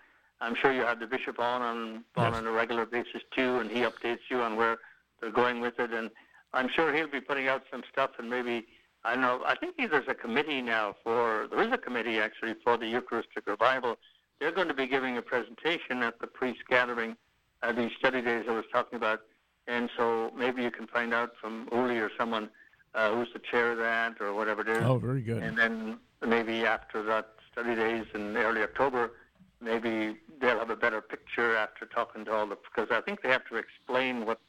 I'm 0.41 0.55
sure 0.55 0.73
you 0.73 0.83
have 0.83 1.01
the 1.01 1.07
bishop 1.07 1.39
on 1.39 1.63
on, 1.63 2.05
on 2.17 2.33
yes. 2.33 2.35
on 2.35 2.47
a 2.47 2.51
regular 2.51 2.87
basis 2.87 3.23
too, 3.35 3.59
and 3.59 3.71
he 3.71 3.81
updates 3.81 4.31
you 4.31 4.41
on 4.41 4.57
where 4.57 4.79
they're 5.21 5.31
going 5.31 5.61
with 5.61 5.79
it. 5.79 5.93
And 5.93 6.11
I'm 6.53 6.69
sure 6.69 6.95
he'll 6.95 7.09
be 7.09 7.21
putting 7.21 7.49
out 7.49 7.63
some 7.71 7.83
stuff, 7.91 8.11
and 8.19 8.29
maybe 8.29 8.67
I 9.05 9.17
know. 9.17 9.43
I 9.47 9.55
think 9.57 9.77
there's 9.77 10.09
a 10.09 10.15
committee 10.15 10.61
now 10.61 10.97
for 11.05 11.49
there 11.51 11.63
is 11.63 11.73
a 11.73 11.79
committee 11.79 12.19
actually 12.19 12.55
for 12.65 12.77
the 12.77 12.87
Eucharistic 12.87 13.47
revival. 13.47 13.97
They're 14.41 14.53
going 14.53 14.69
to 14.69 14.75
be 14.75 14.87
giving 14.87 15.17
a 15.17 15.23
presentation 15.23 16.03
at 16.03 16.19
the 16.21 16.27
priest 16.27 16.61
gathering, 16.69 17.17
uh, 17.63 17.73
these 17.73 17.93
study 17.99 18.21
days 18.21 18.45
I 18.49 18.53
was 18.53 18.67
talking 18.71 18.97
about. 18.97 19.21
And 19.67 19.89
so 19.97 20.31
maybe 20.37 20.63
you 20.63 20.71
can 20.71 20.87
find 20.87 21.15
out 21.15 21.33
from 21.41 21.69
Uli 21.73 21.99
or 21.99 22.11
someone 22.19 22.51
uh, 22.97 23.15
who's 23.15 23.29
the 23.33 23.39
chair 23.39 23.73
of 23.73 23.79
that 23.79 24.21
or 24.21 24.35
whatever 24.35 24.63
it 24.63 24.69
is. 24.69 24.83
Oh, 24.83 24.99
very 24.99 25.21
good. 25.21 25.43
And 25.43 25.57
then 25.57 25.99
maybe 26.27 26.65
after 26.65 27.03
that 27.05 27.29
study 27.53 27.77
days 27.77 28.07
in 28.15 28.37
early 28.37 28.63
October, 28.63 29.13
maybe 29.61 30.17
they'll 30.41 30.59
have 30.59 30.71
a 30.71 30.77
better 30.77 31.01
picture 31.01 31.55
after 31.57 31.87
talking 31.87 32.25
to 32.25 32.33
all 32.33 32.47
the 32.47 32.57
because 32.57 32.91
I 32.91 33.03
think 33.03 33.23
they 33.23 33.29
have 33.29 33.47
to 33.49 33.57
explain 33.57 34.25
what 34.25 34.41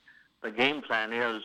the 0.41 0.50
game 0.50 0.82
plan 0.82 1.12
is, 1.12 1.43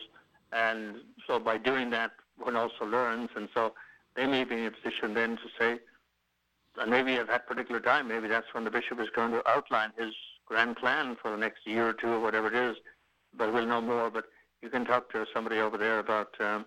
and 0.51 0.95
so 1.27 1.39
by 1.39 1.57
doing 1.57 1.89
that, 1.91 2.11
one 2.37 2.55
also 2.55 2.85
learns, 2.85 3.29
and 3.35 3.49
so 3.53 3.73
they 4.15 4.25
may 4.25 4.43
be 4.43 4.55
in 4.55 4.65
a 4.65 4.71
position 4.71 5.13
then 5.13 5.37
to 5.37 5.43
say, 5.59 5.79
and 6.79 6.89
maybe 6.89 7.15
at 7.15 7.27
that 7.27 7.47
particular 7.47 7.81
time, 7.81 8.07
maybe 8.07 8.27
that's 8.27 8.53
when 8.53 8.63
the 8.63 8.71
bishop 8.71 8.99
is 8.99 9.09
going 9.15 9.31
to 9.31 9.47
outline 9.49 9.91
his 9.97 10.13
grand 10.45 10.75
plan 10.77 11.17
for 11.21 11.31
the 11.31 11.37
next 11.37 11.65
year 11.65 11.89
or 11.89 11.93
two 11.93 12.07
or 12.07 12.19
whatever 12.19 12.47
it 12.47 12.55
is, 12.55 12.77
but 13.35 13.51
we'll 13.51 13.65
know 13.65 13.81
more. 13.81 14.09
But 14.09 14.25
you 14.61 14.69
can 14.69 14.85
talk 14.85 15.11
to 15.11 15.25
somebody 15.33 15.57
over 15.59 15.77
there 15.77 15.99
about 15.99 16.35
um, 16.39 16.65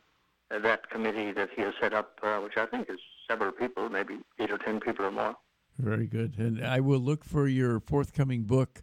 that 0.50 0.88
committee 0.90 1.32
that 1.32 1.50
he 1.54 1.62
has 1.62 1.74
set 1.80 1.92
up, 1.92 2.18
uh, 2.22 2.38
which 2.38 2.56
I 2.56 2.66
think 2.66 2.88
is 2.88 2.98
several 3.28 3.52
people, 3.52 3.88
maybe 3.88 4.18
eight 4.38 4.50
or 4.50 4.58
ten 4.58 4.80
people 4.80 5.06
or 5.06 5.10
more. 5.10 5.36
Very 5.78 6.06
good. 6.06 6.38
And 6.38 6.64
I 6.64 6.80
will 6.80 7.00
look 7.00 7.24
for 7.24 7.48
your 7.48 7.80
forthcoming 7.80 8.44
book, 8.44 8.80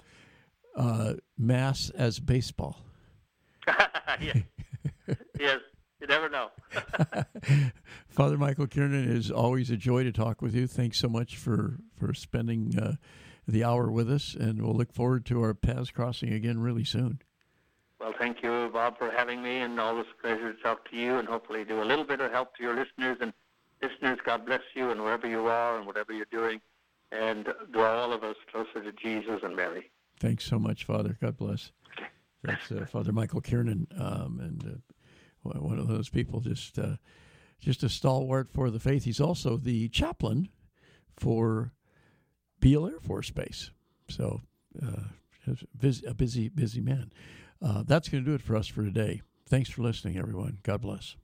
uh, 0.75 1.13
Mass 1.37 1.89
as 1.91 2.19
Baseball. 2.19 2.79
yes. 4.21 4.37
yes. 5.39 5.59
You 5.99 6.07
never 6.07 6.29
know. 6.29 6.49
Father 8.09 8.37
Michael 8.37 8.67
Kiernan, 8.67 9.09
is 9.09 9.31
always 9.31 9.71
a 9.71 9.77
joy 9.77 10.03
to 10.03 10.11
talk 10.11 10.41
with 10.41 10.53
you. 10.53 10.67
Thanks 10.67 10.99
so 10.99 11.07
much 11.07 11.37
for, 11.37 11.79
for 11.95 12.13
spending 12.13 12.77
uh, 12.77 12.95
the 13.47 13.63
hour 13.63 13.89
with 13.89 14.11
us, 14.11 14.35
and 14.35 14.61
we'll 14.61 14.75
look 14.75 14.91
forward 14.91 15.25
to 15.27 15.41
our 15.41 15.53
paths 15.53 15.91
crossing 15.91 16.33
again 16.33 16.59
really 16.59 16.83
soon. 16.83 17.21
Well, 18.03 18.13
thank 18.19 18.43
you, 18.43 18.69
Bob, 18.71 18.99
for 18.99 19.09
having 19.09 19.41
me, 19.41 19.59
and 19.59 19.79
always 19.79 20.05
a 20.11 20.21
pleasure 20.21 20.53
to 20.53 20.61
talk 20.61 20.89
to 20.91 20.95
you, 20.95 21.17
and 21.17 21.27
hopefully 21.27 21.63
do 21.63 21.81
a 21.81 21.85
little 21.85 22.05
bit 22.05 22.19
of 22.19 22.31
help 22.31 22.55
to 22.57 22.63
your 22.63 22.75
listeners. 22.75 23.17
And 23.21 23.33
listeners, 23.81 24.19
God 24.23 24.45
bless 24.45 24.61
you, 24.75 24.91
and 24.91 25.01
wherever 25.01 25.25
you 25.25 25.47
are, 25.47 25.77
and 25.77 25.87
whatever 25.87 26.13
you're 26.13 26.27
doing 26.29 26.59
and 27.13 27.47
draw 27.71 28.01
all 28.01 28.13
of 28.13 28.23
us 28.23 28.35
closer 28.51 28.83
to 28.83 28.91
Jesus 28.91 29.41
and 29.43 29.55
Mary. 29.55 29.91
Thanks 30.19 30.45
so 30.45 30.57
much, 30.57 30.83
Father. 30.83 31.17
God 31.21 31.37
bless. 31.37 31.71
That's 32.43 32.71
uh, 32.71 32.85
Father 32.85 33.11
Michael 33.11 33.41
Kiernan, 33.41 33.87
um, 33.97 34.39
and 34.41 34.81
uh, 35.45 35.59
one 35.59 35.79
of 35.79 35.87
those 35.87 36.09
people, 36.09 36.41
just 36.41 36.77
uh, 36.77 36.97
just 37.59 37.83
a 37.83 37.89
stalwart 37.89 38.49
for 38.51 38.69
the 38.69 38.79
faith. 38.79 39.05
He's 39.05 39.21
also 39.21 39.55
the 39.55 39.87
chaplain 39.89 40.49
for 41.15 41.71
Beale 42.59 42.87
Air 42.87 42.99
Force 42.99 43.29
Base. 43.29 43.71
So, 44.09 44.41
uh, 44.81 45.03
a 46.05 46.13
busy, 46.13 46.49
busy 46.49 46.81
man. 46.81 47.13
Uh, 47.63 47.83
that's 47.87 48.09
going 48.09 48.23
to 48.23 48.29
do 48.29 48.35
it 48.35 48.41
for 48.41 48.55
us 48.57 48.67
for 48.67 48.83
today. 48.83 49.21
Thanks 49.47 49.69
for 49.69 49.83
listening, 49.83 50.17
everyone. 50.17 50.57
God 50.63 50.81
bless. 50.81 51.15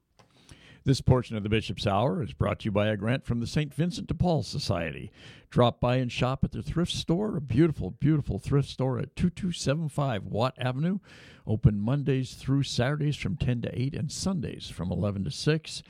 This 0.85 1.01
portion 1.01 1.35
of 1.35 1.43
the 1.43 1.49
Bishop's 1.49 1.85
Hour 1.85 2.23
is 2.23 2.31
brought 2.31 2.59
to 2.59 2.65
you 2.65 2.71
by 2.71 2.87
a 2.87 2.95
grant 2.95 3.25
from 3.25 3.41
the 3.41 3.47
St. 3.47 3.73
Vincent 3.73 4.07
de 4.07 4.13
Paul 4.13 4.43
Society. 4.43 5.11
Drop 5.49 5.81
by 5.81 5.97
and 5.97 6.09
shop 6.09 6.43
at 6.43 6.53
their 6.53 6.61
thrift 6.61 6.93
store, 6.93 7.35
a 7.35 7.41
beautiful, 7.41 7.91
beautiful 7.91 8.39
thrift 8.39 8.69
store 8.69 8.97
at 8.97 9.15
2275 9.17 10.25
Watt 10.25 10.55
Avenue. 10.57 10.99
Open 11.45 11.77
Mondays 11.77 12.35
through 12.35 12.63
Saturdays 12.63 13.17
from 13.17 13.35
10 13.35 13.63
to 13.63 13.79
8 13.81 13.93
and 13.93 14.09
Sundays 14.09 14.69
from 14.69 14.91
11 14.91 15.25
to 15.25 15.31
6. 15.31 15.83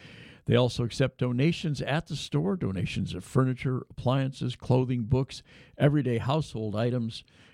They 0.45 0.55
also 0.55 0.83
accept 0.83 1.19
donations 1.19 1.79
at 1.81 2.07
the 2.07 2.15
store, 2.15 2.55
donations 2.55 3.13
of 3.13 3.23
furniture, 3.23 3.85
appliances, 3.91 4.55
clothing, 4.55 5.03
books, 5.03 5.43
everyday 5.77 6.17
household 6.17 6.75
items. 6.75 7.23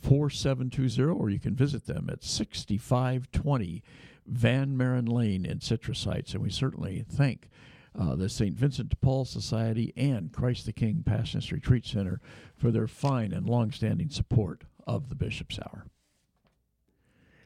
4720, 0.00 1.12
or 1.12 1.30
you 1.30 1.38
can 1.38 1.54
visit 1.54 1.86
them 1.86 2.08
at 2.10 2.24
6520 2.24 3.82
Van 4.26 4.76
Maren 4.76 5.06
Lane 5.06 5.44
in 5.44 5.60
Citrus 5.60 6.04
Heights. 6.04 6.34
And 6.34 6.42
we 6.42 6.50
certainly 6.50 7.04
thank 7.08 7.48
uh, 7.98 8.14
the 8.14 8.28
St. 8.28 8.56
Vincent 8.56 8.90
de 8.90 8.96
Paul 8.96 9.24
Society 9.24 9.92
and 9.96 10.32
Christ 10.32 10.66
the 10.66 10.72
King 10.72 11.02
Passionist 11.06 11.50
Retreat 11.50 11.86
Center 11.86 12.20
for 12.56 12.70
their 12.70 12.86
fine 12.86 13.32
and 13.32 13.46
long-standing 13.46 14.10
support 14.10 14.64
of 14.86 15.08
the 15.08 15.14
Bishop's 15.14 15.58
Hour. 15.58 15.86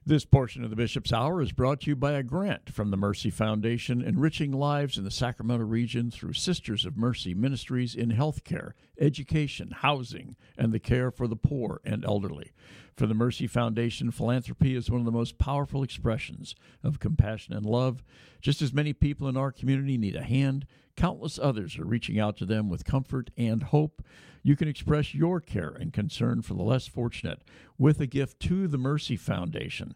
This 0.04 0.24
portion 0.24 0.64
of 0.64 0.70
the 0.70 0.74
Bishop's 0.74 1.12
Hour 1.12 1.40
is 1.40 1.52
brought 1.52 1.82
to 1.82 1.90
you 1.90 1.94
by 1.94 2.14
a 2.14 2.24
grant 2.24 2.70
from 2.70 2.90
the 2.90 2.96
Mercy 2.96 3.30
Foundation, 3.30 4.02
enriching 4.02 4.50
lives 4.50 4.98
in 4.98 5.04
the 5.04 5.12
Sacramento 5.12 5.64
region 5.64 6.10
through 6.10 6.32
Sisters 6.32 6.84
of 6.84 6.96
Mercy 6.96 7.34
ministries 7.34 7.94
in 7.94 8.10
healthcare, 8.10 8.72
education, 8.98 9.70
housing, 9.70 10.34
and 10.58 10.72
the 10.72 10.80
care 10.80 11.12
for 11.12 11.28
the 11.28 11.36
poor 11.36 11.80
and 11.84 12.04
elderly. 12.04 12.50
For 12.96 13.06
the 13.06 13.14
Mercy 13.14 13.46
Foundation, 13.46 14.10
philanthropy 14.10 14.74
is 14.74 14.90
one 14.90 15.00
of 15.00 15.06
the 15.06 15.12
most 15.12 15.38
powerful 15.38 15.82
expressions 15.82 16.54
of 16.82 17.00
compassion 17.00 17.54
and 17.54 17.64
love. 17.64 18.04
Just 18.40 18.60
as 18.60 18.74
many 18.74 18.92
people 18.92 19.28
in 19.28 19.36
our 19.36 19.50
community 19.50 19.96
need 19.96 20.14
a 20.14 20.22
hand, 20.22 20.66
countless 20.96 21.38
others 21.38 21.78
are 21.78 21.84
reaching 21.84 22.20
out 22.20 22.36
to 22.36 22.44
them 22.44 22.68
with 22.68 22.84
comfort 22.84 23.30
and 23.36 23.62
hope. 23.62 24.04
You 24.42 24.56
can 24.56 24.68
express 24.68 25.14
your 25.14 25.40
care 25.40 25.70
and 25.70 25.92
concern 25.92 26.42
for 26.42 26.54
the 26.54 26.62
less 26.62 26.86
fortunate 26.86 27.42
with 27.78 28.00
a 28.00 28.06
gift 28.06 28.40
to 28.40 28.68
the 28.68 28.78
Mercy 28.78 29.16
Foundation. 29.16 29.94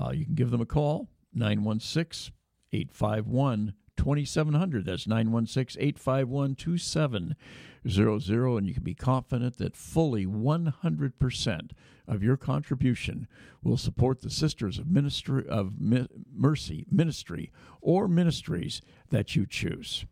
Uh, 0.00 0.10
you 0.10 0.24
can 0.24 0.34
give 0.34 0.50
them 0.50 0.60
a 0.60 0.66
call, 0.66 1.08
916 1.34 2.32
851 2.72 3.74
2700. 3.96 4.84
That's 4.84 5.06
916 5.06 5.80
851 5.80 6.54
2700. 6.54 8.58
And 8.58 8.68
you 8.68 8.74
can 8.74 8.82
be 8.82 8.94
confident 8.94 9.56
that 9.58 9.76
fully 9.76 10.26
100% 10.26 11.70
of 12.08 12.22
your 12.22 12.36
contribution 12.36 13.26
will 13.62 13.76
support 13.76 14.20
the 14.20 14.30
Sisters 14.30 14.78
of 14.78 14.88
Ministry 14.88 15.46
of 15.48 15.72
Mercy 15.80 16.86
Ministry 16.90 17.52
or 17.80 18.08
ministries 18.08 18.82
that 19.10 19.34
you 19.36 19.46
choose. 19.46 20.06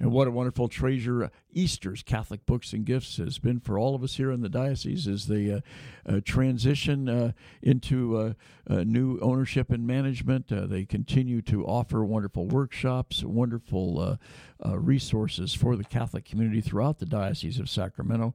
And 0.00 0.12
what 0.12 0.26
a 0.26 0.30
wonderful 0.30 0.68
treasure 0.68 1.30
Easter's 1.52 2.02
Catholic 2.02 2.46
Books 2.46 2.72
and 2.72 2.86
Gifts 2.86 3.18
has 3.18 3.38
been 3.38 3.60
for 3.60 3.78
all 3.78 3.94
of 3.94 4.02
us 4.02 4.16
here 4.16 4.30
in 4.30 4.40
the 4.40 4.48
diocese 4.48 5.06
as 5.06 5.26
they 5.26 5.52
uh, 5.52 5.60
uh, 6.06 6.20
transition 6.24 7.06
uh, 7.06 7.32
into 7.60 8.16
uh, 8.16 8.32
uh, 8.66 8.82
new 8.84 9.18
ownership 9.20 9.70
and 9.70 9.86
management. 9.86 10.50
Uh, 10.50 10.64
they 10.66 10.86
continue 10.86 11.42
to 11.42 11.66
offer 11.66 12.02
wonderful 12.02 12.46
workshops, 12.46 13.22
wonderful 13.22 14.18
resources 14.64 15.52
for 15.52 15.76
the 15.76 15.84
Catholic 15.84 16.24
community 16.24 16.62
throughout 16.62 16.98
the 16.98 17.06
Diocese 17.06 17.60
of 17.60 17.68
Sacramento. 17.68 18.34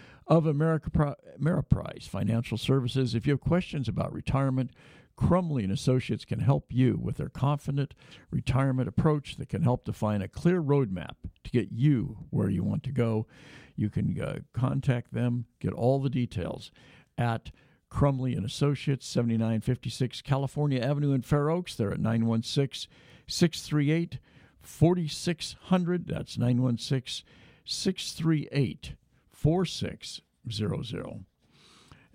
of 0.31 0.45
America 0.45 1.17
Ameriprise 1.37 2.07
Financial 2.07 2.57
Services. 2.57 3.13
If 3.13 3.27
you 3.27 3.33
have 3.33 3.41
questions 3.41 3.89
about 3.89 4.13
retirement, 4.13 4.71
Crumley 5.17 5.65
and 5.65 5.73
Associates 5.73 6.23
can 6.23 6.39
help 6.39 6.67
you 6.69 6.97
with 7.01 7.17
their 7.17 7.27
confident 7.27 7.93
retirement 8.31 8.87
approach 8.87 9.35
that 9.35 9.49
can 9.49 9.63
help 9.63 9.83
define 9.83 10.21
a 10.21 10.29
clear 10.29 10.63
roadmap 10.63 11.15
to 11.43 11.51
get 11.51 11.73
you 11.73 12.19
where 12.29 12.49
you 12.49 12.63
want 12.63 12.81
to 12.83 12.93
go. 12.93 13.27
You 13.75 13.89
can 13.89 14.21
uh, 14.21 14.39
contact 14.53 15.13
them, 15.13 15.47
get 15.59 15.73
all 15.73 15.99
the 15.99 16.09
details 16.09 16.71
at 17.17 17.51
Crumley 17.89 18.33
and 18.33 18.45
Associates, 18.45 19.05
7956 19.07 20.21
California 20.21 20.79
Avenue 20.79 21.11
in 21.11 21.23
Fair 21.23 21.49
Oaks. 21.49 21.75
They're 21.75 21.91
at 21.91 21.99
916 21.99 22.89
638 23.27 24.17
4600. 24.61 26.07
That's 26.07 26.37
916 26.37 27.27
638 27.65 28.93
4600. 29.41 31.25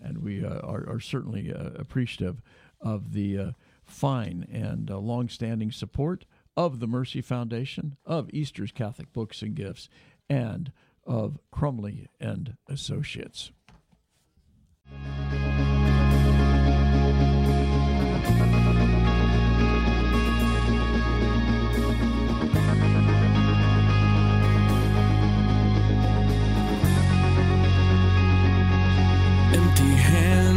And 0.00 0.18
we 0.18 0.44
uh, 0.44 0.60
are, 0.60 0.88
are, 0.88 1.00
certainly 1.00 1.52
uh, 1.52 1.70
appreciative 1.74 2.40
of 2.80 3.14
the 3.14 3.38
uh, 3.38 3.50
fine 3.84 4.46
and 4.52 4.88
uh, 4.88 4.98
long-standing 4.98 5.72
support 5.72 6.24
of 6.56 6.78
the 6.78 6.86
Mercy 6.86 7.20
Foundation, 7.20 7.96
of 8.06 8.30
Easter's 8.32 8.70
Catholic 8.70 9.12
Books 9.12 9.42
and 9.42 9.56
Gifts, 9.56 9.88
and 10.30 10.70
of 11.04 11.40
Crumley 11.50 12.06
and 12.20 12.56
Associates. 12.68 13.50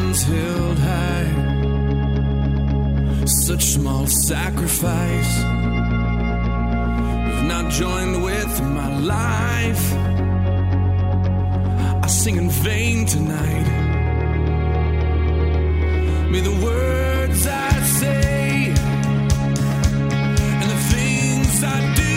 hands 0.09 0.23
held 0.23 0.79
high. 0.79 1.29
Such 3.25 3.63
small 3.63 4.07
sacrifice. 4.07 5.37
If 7.31 7.43
not 7.45 7.71
joined 7.71 8.23
with 8.23 8.61
my 8.61 8.99
life, 8.99 9.93
I 12.03 12.07
sing 12.07 12.37
in 12.37 12.49
vain 12.49 13.05
tonight. 13.05 13.67
May 16.31 16.41
the 16.41 16.55
words 16.65 17.45
I 17.47 17.71
say 17.99 18.73
and 20.61 20.69
the 20.75 20.81
things 20.93 21.63
I 21.63 21.79
do 22.03 22.15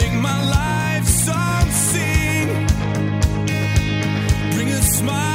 make 0.00 0.14
my 0.20 0.38
life 0.58 1.06
song 1.06 1.70
sing. 1.70 2.48
Bring 4.54 4.68
a 4.68 4.82
smile. 4.82 5.33